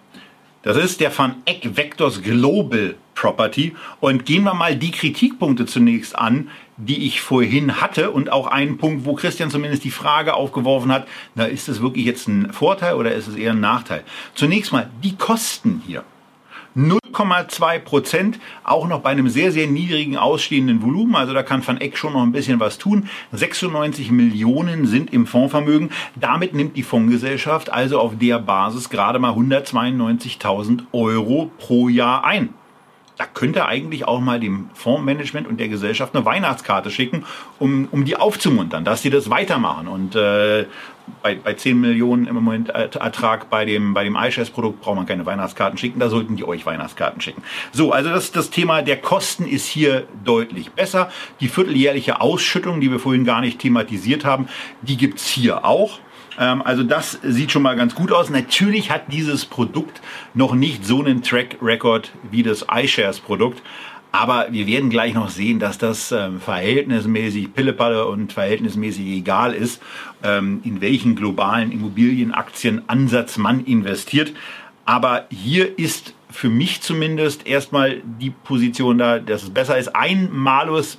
Das 0.61 0.75
ist 0.75 0.99
der 0.99 1.17
Van 1.17 1.35
Eck 1.45 1.77
Vectors 1.77 2.21
Global 2.21 2.95
Property. 3.15 3.75
Und 4.01 4.25
gehen 4.25 4.43
wir 4.43 4.53
mal 4.53 4.75
die 4.75 4.91
Kritikpunkte 4.91 5.65
zunächst 5.65 6.17
an, 6.17 6.49
die 6.87 7.05
ich 7.05 7.21
vorhin 7.21 7.79
hatte. 7.79 8.11
Und 8.11 8.31
auch 8.31 8.47
einen 8.47 8.77
Punkt, 8.77 9.05
wo 9.05 9.13
Christian 9.13 9.49
zumindest 9.49 9.83
die 9.83 9.91
Frage 9.91 10.33
aufgeworfen 10.33 10.91
hat, 10.91 11.07
na, 11.35 11.45
ist 11.45 11.67
das 11.67 11.81
wirklich 11.81 12.05
jetzt 12.05 12.27
ein 12.27 12.51
Vorteil 12.51 12.95
oder 12.95 13.13
ist 13.13 13.27
es 13.27 13.35
eher 13.35 13.51
ein 13.51 13.59
Nachteil? 13.59 14.03
Zunächst 14.35 14.71
mal 14.71 14.89
die 15.03 15.15
Kosten 15.15 15.81
hier. 15.85 16.03
0,2 16.75 17.79
Prozent, 17.79 18.39
auch 18.63 18.87
noch 18.87 19.01
bei 19.01 19.09
einem 19.09 19.27
sehr, 19.27 19.51
sehr 19.51 19.67
niedrigen 19.67 20.15
ausstehenden 20.15 20.81
Volumen. 20.81 21.15
Also 21.15 21.33
da 21.33 21.43
kann 21.43 21.65
Van 21.67 21.81
Eck 21.81 21.97
schon 21.97 22.13
noch 22.13 22.23
ein 22.23 22.31
bisschen 22.31 22.61
was 22.61 22.77
tun. 22.77 23.09
96 23.33 24.09
Millionen 24.09 24.85
sind 24.85 25.11
im 25.11 25.27
Fondsvermögen. 25.27 25.89
Damit 26.15 26.53
nimmt 26.53 26.77
die 26.77 26.83
Fondsgesellschaft 26.83 27.69
also 27.69 27.99
auf 27.99 28.17
der 28.17 28.39
Basis 28.39 28.89
gerade 28.89 29.19
mal 29.19 29.33
192.000 29.33 30.83
Euro 30.93 31.51
pro 31.57 31.89
Jahr 31.89 32.23
ein 32.23 32.53
da 33.21 33.27
könnte 33.31 33.67
eigentlich 33.67 34.07
auch 34.07 34.19
mal 34.19 34.39
dem 34.39 34.71
Fondsmanagement 34.73 35.47
und 35.47 35.59
der 35.59 35.67
Gesellschaft 35.67 36.15
eine 36.15 36.25
Weihnachtskarte 36.25 36.89
schicken, 36.89 37.23
um, 37.59 37.87
um 37.91 38.03
die 38.03 38.17
aufzumuntern, 38.17 38.83
dass 38.83 39.03
sie 39.03 39.11
das 39.11 39.29
weitermachen. 39.29 39.87
Und 39.87 40.15
äh, 40.15 40.65
bei, 41.21 41.35
bei 41.35 41.53
10 41.53 41.79
Millionen 41.79 42.25
im 42.25 42.33
Moment 42.33 42.69
Ertrag 42.69 43.51
bei 43.51 43.63
dem, 43.63 43.93
bei 43.93 44.03
dem 44.03 44.15
iShares-Produkt 44.15 44.81
braucht 44.81 44.95
man 44.95 45.05
keine 45.05 45.23
Weihnachtskarten 45.27 45.77
schicken, 45.77 45.99
da 45.99 46.09
sollten 46.09 46.35
die 46.35 46.47
euch 46.47 46.65
Weihnachtskarten 46.65 47.21
schicken. 47.21 47.43
So, 47.71 47.91
also 47.91 48.09
das, 48.09 48.31
das 48.31 48.49
Thema 48.49 48.81
der 48.81 48.97
Kosten 48.97 49.45
ist 49.45 49.67
hier 49.67 50.07
deutlich 50.25 50.71
besser. 50.71 51.11
Die 51.41 51.47
vierteljährliche 51.47 52.21
Ausschüttung, 52.21 52.81
die 52.81 52.89
wir 52.89 52.97
vorhin 52.97 53.23
gar 53.23 53.41
nicht 53.41 53.59
thematisiert 53.59 54.25
haben, 54.25 54.47
die 54.81 54.97
gibt's 54.97 55.27
hier 55.27 55.63
auch. 55.63 55.99
Ähm, 56.39 56.61
also 56.61 56.83
das 56.83 57.19
sieht 57.23 57.51
schon 57.51 57.63
mal 57.63 57.75
ganz 57.75 57.95
gut 57.95 58.11
aus. 58.11 58.29
Natürlich 58.29 58.91
hat 58.91 59.11
dieses 59.11 59.45
Produkt 59.45 60.01
noch 60.33 60.53
nicht 60.53 60.85
so 60.85 60.99
einen 60.99 61.21
Track 61.21 61.57
Record 61.61 62.11
wie 62.29 62.43
das 62.43 62.65
iShares 62.71 63.19
Produkt. 63.19 63.61
Aber 64.13 64.47
wir 64.51 64.67
werden 64.67 64.89
gleich 64.89 65.13
noch 65.13 65.29
sehen, 65.29 65.59
dass 65.59 65.77
das 65.77 66.11
ähm, 66.11 66.41
verhältnismäßig 66.41 67.53
Pillepalle 67.53 68.05
und 68.07 68.33
verhältnismäßig 68.33 69.05
egal 69.05 69.53
ist, 69.53 69.81
ähm, 70.21 70.59
in 70.65 70.81
welchen 70.81 71.15
globalen 71.15 71.71
Immobilienaktienansatz 71.71 73.37
man 73.37 73.63
investiert. 73.63 74.33
Aber 74.83 75.27
hier 75.29 75.79
ist 75.79 76.13
für 76.29 76.49
mich 76.49 76.81
zumindest 76.81 77.47
erstmal 77.47 78.01
die 78.03 78.31
Position 78.31 78.97
da, 78.97 79.19
dass 79.19 79.43
es 79.43 79.49
besser 79.49 79.77
ist, 79.77 79.95
ein 79.95 80.29
Malus 80.31 80.97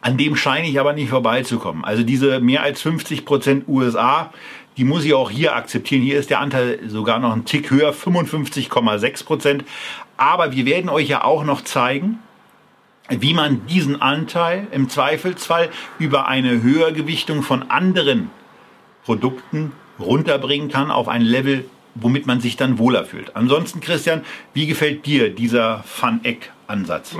an 0.00 0.16
dem 0.16 0.36
scheine 0.36 0.68
ich 0.68 0.80
aber 0.80 0.92
nicht 0.92 1.10
vorbeizukommen. 1.10 1.84
Also 1.84 2.02
diese 2.02 2.40
mehr 2.40 2.62
als 2.62 2.80
50 2.82 3.24
Prozent 3.24 3.68
USA, 3.68 4.32
die 4.76 4.84
muss 4.84 5.04
ich 5.04 5.14
auch 5.14 5.30
hier 5.30 5.54
akzeptieren. 5.54 6.02
Hier 6.02 6.18
ist 6.18 6.30
der 6.30 6.40
Anteil 6.40 6.78
sogar 6.88 7.18
noch 7.18 7.34
ein 7.34 7.44
Tick 7.44 7.70
höher, 7.70 7.92
55,6 7.92 9.24
Prozent. 9.24 9.64
Aber 10.16 10.52
wir 10.52 10.64
werden 10.64 10.88
euch 10.88 11.08
ja 11.08 11.24
auch 11.24 11.44
noch 11.44 11.62
zeigen, 11.62 12.18
wie 13.08 13.34
man 13.34 13.66
diesen 13.66 14.00
Anteil 14.00 14.68
im 14.70 14.88
Zweifelsfall 14.88 15.68
über 15.98 16.28
eine 16.28 16.62
Höhergewichtung 16.62 17.42
von 17.42 17.70
anderen 17.70 18.30
Produkten 19.04 19.72
runterbringen 19.98 20.70
kann 20.70 20.90
auf 20.90 21.08
ein 21.08 21.22
Level, 21.22 21.64
womit 21.94 22.26
man 22.26 22.40
sich 22.40 22.56
dann 22.56 22.78
wohler 22.78 23.04
fühlt. 23.04 23.34
Ansonsten, 23.36 23.80
Christian, 23.80 24.22
wie 24.54 24.66
gefällt 24.66 25.04
dir 25.06 25.34
dieser 25.34 25.82
Fun-Eck-Ansatz? 25.82 27.16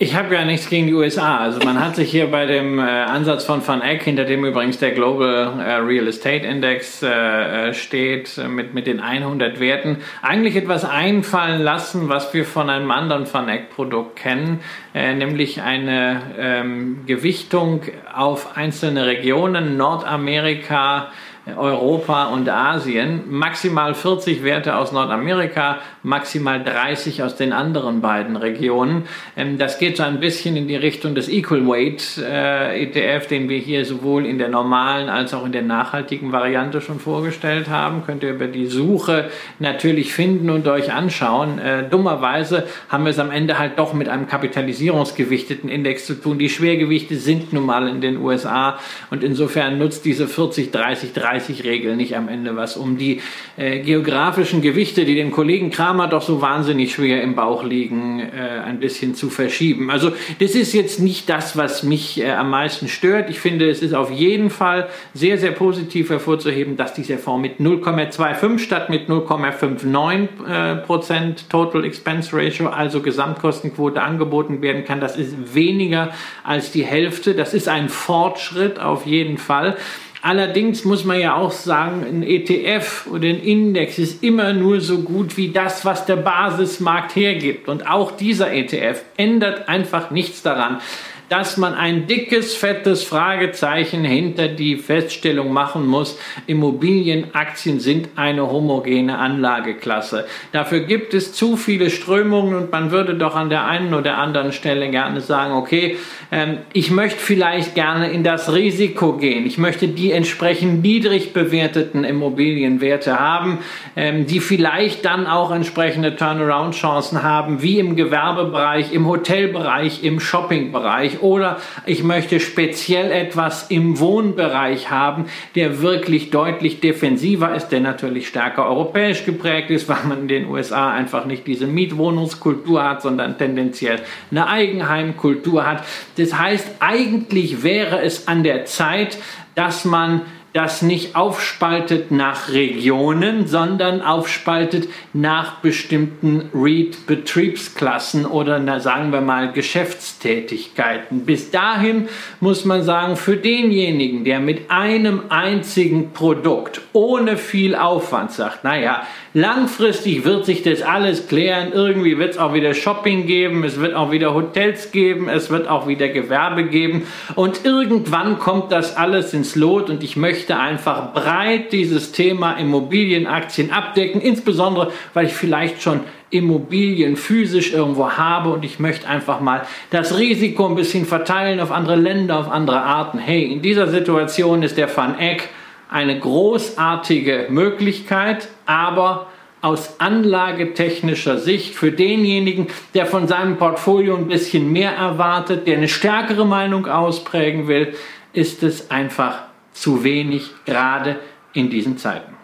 Ich 0.00 0.14
habe 0.14 0.32
ja 0.32 0.44
nichts 0.44 0.68
gegen 0.68 0.86
die 0.86 0.94
USA. 0.94 1.38
Also 1.38 1.58
man 1.64 1.84
hat 1.84 1.96
sich 1.96 2.08
hier 2.08 2.30
bei 2.30 2.46
dem 2.46 2.78
äh, 2.78 2.82
Ansatz 2.82 3.42
von 3.42 3.66
Van 3.66 3.82
Eck, 3.82 4.04
hinter 4.04 4.24
dem 4.24 4.44
übrigens 4.44 4.78
der 4.78 4.92
Global 4.92 5.58
äh, 5.58 5.72
Real 5.74 6.06
Estate 6.06 6.46
Index 6.46 7.02
äh, 7.02 7.70
äh 7.70 7.74
steht, 7.74 8.38
äh, 8.38 8.46
mit, 8.46 8.74
mit 8.74 8.86
den 8.86 9.00
100 9.00 9.58
Werten, 9.58 9.96
eigentlich 10.22 10.54
etwas 10.54 10.84
einfallen 10.84 11.60
lassen, 11.60 12.08
was 12.08 12.32
wir 12.32 12.44
von 12.44 12.70
einem 12.70 12.92
anderen 12.92 13.26
Van 13.32 13.48
Eck 13.48 13.70
Produkt 13.70 14.14
kennen, 14.14 14.60
äh, 14.94 15.16
nämlich 15.16 15.62
eine 15.62 16.22
ähm, 16.38 17.00
Gewichtung 17.06 17.82
auf 18.14 18.56
einzelne 18.56 19.04
Regionen, 19.04 19.76
Nordamerika, 19.76 21.08
Europa 21.56 22.26
und 22.26 22.48
Asien, 22.48 23.24
maximal 23.28 23.94
40 23.94 24.44
Werte 24.44 24.76
aus 24.76 24.92
Nordamerika, 24.92 25.78
maximal 26.08 26.62
30 26.62 27.22
aus 27.22 27.36
den 27.36 27.52
anderen 27.52 28.00
beiden 28.00 28.36
Regionen. 28.36 29.04
Ähm, 29.36 29.58
das 29.58 29.78
geht 29.78 29.96
so 29.96 30.02
ein 30.02 30.20
bisschen 30.20 30.56
in 30.56 30.68
die 30.68 30.76
Richtung 30.76 31.14
des 31.14 31.28
Equal 31.28 31.66
Weight 31.66 32.18
äh, 32.18 32.82
ETF, 32.82 33.26
den 33.26 33.48
wir 33.48 33.58
hier 33.58 33.84
sowohl 33.84 34.26
in 34.26 34.38
der 34.38 34.48
normalen 34.48 35.08
als 35.08 35.34
auch 35.34 35.44
in 35.44 35.52
der 35.52 35.62
nachhaltigen 35.62 36.32
Variante 36.32 36.80
schon 36.80 37.00
vorgestellt 37.00 37.68
haben. 37.68 38.04
Könnt 38.04 38.22
ihr 38.22 38.30
über 38.30 38.46
die 38.46 38.66
Suche 38.66 39.30
natürlich 39.58 40.12
finden 40.12 40.50
und 40.50 40.66
euch 40.68 40.92
anschauen. 40.92 41.58
Äh, 41.58 41.88
dummerweise 41.88 42.66
haben 42.88 43.04
wir 43.04 43.10
es 43.10 43.18
am 43.18 43.30
Ende 43.30 43.58
halt 43.58 43.78
doch 43.78 43.92
mit 43.92 44.08
einem 44.08 44.26
kapitalisierungsgewichteten 44.26 45.68
Index 45.68 46.06
zu 46.06 46.14
tun. 46.14 46.38
Die 46.38 46.48
Schwergewichte 46.48 47.16
sind 47.16 47.52
nun 47.52 47.66
mal 47.66 47.88
in 47.88 48.00
den 48.00 48.18
USA 48.18 48.78
und 49.10 49.22
insofern 49.22 49.78
nutzt 49.78 50.04
diese 50.04 50.26
40, 50.26 50.70
30, 50.70 51.12
30 51.12 51.28
30-Regel 51.38 51.96
nicht 51.96 52.16
am 52.16 52.28
Ende 52.28 52.56
was, 52.56 52.76
um 52.76 52.98
die 52.98 53.20
äh, 53.56 53.80
geografischen 53.80 54.62
Gewichte, 54.62 55.04
die 55.04 55.14
dem 55.14 55.30
Kollegen 55.30 55.70
Kramer 55.70 55.97
doch 56.06 56.22
so 56.22 56.40
wahnsinnig 56.40 56.94
schwer 56.94 57.22
im 57.22 57.34
Bauch 57.34 57.64
liegen, 57.64 58.20
äh, 58.20 58.60
ein 58.64 58.78
bisschen 58.78 59.14
zu 59.14 59.30
verschieben. 59.30 59.90
Also 59.90 60.12
das 60.38 60.52
ist 60.52 60.72
jetzt 60.72 61.00
nicht 61.00 61.28
das, 61.28 61.56
was 61.56 61.82
mich 61.82 62.20
äh, 62.20 62.30
am 62.30 62.50
meisten 62.50 62.88
stört. 62.88 63.30
Ich 63.30 63.40
finde, 63.40 63.68
es 63.68 63.82
ist 63.82 63.94
auf 63.94 64.10
jeden 64.10 64.50
Fall 64.50 64.88
sehr, 65.14 65.38
sehr 65.38 65.52
positiv 65.52 66.10
hervorzuheben, 66.10 66.76
dass 66.76 66.94
dieser 66.94 67.18
Fonds 67.18 67.42
mit 67.42 67.58
0,25 67.60 68.58
statt 68.58 68.90
mit 68.90 69.08
0,59 69.08 70.46
äh, 70.46 70.76
Prozent 70.76 71.50
Total 71.50 71.84
Expense 71.84 72.30
Ratio, 72.32 72.68
also 72.68 73.00
Gesamtkostenquote, 73.00 74.00
angeboten 74.00 74.62
werden 74.62 74.84
kann. 74.84 75.00
Das 75.00 75.16
ist 75.16 75.54
weniger 75.54 76.10
als 76.44 76.70
die 76.70 76.84
Hälfte. 76.84 77.34
Das 77.34 77.54
ist 77.54 77.68
ein 77.68 77.88
Fortschritt 77.88 78.78
auf 78.78 79.06
jeden 79.06 79.38
Fall. 79.38 79.76
Allerdings 80.20 80.84
muss 80.84 81.04
man 81.04 81.20
ja 81.20 81.36
auch 81.36 81.52
sagen, 81.52 82.04
ein 82.04 82.22
ETF 82.22 83.06
oder 83.10 83.28
ein 83.28 83.40
Index 83.40 83.98
ist 83.98 84.22
immer 84.22 84.52
nur 84.52 84.80
so 84.80 84.98
gut 84.98 85.36
wie 85.36 85.50
das, 85.50 85.84
was 85.84 86.06
der 86.06 86.16
Basismarkt 86.16 87.14
hergibt. 87.14 87.68
Und 87.68 87.88
auch 87.88 88.12
dieser 88.12 88.52
ETF 88.52 89.02
ändert 89.16 89.68
einfach 89.68 90.10
nichts 90.10 90.42
daran, 90.42 90.80
dass 91.28 91.56
man 91.56 91.74
ein 91.74 92.06
dickes, 92.06 92.54
fettes 92.54 93.04
Fragezeichen 93.04 94.04
hinter 94.04 94.48
die 94.48 94.76
Feststellung 94.76 95.52
machen 95.52 95.86
muss, 95.86 96.18
Immobilienaktien 96.46 97.80
sind 97.80 98.08
eine 98.16 98.50
homogene 98.50 99.18
Anlageklasse. 99.18 100.26
Dafür 100.52 100.80
gibt 100.80 101.14
es 101.14 101.32
zu 101.32 101.56
viele 101.56 101.90
Strömungen 101.90 102.54
und 102.54 102.72
man 102.72 102.90
würde 102.90 103.14
doch 103.14 103.36
an 103.36 103.50
der 103.50 103.66
einen 103.66 103.94
oder 103.94 104.18
anderen 104.18 104.52
Stelle 104.52 104.90
gerne 104.90 105.20
sagen, 105.20 105.54
okay, 105.54 105.96
ähm, 106.30 106.58
ich 106.72 106.90
möchte 106.90 107.18
vielleicht 107.18 107.74
gerne 107.74 108.10
in 108.10 108.24
das 108.24 108.52
Risiko 108.52 109.14
gehen. 109.14 109.46
Ich 109.46 109.58
möchte 109.58 109.88
die 109.88 110.12
entsprechend 110.12 110.82
niedrig 110.82 111.32
bewerteten 111.32 112.04
Immobilienwerte 112.04 113.18
haben, 113.18 113.58
ähm, 113.96 114.26
die 114.26 114.40
vielleicht 114.40 115.04
dann 115.04 115.26
auch 115.26 115.50
entsprechende 115.50 116.16
Turnaround-Chancen 116.16 117.22
haben, 117.22 117.62
wie 117.62 117.78
im 117.78 117.96
Gewerbebereich, 117.96 118.92
im 118.92 119.06
Hotelbereich, 119.06 120.02
im 120.02 120.20
Shoppingbereich 120.20 121.17
Oder 121.20 121.58
ich 121.86 122.02
möchte 122.02 122.40
speziell 122.40 123.10
etwas 123.10 123.70
im 123.70 123.98
Wohnbereich 123.98 124.90
haben, 124.90 125.26
der 125.54 125.82
wirklich 125.82 126.30
deutlich 126.30 126.80
defensiver 126.80 127.54
ist, 127.54 127.68
der 127.68 127.80
natürlich 127.80 128.28
stärker 128.28 128.66
europäisch 128.66 129.24
geprägt 129.24 129.70
ist, 129.70 129.88
weil 129.88 130.04
man 130.06 130.22
in 130.22 130.28
den 130.28 130.48
USA 130.48 130.92
einfach 130.92 131.24
nicht 131.24 131.46
diese 131.46 131.66
Mietwohnungskultur 131.66 132.82
hat, 132.82 133.02
sondern 133.02 133.38
tendenziell 133.38 134.00
eine 134.30 134.46
Eigenheimkultur 134.48 135.66
hat. 135.66 135.84
Das 136.16 136.38
heißt, 136.38 136.66
eigentlich 136.80 137.62
wäre 137.62 138.00
es 138.02 138.28
an 138.28 138.42
der 138.42 138.64
Zeit, 138.64 139.18
dass 139.54 139.84
man 139.84 140.22
das 140.58 140.82
nicht 140.82 141.14
aufspaltet 141.14 142.10
nach 142.10 142.52
Regionen, 142.52 143.46
sondern 143.46 144.02
aufspaltet 144.02 144.88
nach 145.12 145.60
bestimmten 145.60 146.50
REIT-Betriebsklassen 146.52 148.26
oder 148.26 148.58
na, 148.58 148.80
sagen 148.80 149.12
wir 149.12 149.20
mal 149.20 149.52
Geschäftstätigkeiten. 149.52 151.24
Bis 151.24 151.52
dahin 151.52 152.08
muss 152.40 152.64
man 152.64 152.82
sagen, 152.82 153.14
für 153.14 153.36
denjenigen, 153.36 154.24
der 154.24 154.40
mit 154.40 154.68
einem 154.68 155.22
einzigen 155.28 156.12
Produkt 156.12 156.80
ohne 156.92 157.36
viel 157.36 157.76
Aufwand 157.76 158.32
sagt, 158.32 158.64
naja, 158.64 159.06
Langfristig 159.34 160.24
wird 160.24 160.46
sich 160.46 160.62
das 160.62 160.82
alles 160.82 161.28
klären. 161.28 161.72
Irgendwie 161.72 162.18
wird 162.18 162.30
es 162.30 162.38
auch 162.38 162.54
wieder 162.54 162.72
Shopping 162.74 163.26
geben, 163.26 163.62
es 163.62 163.78
wird 163.78 163.94
auch 163.94 164.10
wieder 164.10 164.34
Hotels 164.34 164.90
geben, 164.90 165.28
es 165.28 165.48
wird 165.50 165.68
auch 165.68 165.86
wieder 165.86 166.08
Gewerbe 166.08 166.64
geben. 166.64 167.06
Und 167.36 167.64
irgendwann 167.64 168.40
kommt 168.40 168.72
das 168.72 168.96
alles 168.96 169.34
ins 169.34 169.54
Lot 169.54 169.90
und 169.90 170.02
ich 170.02 170.16
möchte 170.16 170.47
einfach 170.56 171.12
breit 171.12 171.72
dieses 171.72 172.12
Thema 172.12 172.52
Immobilienaktien 172.52 173.72
abdecken, 173.72 174.20
insbesondere 174.20 174.92
weil 175.14 175.26
ich 175.26 175.32
vielleicht 175.32 175.82
schon 175.82 176.00
Immobilien 176.30 177.16
physisch 177.16 177.72
irgendwo 177.72 178.10
habe 178.12 178.50
und 178.50 178.64
ich 178.64 178.78
möchte 178.78 179.08
einfach 179.08 179.40
mal 179.40 179.62
das 179.90 180.18
Risiko 180.18 180.66
ein 180.66 180.74
bisschen 180.74 181.06
verteilen 181.06 181.58
auf 181.60 181.72
andere 181.72 181.96
Länder, 181.96 182.38
auf 182.38 182.50
andere 182.50 182.82
Arten. 182.82 183.18
Hey, 183.18 183.44
in 183.44 183.62
dieser 183.62 183.88
Situation 183.88 184.62
ist 184.62 184.76
der 184.76 184.94
Van 184.94 185.18
Eck 185.18 185.48
eine 185.90 186.18
großartige 186.18 187.46
Möglichkeit, 187.48 188.48
aber 188.66 189.26
aus 189.60 189.98
anlagetechnischer 189.98 191.38
Sicht 191.38 191.74
für 191.74 191.90
denjenigen, 191.90 192.68
der 192.94 193.06
von 193.06 193.26
seinem 193.26 193.56
Portfolio 193.56 194.16
ein 194.16 194.28
bisschen 194.28 194.70
mehr 194.70 194.92
erwartet, 194.92 195.66
der 195.66 195.78
eine 195.78 195.88
stärkere 195.88 196.46
Meinung 196.46 196.86
ausprägen 196.86 197.66
will, 197.66 197.94
ist 198.32 198.62
es 198.62 198.90
einfach 198.90 199.47
zu 199.80 200.04
wenig, 200.04 200.50
gerade 200.64 201.20
in 201.52 201.70
diesen 201.70 201.98
Zeiten. 201.98 202.34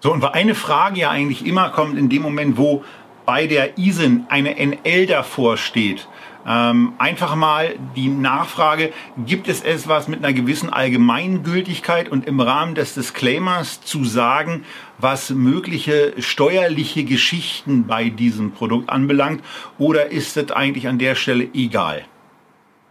So, 0.00 0.12
und 0.12 0.24
eine 0.24 0.54
Frage 0.54 1.00
ja 1.00 1.10
eigentlich 1.10 1.44
immer 1.44 1.68
kommt 1.70 1.98
in 1.98 2.08
dem 2.08 2.22
Moment, 2.22 2.56
wo 2.56 2.84
bei 3.26 3.46
der 3.46 3.78
ISIN 3.78 4.24
eine 4.28 4.56
NL 4.56 5.06
davor 5.06 5.56
steht, 5.58 6.08
ähm, 6.46 6.94
einfach 6.96 7.34
mal 7.36 7.74
die 7.94 8.08
Nachfrage, 8.08 8.92
gibt 9.26 9.46
es 9.46 9.60
etwas 9.60 10.08
mit 10.08 10.24
einer 10.24 10.32
gewissen 10.32 10.70
Allgemeingültigkeit 10.70 12.08
und 12.08 12.26
im 12.26 12.40
Rahmen 12.40 12.74
des 12.74 12.94
Disclaimers 12.94 13.82
zu 13.82 14.04
sagen, 14.04 14.64
was 14.98 15.30
mögliche 15.30 16.14
steuerliche 16.18 17.04
Geschichten 17.04 17.86
bei 17.86 18.08
diesem 18.08 18.52
Produkt 18.52 18.88
anbelangt, 18.88 19.44
oder 19.78 20.10
ist 20.10 20.36
es 20.38 20.50
eigentlich 20.50 20.88
an 20.88 20.98
der 20.98 21.14
Stelle 21.14 21.46
egal? 21.52 22.06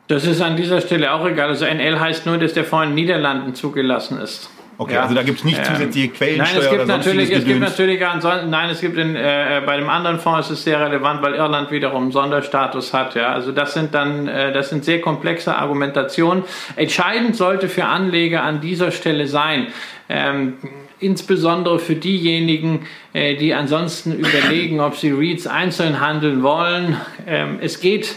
Das 0.09 0.25
ist 0.25 0.41
an 0.41 0.57
dieser 0.57 0.81
Stelle 0.81 1.13
auch 1.13 1.23
egal. 1.23 1.49
Also 1.49 1.65
NL 1.65 1.99
heißt 1.99 2.25
nur, 2.25 2.39
dass 2.39 2.53
der 2.53 2.65
Fonds 2.65 2.85
in 2.85 2.95
den 2.95 3.05
Niederlanden 3.05 3.53
zugelassen 3.53 4.19
ist. 4.19 4.49
Okay, 4.79 4.95
ja. 4.95 5.03
also 5.03 5.13
da 5.13 5.21
gibt 5.21 5.39
es 5.39 5.45
nicht 5.45 5.63
zusätzliche 5.63 6.07
ähm, 6.07 6.13
Quellensteuer 6.13 6.47
nein, 6.47 6.63
es 6.63 6.69
gibt 6.69 6.83
oder 6.83 6.97
natürlich, 6.97 7.31
es 7.31 7.45
gibt 7.45 7.59
natürlich 7.59 7.99
nein, 7.99 8.69
es 8.71 8.81
gibt 8.81 8.97
in, 8.97 9.15
äh, 9.15 9.61
bei 9.65 9.77
dem 9.77 9.89
anderen 9.89 10.19
Fonds 10.19 10.49
ist 10.49 10.59
es 10.59 10.63
sehr 10.63 10.79
relevant, 10.79 11.21
weil 11.21 11.35
Irland 11.35 11.69
wiederum 11.69 12.11
Sonderstatus 12.11 12.91
hat. 12.91 13.13
Ja, 13.13 13.33
also 13.33 13.51
das 13.51 13.75
sind 13.75 13.93
dann, 13.93 14.27
äh, 14.27 14.51
das 14.51 14.69
sind 14.69 14.83
sehr 14.83 14.99
komplexe 14.99 15.55
Argumentationen. 15.55 16.43
Entscheidend 16.75 17.35
sollte 17.35 17.69
für 17.69 17.85
Anleger 17.85 18.41
an 18.41 18.61
dieser 18.61 18.91
Stelle 18.91 19.27
sein. 19.27 19.67
Ähm, 20.07 20.53
insbesondere 20.99 21.77
für 21.77 21.95
diejenigen, 21.95 22.87
äh, 23.13 23.35
die 23.35 23.53
ansonsten 23.53 24.13
überlegen, 24.13 24.79
ob 24.79 24.95
sie 24.95 25.11
REITs 25.11 25.45
einzeln 25.45 25.99
handeln 25.99 26.41
wollen. 26.41 26.97
Ähm, 27.27 27.59
es 27.61 27.79
geht 27.79 28.15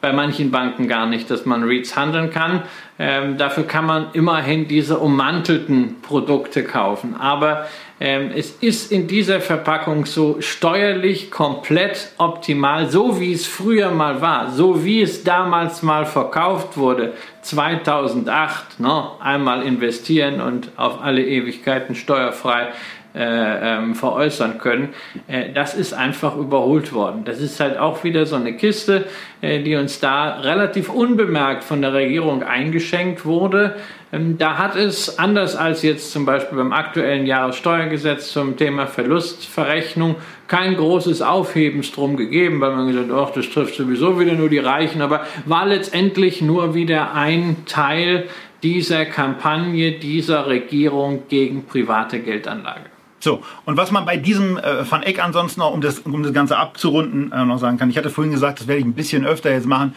bei 0.00 0.12
manchen 0.12 0.50
Banken 0.50 0.88
gar 0.88 1.06
nicht, 1.06 1.30
dass 1.30 1.44
man 1.44 1.64
REITs 1.64 1.96
handeln 1.96 2.30
kann. 2.30 2.62
Ähm, 2.98 3.36
dafür 3.36 3.64
kann 3.64 3.86
man 3.86 4.06
immerhin 4.12 4.68
diese 4.68 4.98
ummantelten 4.98 6.00
Produkte 6.02 6.64
kaufen. 6.64 7.14
Aber 7.18 7.66
ähm, 8.00 8.30
es 8.34 8.50
ist 8.60 8.92
in 8.92 9.08
dieser 9.08 9.40
Verpackung 9.40 10.06
so 10.06 10.40
steuerlich 10.40 11.30
komplett 11.30 12.12
optimal, 12.18 12.88
so 12.88 13.20
wie 13.20 13.32
es 13.32 13.46
früher 13.46 13.90
mal 13.90 14.20
war, 14.20 14.50
so 14.50 14.84
wie 14.84 15.02
es 15.02 15.24
damals 15.24 15.82
mal 15.82 16.06
verkauft 16.06 16.76
wurde, 16.76 17.14
2008, 17.42 18.78
ne? 18.80 19.10
einmal 19.20 19.62
investieren 19.62 20.40
und 20.40 20.70
auf 20.76 21.02
alle 21.02 21.24
Ewigkeiten 21.24 21.94
steuerfrei 21.94 22.68
äh, 23.14 23.78
ähm, 23.78 23.94
veräußern 23.94 24.58
können. 24.58 24.90
Äh, 25.26 25.52
das 25.52 25.74
ist 25.74 25.94
einfach 25.94 26.36
überholt 26.36 26.92
worden. 26.92 27.24
Das 27.24 27.40
ist 27.40 27.58
halt 27.58 27.78
auch 27.78 28.04
wieder 28.04 28.26
so 28.26 28.36
eine 28.36 28.54
Kiste, 28.54 29.06
äh, 29.40 29.62
die 29.62 29.76
uns 29.76 29.98
da 29.98 30.40
relativ 30.40 30.90
unbemerkt 30.90 31.64
von 31.64 31.80
der 31.80 31.94
Regierung 31.94 32.42
eingeschenkt 32.42 33.24
wurde. 33.24 33.76
Ähm, 34.12 34.38
da 34.38 34.58
hat 34.58 34.76
es, 34.76 35.18
anders 35.18 35.56
als 35.56 35.82
jetzt 35.82 36.12
zum 36.12 36.24
Beispiel 36.24 36.58
beim 36.58 36.72
aktuellen 36.72 37.26
Jahressteuergesetz 37.26 38.32
zum 38.32 38.56
Thema 38.56 38.86
Verlustverrechnung, 38.86 40.16
kein 40.46 40.76
großes 40.76 41.20
Aufhebens 41.22 41.92
drum 41.92 42.16
gegeben, 42.16 42.60
weil 42.60 42.72
man 42.72 42.88
gesagt 42.88 43.10
hat, 43.10 43.36
das 43.36 43.50
trifft 43.50 43.74
sowieso 43.74 44.18
wieder 44.18 44.34
nur 44.34 44.48
die 44.48 44.58
Reichen, 44.58 45.02
aber 45.02 45.26
war 45.44 45.66
letztendlich 45.66 46.40
nur 46.40 46.74
wieder 46.74 47.14
ein 47.14 47.64
Teil 47.66 48.28
dieser 48.62 49.04
Kampagne 49.04 49.92
dieser 49.92 50.46
Regierung 50.46 51.24
gegen 51.28 51.64
private 51.64 52.20
Geldanlage. 52.20 52.97
So, 53.20 53.42
und 53.64 53.76
was 53.76 53.90
man 53.90 54.04
bei 54.04 54.16
diesem 54.16 54.58
äh, 54.58 54.88
Van 54.88 55.02
Eck 55.02 55.22
ansonsten 55.22 55.60
noch, 55.60 55.72
um 55.72 55.80
das, 55.80 56.00
um 56.00 56.22
das 56.22 56.32
Ganze 56.32 56.56
abzurunden, 56.56 57.32
äh, 57.32 57.44
noch 57.44 57.58
sagen 57.58 57.76
kann, 57.76 57.90
ich 57.90 57.98
hatte 57.98 58.10
vorhin 58.10 58.32
gesagt, 58.32 58.60
das 58.60 58.68
werde 58.68 58.80
ich 58.80 58.86
ein 58.86 58.94
bisschen 58.94 59.26
öfter 59.26 59.50
jetzt 59.50 59.66
machen. 59.66 59.94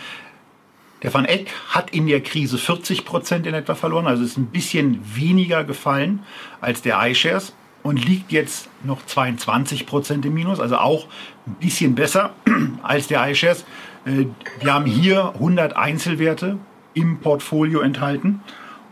Der 1.03 1.13
Van 1.13 1.25
Eck 1.25 1.51
hat 1.69 1.91
in 1.91 2.07
der 2.07 2.21
Krise 2.21 2.57
40 2.57 3.05
Prozent 3.05 3.47
in 3.47 3.53
etwa 3.53 3.75
verloren, 3.75 4.07
also 4.07 4.23
ist 4.23 4.37
ein 4.37 4.47
bisschen 4.47 5.01
weniger 5.15 5.63
gefallen 5.63 6.23
als 6.61 6.81
der 6.81 6.99
iShares 7.09 7.53
und 7.83 8.03
liegt 8.05 8.31
jetzt 8.31 8.69
noch 8.83 9.05
22 9.05 9.85
Prozent 9.85 10.25
im 10.25 10.33
Minus, 10.33 10.59
also 10.59 10.77
auch 10.77 11.07
ein 11.47 11.55
bisschen 11.55 11.95
besser 11.95 12.31
als 12.83 13.07
der 13.07 13.29
iShares. 13.29 13.65
Äh, 14.05 14.25
wir 14.59 14.73
haben 14.73 14.85
hier 14.85 15.33
100 15.35 15.75
Einzelwerte 15.75 16.57
im 16.93 17.19
Portfolio 17.19 17.81
enthalten 17.81 18.41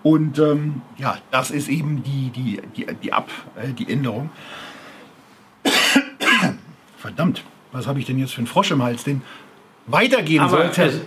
und 0.04 0.39
ähm, 0.39 0.82
ja, 0.97 1.18
das 1.32 1.52
ist 1.52 1.68
eben 1.68 2.04
die, 2.04 2.30
die, 2.30 2.62
die, 2.76 2.86
die, 3.04 3.14
Ab, 3.14 3.30
äh, 3.56 3.74
die 3.74 3.91
Änderung. 3.91 4.30
Verdammt, 6.97 7.43
was 7.72 7.88
habe 7.88 8.00
ich 8.00 8.06
denn 8.06 8.18
jetzt 8.18 8.34
für 8.34 8.39
einen 8.39 8.47
Frosch 8.47 8.72
im 8.72 8.82
Hals, 8.82 9.04
den 9.04 9.22
weitergehen 9.88 10.41
Aber 10.41 10.58
sollte? 10.58 10.84
Es, 10.84 11.02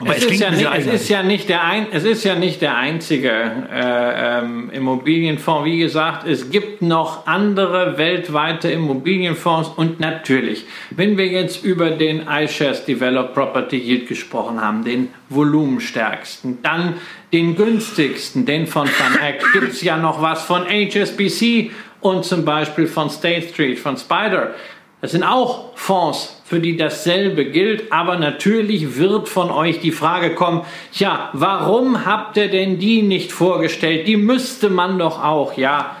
aber 0.00 0.16
es, 0.16 0.24
es, 0.24 0.32
ist 0.32 0.40
ja 0.40 0.50
nicht, 0.50 0.68
es, 0.74 0.86
ist 0.86 1.08
ja 1.08 1.22
nicht, 1.22 1.48
der 1.48 1.62
ein, 1.62 1.86
es 1.92 2.02
ist 2.02 2.24
ja 2.24 2.34
nicht 2.34 2.60
der 2.60 2.76
einzige 2.76 3.30
äh, 3.30 4.40
ähm, 4.40 4.70
Immobilienfonds. 4.70 5.64
Wie 5.64 5.78
gesagt, 5.78 6.26
es 6.26 6.50
gibt 6.50 6.82
noch 6.82 7.28
andere 7.28 7.96
weltweite 7.96 8.72
Immobilienfonds 8.72 9.68
und 9.68 10.00
natürlich, 10.00 10.66
wenn 10.90 11.16
wir 11.16 11.28
jetzt 11.28 11.64
über 11.64 11.90
den 11.90 12.26
iShares 12.28 12.84
Developed 12.84 13.34
Property 13.34 13.76
Yield 13.76 14.08
gesprochen 14.08 14.60
haben, 14.60 14.84
den 14.84 15.10
volumenstärksten, 15.28 16.58
dann 16.62 16.94
den 17.34 17.56
günstigsten, 17.56 18.46
den 18.46 18.68
von 18.68 18.86
Van 18.86 19.20
Eck, 19.20 19.42
gibt 19.52 19.72
es 19.72 19.82
ja 19.82 19.96
noch 19.96 20.22
was 20.22 20.44
von 20.44 20.66
HSBC 20.66 21.72
und 22.00 22.24
zum 22.24 22.44
Beispiel 22.44 22.86
von 22.86 23.10
State 23.10 23.48
Street, 23.48 23.76
von 23.76 23.96
Spider. 23.96 24.54
Das 25.00 25.10
sind 25.10 25.24
auch 25.24 25.76
Fonds, 25.76 26.40
für 26.44 26.60
die 26.60 26.76
dasselbe 26.76 27.46
gilt, 27.46 27.92
aber 27.92 28.16
natürlich 28.16 28.96
wird 28.96 29.28
von 29.28 29.50
euch 29.50 29.80
die 29.80 29.90
Frage 29.90 30.36
kommen, 30.36 30.62
ja, 30.92 31.30
warum 31.32 32.06
habt 32.06 32.36
ihr 32.36 32.48
denn 32.48 32.78
die 32.78 33.02
nicht 33.02 33.32
vorgestellt? 33.32 34.06
Die 34.06 34.16
müsste 34.16 34.70
man 34.70 35.00
doch 35.00 35.22
auch, 35.22 35.56
ja, 35.56 35.96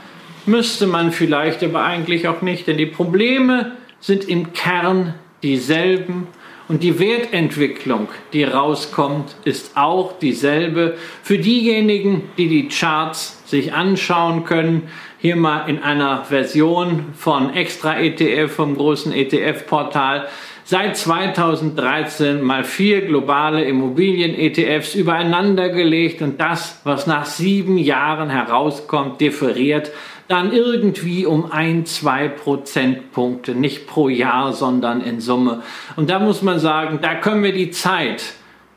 müsste 0.46 0.86
man 0.86 1.10
vielleicht, 1.10 1.64
aber 1.64 1.82
eigentlich 1.82 2.28
auch 2.28 2.42
nicht, 2.42 2.68
denn 2.68 2.78
die 2.78 2.86
Probleme 2.86 3.72
sind 3.98 4.28
im 4.28 4.52
Kern 4.52 5.14
dieselben 5.42 6.28
und 6.68 6.82
die 6.82 6.98
Wertentwicklung, 6.98 8.08
die 8.32 8.44
rauskommt, 8.44 9.36
ist 9.44 9.76
auch 9.76 10.18
dieselbe 10.18 10.96
für 11.22 11.38
diejenigen, 11.38 12.30
die 12.38 12.48
die 12.48 12.68
Charts 12.68 13.42
sich 13.46 13.72
anschauen 13.72 14.44
können 14.44 14.88
hier 15.24 15.36
mal 15.36 15.70
in 15.70 15.82
einer 15.82 16.24
Version 16.24 17.06
von 17.14 17.54
Extra 17.54 17.98
ETF 17.98 18.52
vom 18.52 18.76
großen 18.76 19.10
ETF-Portal. 19.10 20.28
Seit 20.64 20.98
2013 20.98 22.42
mal 22.42 22.62
vier 22.64 23.06
globale 23.06 23.64
Immobilien-ETFs 23.64 24.94
übereinander 24.94 25.70
gelegt 25.70 26.20
und 26.20 26.38
das, 26.42 26.82
was 26.84 27.06
nach 27.06 27.24
sieben 27.24 27.78
Jahren 27.78 28.28
herauskommt, 28.28 29.22
differiert 29.22 29.92
dann 30.28 30.52
irgendwie 30.52 31.26
um 31.26 31.50
ein, 31.50 31.86
zwei 31.86 32.28
Prozentpunkte, 32.28 33.54
nicht 33.54 33.86
pro 33.86 34.08
Jahr, 34.08 34.52
sondern 34.52 35.00
in 35.00 35.20
Summe. 35.20 35.62
Und 35.96 36.10
da 36.10 36.18
muss 36.18 36.42
man 36.42 36.58
sagen, 36.58 37.00
da 37.02 37.14
können 37.14 37.42
wir 37.42 37.52
die 37.52 37.70
Zeit 37.70 38.34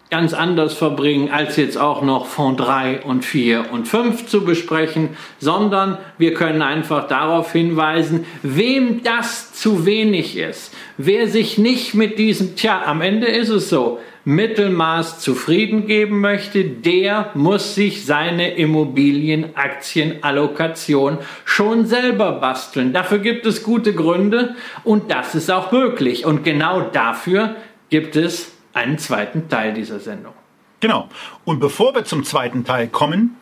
ganz 0.10 0.34
anders 0.34 0.74
verbringen, 0.74 1.30
als 1.32 1.58
jetzt 1.58 1.78
auch 1.78 2.02
noch 2.02 2.28
Fonds 2.28 2.64
3 2.64 3.02
und 3.02 3.26
4 3.26 3.72
und 3.72 3.88
5 3.88 4.28
zu 4.28 4.46
besprechen, 4.46 5.10
sondern 5.40 5.98
wir 6.18 6.34
können 6.34 6.62
einfach 6.62 7.08
darauf 7.08 7.52
hinweisen, 7.52 8.26
wem 8.42 9.04
das 9.04 9.54
zu 9.54 9.86
wenig 9.86 10.38
ist, 10.38 10.74
wer 10.98 11.28
sich 11.28 11.58
nicht 11.58 11.94
mit 11.94 12.20
diesem, 12.20 12.56
tja, 12.56 12.84
am 12.86 13.02
Ende 13.02 13.28
ist 13.28 13.50
es 13.50 13.70
so, 13.70 14.00
Mittelmaß 14.28 15.20
zufrieden 15.22 15.88
geben 15.88 16.20
möchte, 16.20 16.66
der 16.66 17.32
muss 17.34 17.76
sich 17.76 18.06
seine 18.06 18.56
Immobilienaktienallokation 18.56 21.20
schon 21.46 21.86
selber 21.86 22.34
basteln. 22.34 22.92
Dafür 22.92 23.20
gibt 23.20 23.46
es 23.46 23.64
gute 23.64 23.94
Gründe 23.94 24.58
und 24.84 25.12
das 25.12 25.34
ist 25.34 25.50
auch 25.50 25.72
möglich. 25.72 26.26
Und 26.26 26.44
genau 26.44 26.82
dafür 26.82 27.56
gibt 27.90 28.18
es 28.18 28.52
einen 28.74 28.98
zweiten 28.98 29.48
Teil 29.48 29.74
dieser 29.74 30.02
Sendung. 30.02 30.34
Genau. 30.82 31.08
Und 31.46 31.62
bevor 31.62 31.96
wir 31.96 32.04
zum 32.04 32.26
zweiten 32.26 32.66
Teil 32.66 32.90
kommen, 32.90 33.38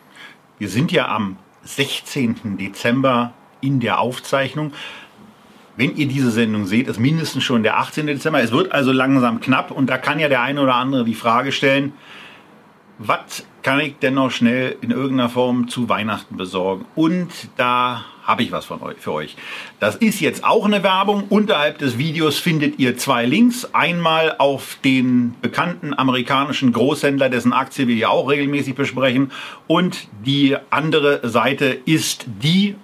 wir 0.59 0.69
sind 0.69 0.91
ja 0.91 1.07
am 1.07 1.37
16. 1.63 2.59
Dezember 2.59 3.33
in 3.59 3.79
der 3.79 3.99
Aufzeichnung. 3.99 4.71
Wenn 5.77 5.95
ihr 5.95 6.07
diese 6.07 6.31
Sendung 6.31 6.65
seht, 6.65 6.87
ist 6.87 6.99
mindestens 6.99 7.43
schon 7.43 7.63
der 7.63 7.77
18. 7.77 8.07
Dezember. 8.07 8.41
Es 8.41 8.51
wird 8.51 8.71
also 8.71 8.91
langsam 8.91 9.41
knapp 9.41 9.71
und 9.71 9.89
da 9.89 9.97
kann 9.97 10.19
ja 10.19 10.29
der 10.29 10.41
eine 10.41 10.61
oder 10.61 10.75
andere 10.75 11.03
die 11.03 11.15
Frage 11.15 11.51
stellen, 11.51 11.93
was 12.97 13.45
kann 13.61 13.81
ich 13.81 13.97
denn 13.99 14.13
noch 14.13 14.31
schnell 14.31 14.77
in 14.81 14.91
irgendeiner 14.91 15.29
Form 15.29 15.67
zu 15.67 15.89
Weihnachten 15.89 16.37
besorgen? 16.37 16.85
Und 16.95 17.29
da 17.57 18.05
habe 18.23 18.43
ich 18.43 18.51
was 18.51 18.65
von 18.65 18.81
euch, 18.81 18.97
für 18.97 19.11
euch. 19.11 19.35
Das 19.79 19.97
ist 19.97 20.19
jetzt 20.19 20.43
auch 20.43 20.65
eine 20.65 20.81
Werbung. 20.81 21.25
Unterhalb 21.29 21.77
des 21.77 21.97
Videos 21.97 22.39
findet 22.39 22.79
ihr 22.79 22.97
zwei 22.97 23.25
Links. 23.25 23.69
Einmal 23.73 24.35
auf 24.37 24.77
den 24.83 25.35
bekannten 25.41 25.93
amerikanischen 25.93 26.71
Großhändler, 26.71 27.29
dessen 27.29 27.53
Aktie 27.53 27.87
wir 27.87 27.95
ja 27.95 28.09
auch 28.09 28.29
regelmäßig 28.29 28.75
besprechen. 28.75 29.31
Und 29.67 30.07
die 30.25 30.55
andere 30.69 31.27
Seite 31.27 31.65
ist 31.85 32.25
die 32.41 32.75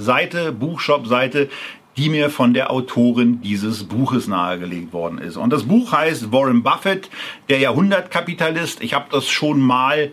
Buchseite, 0.00 0.52
Buchshop-Seite, 0.52 1.50
die 1.98 2.08
mir 2.08 2.30
von 2.30 2.54
der 2.54 2.70
Autorin 2.70 3.42
dieses 3.42 3.84
Buches 3.84 4.28
nahegelegt 4.28 4.94
worden 4.94 5.18
ist. 5.18 5.36
Und 5.36 5.52
das 5.52 5.64
Buch 5.64 5.92
heißt 5.92 6.32
Warren 6.32 6.62
Buffett, 6.62 7.10
der 7.50 7.58
Jahrhundertkapitalist. 7.58 8.82
Ich 8.82 8.94
habe 8.94 9.06
das 9.10 9.28
schon 9.28 9.60
mal 9.60 10.10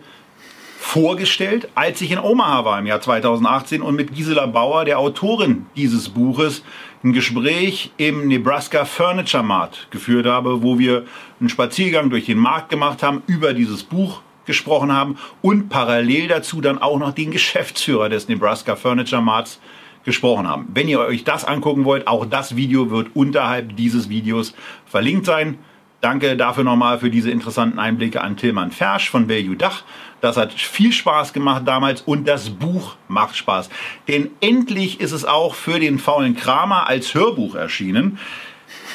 vorgestellt, 0.78 1.68
als 1.74 2.02
ich 2.02 2.10
in 2.10 2.18
Omaha 2.18 2.66
war 2.66 2.78
im 2.78 2.84
Jahr 2.84 3.00
2018 3.00 3.80
und 3.80 3.96
mit 3.96 4.14
Gisela 4.14 4.44
Bauer, 4.44 4.84
der 4.84 4.98
Autorin 4.98 5.64
dieses 5.74 6.10
Buches, 6.10 6.62
ein 7.02 7.14
Gespräch 7.14 7.90
im 7.96 8.28
Nebraska 8.28 8.84
Furniture 8.84 9.42
Mart 9.42 9.86
geführt 9.90 10.26
habe, 10.26 10.62
wo 10.62 10.78
wir 10.78 11.06
einen 11.40 11.48
Spaziergang 11.48 12.10
durch 12.10 12.26
den 12.26 12.38
Markt 12.38 12.68
gemacht 12.68 13.02
haben, 13.02 13.22
über 13.26 13.54
dieses 13.54 13.84
Buch 13.84 14.20
gesprochen 14.44 14.92
haben 14.92 15.16
und 15.40 15.70
parallel 15.70 16.28
dazu 16.28 16.60
dann 16.60 16.78
auch 16.78 16.98
noch 16.98 17.12
den 17.12 17.30
Geschäftsführer 17.30 18.08
des 18.08 18.28
Nebraska 18.28 18.76
Furniture 18.76 19.22
Marts 19.22 19.60
gesprochen 20.08 20.48
haben. 20.48 20.66
Wenn 20.74 20.88
ihr 20.88 20.98
euch 20.98 21.22
das 21.22 21.44
angucken 21.44 21.84
wollt, 21.84 22.08
auch 22.08 22.26
das 22.26 22.56
Video 22.56 22.90
wird 22.90 23.14
unterhalb 23.14 23.76
dieses 23.76 24.08
Videos 24.08 24.54
verlinkt 24.86 25.26
sein. 25.26 25.58
Danke 26.00 26.36
dafür 26.36 26.64
nochmal 26.64 26.98
für 26.98 27.10
diese 27.10 27.30
interessanten 27.30 27.78
Einblicke 27.78 28.20
an 28.20 28.36
Tilman 28.36 28.70
Fersch 28.70 29.10
von 29.10 29.28
Value 29.28 29.56
Dach. 29.56 29.82
Das 30.20 30.36
hat 30.36 30.52
viel 30.52 30.92
Spaß 30.92 31.32
gemacht 31.32 31.62
damals 31.66 32.02
und 32.02 32.26
das 32.26 32.50
Buch 32.50 32.96
macht 33.06 33.36
Spaß. 33.36 33.68
Denn 34.08 34.30
endlich 34.40 35.00
ist 35.00 35.12
es 35.12 35.24
auch 35.24 35.54
für 35.54 35.78
den 35.78 35.98
faulen 35.98 36.34
Kramer 36.34 36.88
als 36.88 37.14
Hörbuch 37.14 37.54
erschienen. 37.54 38.18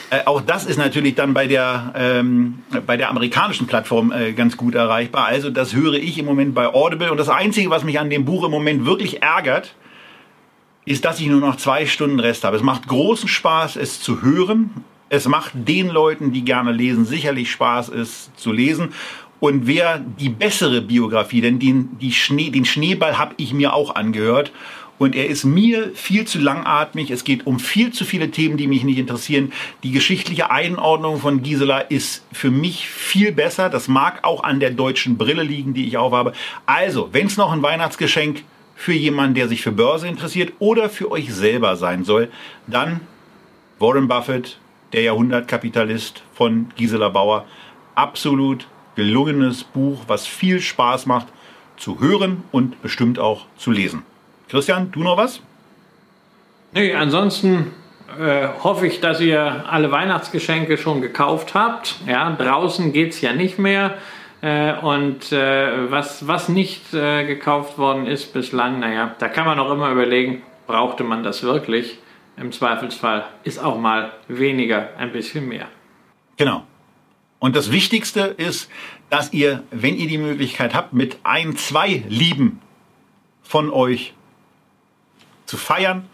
Äh, 0.10 0.26
auch 0.26 0.42
das 0.42 0.66
ist 0.66 0.78
natürlich 0.78 1.16
dann 1.16 1.34
bei 1.34 1.48
der, 1.48 1.94
ähm, 1.96 2.60
bei 2.86 2.98
der 2.98 3.10
amerikanischen 3.10 3.68
Plattform 3.68 4.12
äh, 4.12 4.34
ganz 4.34 4.58
gut 4.58 4.76
erreichbar. 4.76 5.26
Also 5.26 5.50
das 5.50 5.74
höre 5.74 5.96
ich 5.96 6.18
im 6.18 6.26
Moment 6.26 6.56
bei 6.56 6.68
Audible. 6.68 7.12
Und 7.12 7.18
das 7.18 7.30
Einzige, 7.30 7.70
was 7.70 7.84
mich 7.84 8.00
an 8.00 8.10
dem 8.10 8.26
Buch 8.26 8.46
im 8.46 8.52
Moment 8.52 8.86
wirklich 8.86 9.22
ärgert, 9.22 9.76
ist, 10.86 11.06
dass 11.06 11.20
ich 11.20 11.28
nur 11.28 11.40
noch 11.40 11.58
zwei 11.58 11.86
Stunden 11.86 12.20
Rest 12.20 12.44
habe. 12.44 12.58
Es 12.58 12.64
macht 12.64 12.88
großen 12.88 13.30
Spaß, 13.30 13.76
es 13.76 14.00
zu 14.02 14.22
hören. 14.22 14.72
Es 15.10 15.28
macht 15.28 15.52
den 15.54 15.90
Leuten, 15.90 16.32
die 16.32 16.44
gerne 16.44 16.72
lesen, 16.72 17.06
sicherlich 17.06 17.52
Spaß, 17.52 17.90
es 17.90 18.32
zu 18.36 18.52
lesen. 18.52 18.94
Und 19.40 19.68
wer 19.68 20.00
die 20.00 20.30
bessere 20.30 20.82
Biografie, 20.82 21.42
denn 21.42 21.60
den, 21.60 21.98
die 22.00 22.14
Schnee, 22.14 22.50
den 22.50 22.66
Schneeball 22.66 23.18
habe 23.18 23.36
ich 23.38 23.54
mir 23.54 23.74
auch 23.74 23.96
angehört. 23.96 24.52
Und 25.00 25.16
er 25.16 25.28
ist 25.28 25.44
mir 25.44 25.92
viel 25.96 26.26
zu 26.26 26.40
langatmig. 26.40 27.12
Es 27.12 27.24
geht 27.24 27.46
um 27.46 27.60
viel 27.60 27.92
zu 27.92 28.06
viele 28.06 28.32
Themen, 28.32 28.58
die 28.58 28.68
mich 28.68 28.84
nicht 28.84 29.00
interessieren. 29.00 29.52
Die 29.84 29.92
geschichtliche 29.92 30.50
Einordnung 30.50 31.20
von 31.20 31.44
Gisela 31.44 31.80
ist 31.80 32.24
für 32.32 32.52
mich 32.52 32.88
viel 32.88 33.32
besser. 33.32 33.70
Das 33.70 33.88
mag 33.88 34.24
auch 34.24 34.44
an 34.44 34.60
der 34.60 34.72
deutschen 34.72 35.18
Brille 35.18 35.44
liegen, 35.44 35.74
die 35.74 35.88
ich 35.88 35.98
aufhabe. 35.98 36.34
Also, 36.66 37.10
wenn 37.12 37.28
es 37.28 37.36
noch 37.36 37.52
ein 37.52 37.62
Weihnachtsgeschenk 37.62 38.44
für 38.84 38.92
jemanden, 38.92 39.36
der 39.36 39.48
sich 39.48 39.62
für 39.62 39.72
Börse 39.72 40.10
interessiert 40.10 40.52
oder 40.60 40.90
für 40.90 41.10
euch 41.10 41.34
selber 41.34 41.78
sein 41.78 42.04
soll, 42.04 42.30
dann 42.68 43.00
Warren 43.80 44.10
Buffett, 44.10 44.58
der 44.92 45.04
Jahrhundertkapitalist 45.04 46.22
von 46.34 46.68
Gisela 46.76 47.08
Bauer. 47.08 47.46
Absolut 47.96 48.68
gelungenes 48.96 49.64
Buch, 49.64 50.04
was 50.08 50.28
viel 50.28 50.60
Spaß 50.60 51.06
macht 51.06 51.28
zu 51.78 52.02
hören 52.02 52.44
und 52.52 52.82
bestimmt 52.82 53.20
auch 53.20 53.46
zu 53.56 53.72
lesen. 53.72 54.04
Christian, 54.50 54.92
du 54.92 55.02
noch 55.02 55.16
was? 55.16 55.40
Nee, 56.74 56.94
ansonsten 56.94 57.72
äh, 58.20 58.50
hoffe 58.64 58.86
ich, 58.86 59.00
dass 59.00 59.22
ihr 59.22 59.64
alle 59.70 59.92
Weihnachtsgeschenke 59.92 60.78
schon 60.78 61.00
gekauft 61.00 61.54
habt. 61.54 62.02
Ja, 62.06 62.30
draußen 62.32 62.92
geht 62.92 63.14
es 63.14 63.22
ja 63.22 63.32
nicht 63.32 63.60
mehr. 63.60 63.98
Äh, 64.44 64.74
und 64.82 65.32
äh, 65.32 65.90
was, 65.90 66.28
was 66.28 66.50
nicht 66.50 66.94
äh, 66.94 67.26
gekauft 67.26 67.78
worden 67.78 68.06
ist 68.06 68.34
bislang, 68.34 68.82
naja, 68.82 69.16
da 69.18 69.30
kann 69.30 69.46
man 69.46 69.58
auch 69.58 69.72
immer 69.72 69.90
überlegen, 69.90 70.44
brauchte 70.68 71.06
man 71.06 71.24
das 71.24 71.44
wirklich? 71.44 71.98
Im 72.36 72.52
Zweifelsfall 72.52 73.24
ist 73.46 73.64
auch 73.64 73.80
mal 73.80 74.12
weniger 74.28 74.90
ein 74.98 75.14
bisschen 75.14 75.48
mehr. 75.48 75.68
Genau. 76.36 76.66
Und 77.40 77.56
das 77.56 77.72
Wichtigste 77.72 78.20
ist, 78.20 78.70
dass 79.10 79.32
ihr, 79.32 79.64
wenn 79.72 79.96
ihr 79.96 80.10
die 80.10 80.18
Möglichkeit 80.18 80.76
habt, 80.76 80.92
mit 80.92 81.20
ein, 81.24 81.56
zwei 81.56 82.04
Lieben 82.10 82.60
von 83.44 83.70
euch 83.70 84.14
zu 85.46 85.56
feiern, 85.56 86.10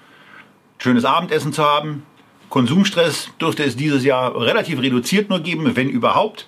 schönes 0.78 1.04
Abendessen 1.04 1.52
zu 1.52 1.64
haben. 1.64 2.06
Konsumstress 2.50 3.32
dürfte 3.42 3.64
es 3.64 3.76
dieses 3.76 4.04
Jahr 4.04 4.40
relativ 4.40 4.82
reduziert 4.82 5.30
nur 5.32 5.40
geben, 5.40 5.76
wenn 5.76 5.90
überhaupt. 5.90 6.48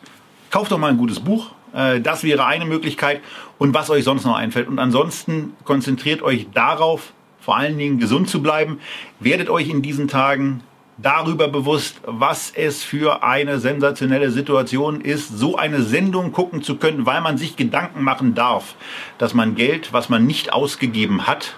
Kauft 0.52 0.72
doch 0.72 0.78
mal 0.78 0.90
ein 0.90 0.98
gutes 0.98 1.20
Buch, 1.20 1.54
das 1.74 2.24
wäre 2.24 2.46
eine 2.46 2.66
Möglichkeit 2.66 3.22
und 3.58 3.74
was 3.74 3.90
euch 3.90 4.04
sonst 4.04 4.26
noch 4.26 4.36
einfällt. 4.36 4.68
Und 4.68 4.80
ansonsten 4.80 5.54
konzentriert 5.64 6.22
euch 6.22 6.48
darauf, 6.54 7.14
vor 7.40 7.58
allen 7.58 7.78
Dingen 7.78 8.00
gesund 8.00 8.30
zu 8.30 8.42
bleiben. 8.42 8.80
Werdet 9.20 9.50
euch 9.50 9.70
in 9.70 9.82
diesen 9.82 10.08
Tagen 10.08 10.64
darüber 10.98 11.48
bewusst, 11.48 12.02
was 12.06 12.52
es 12.52 12.84
für 12.84 13.24
eine 13.24 13.60
sensationelle 13.60 14.32
Situation 14.32 15.02
ist, 15.02 15.38
so 15.38 15.56
eine 15.56 15.82
Sendung 15.82 16.32
gucken 16.32 16.62
zu 16.62 16.78
können, 16.78 17.06
weil 17.06 17.22
man 17.22 17.38
sich 17.38 17.56
Gedanken 17.56 18.04
machen 18.04 18.36
darf, 18.36 18.76
dass 19.18 19.34
man 19.34 19.56
Geld, 19.56 19.94
was 19.94 20.10
man 20.10 20.28
nicht 20.28 20.54
ausgegeben 20.54 21.28
hat, 21.28 21.56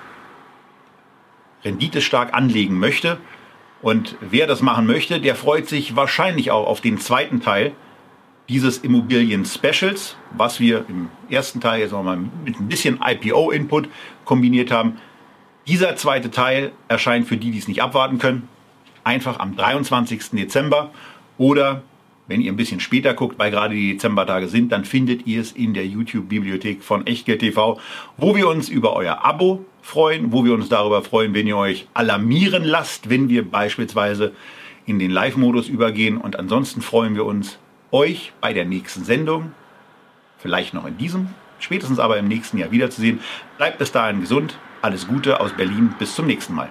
renditestark 1.65 2.33
anlegen 2.33 2.79
möchte. 2.79 3.17
Und 3.81 4.15
wer 4.21 4.47
das 4.47 4.61
machen 4.61 4.87
möchte, 4.87 5.19
der 5.19 5.35
freut 5.35 5.67
sich 5.67 5.95
wahrscheinlich 5.95 6.51
auch 6.51 6.67
auf 6.67 6.79
den 6.79 6.99
zweiten 6.99 7.41
Teil, 7.41 7.73
dieses 8.49 8.79
Immobilien-Specials, 8.79 10.17
was 10.35 10.59
wir 10.59 10.85
im 10.89 11.09
ersten 11.29 11.61
Teil 11.61 11.81
jetzt 11.81 11.91
nochmal 11.91 12.17
mit 12.17 12.59
ein 12.59 12.67
bisschen 12.67 12.99
IPO-Input 13.01 13.87
kombiniert 14.25 14.71
haben. 14.71 14.97
Dieser 15.67 15.95
zweite 15.95 16.29
Teil 16.29 16.73
erscheint 16.87 17.27
für 17.27 17.37
die, 17.37 17.51
die 17.51 17.59
es 17.59 17.67
nicht 17.67 17.81
abwarten 17.81 18.19
können, 18.19 18.49
einfach 19.03 19.39
am 19.39 19.55
23. 19.55 20.31
Dezember 20.31 20.91
oder 21.37 21.83
wenn 22.27 22.41
ihr 22.41 22.51
ein 22.51 22.57
bisschen 22.57 22.79
später 22.79 23.13
guckt, 23.13 23.37
weil 23.37 23.51
gerade 23.51 23.75
die 23.75 23.93
Dezembertage 23.93 24.47
sind, 24.47 24.71
dann 24.71 24.85
findet 24.85 25.27
ihr 25.27 25.41
es 25.41 25.51
in 25.51 25.73
der 25.73 25.85
YouTube-Bibliothek 25.85 26.81
von 26.81 27.05
Echtgeld 27.05 27.39
TV, 27.39 27.79
wo 28.17 28.35
wir 28.35 28.47
uns 28.47 28.69
über 28.69 28.93
euer 28.95 29.25
Abo 29.25 29.65
freuen, 29.81 30.31
wo 30.31 30.45
wir 30.45 30.53
uns 30.53 30.69
darüber 30.69 31.01
freuen, 31.01 31.33
wenn 31.33 31.47
ihr 31.47 31.57
euch 31.57 31.87
alarmieren 31.93 32.63
lasst, 32.63 33.09
wenn 33.09 33.27
wir 33.27 33.49
beispielsweise 33.49 34.33
in 34.85 34.99
den 34.99 35.11
Live-Modus 35.11 35.67
übergehen. 35.67 36.17
Und 36.17 36.39
ansonsten 36.39 36.81
freuen 36.81 37.15
wir 37.15 37.25
uns, 37.25 37.59
euch 37.93 38.33
bei 38.41 38.51
der 38.51 38.65
nächsten 38.65 39.05
Sendung, 39.05 39.53
vielleicht 40.39 40.73
noch 40.73 40.85
in 40.85 40.97
diesem, 40.97 41.29
spätestens 41.59 41.99
aber 41.99 42.17
im 42.17 42.27
nächsten 42.27 42.57
Jahr 42.57 42.71
wiederzusehen. 42.71 43.21
Bleibt 43.57 43.77
bis 43.77 43.91
dahin 43.93 44.19
gesund. 44.19 44.57
Alles 44.81 45.07
Gute 45.07 45.39
aus 45.39 45.53
Berlin. 45.53 45.95
Bis 45.97 46.15
zum 46.15 46.27
nächsten 46.27 46.53
Mal. 46.53 46.69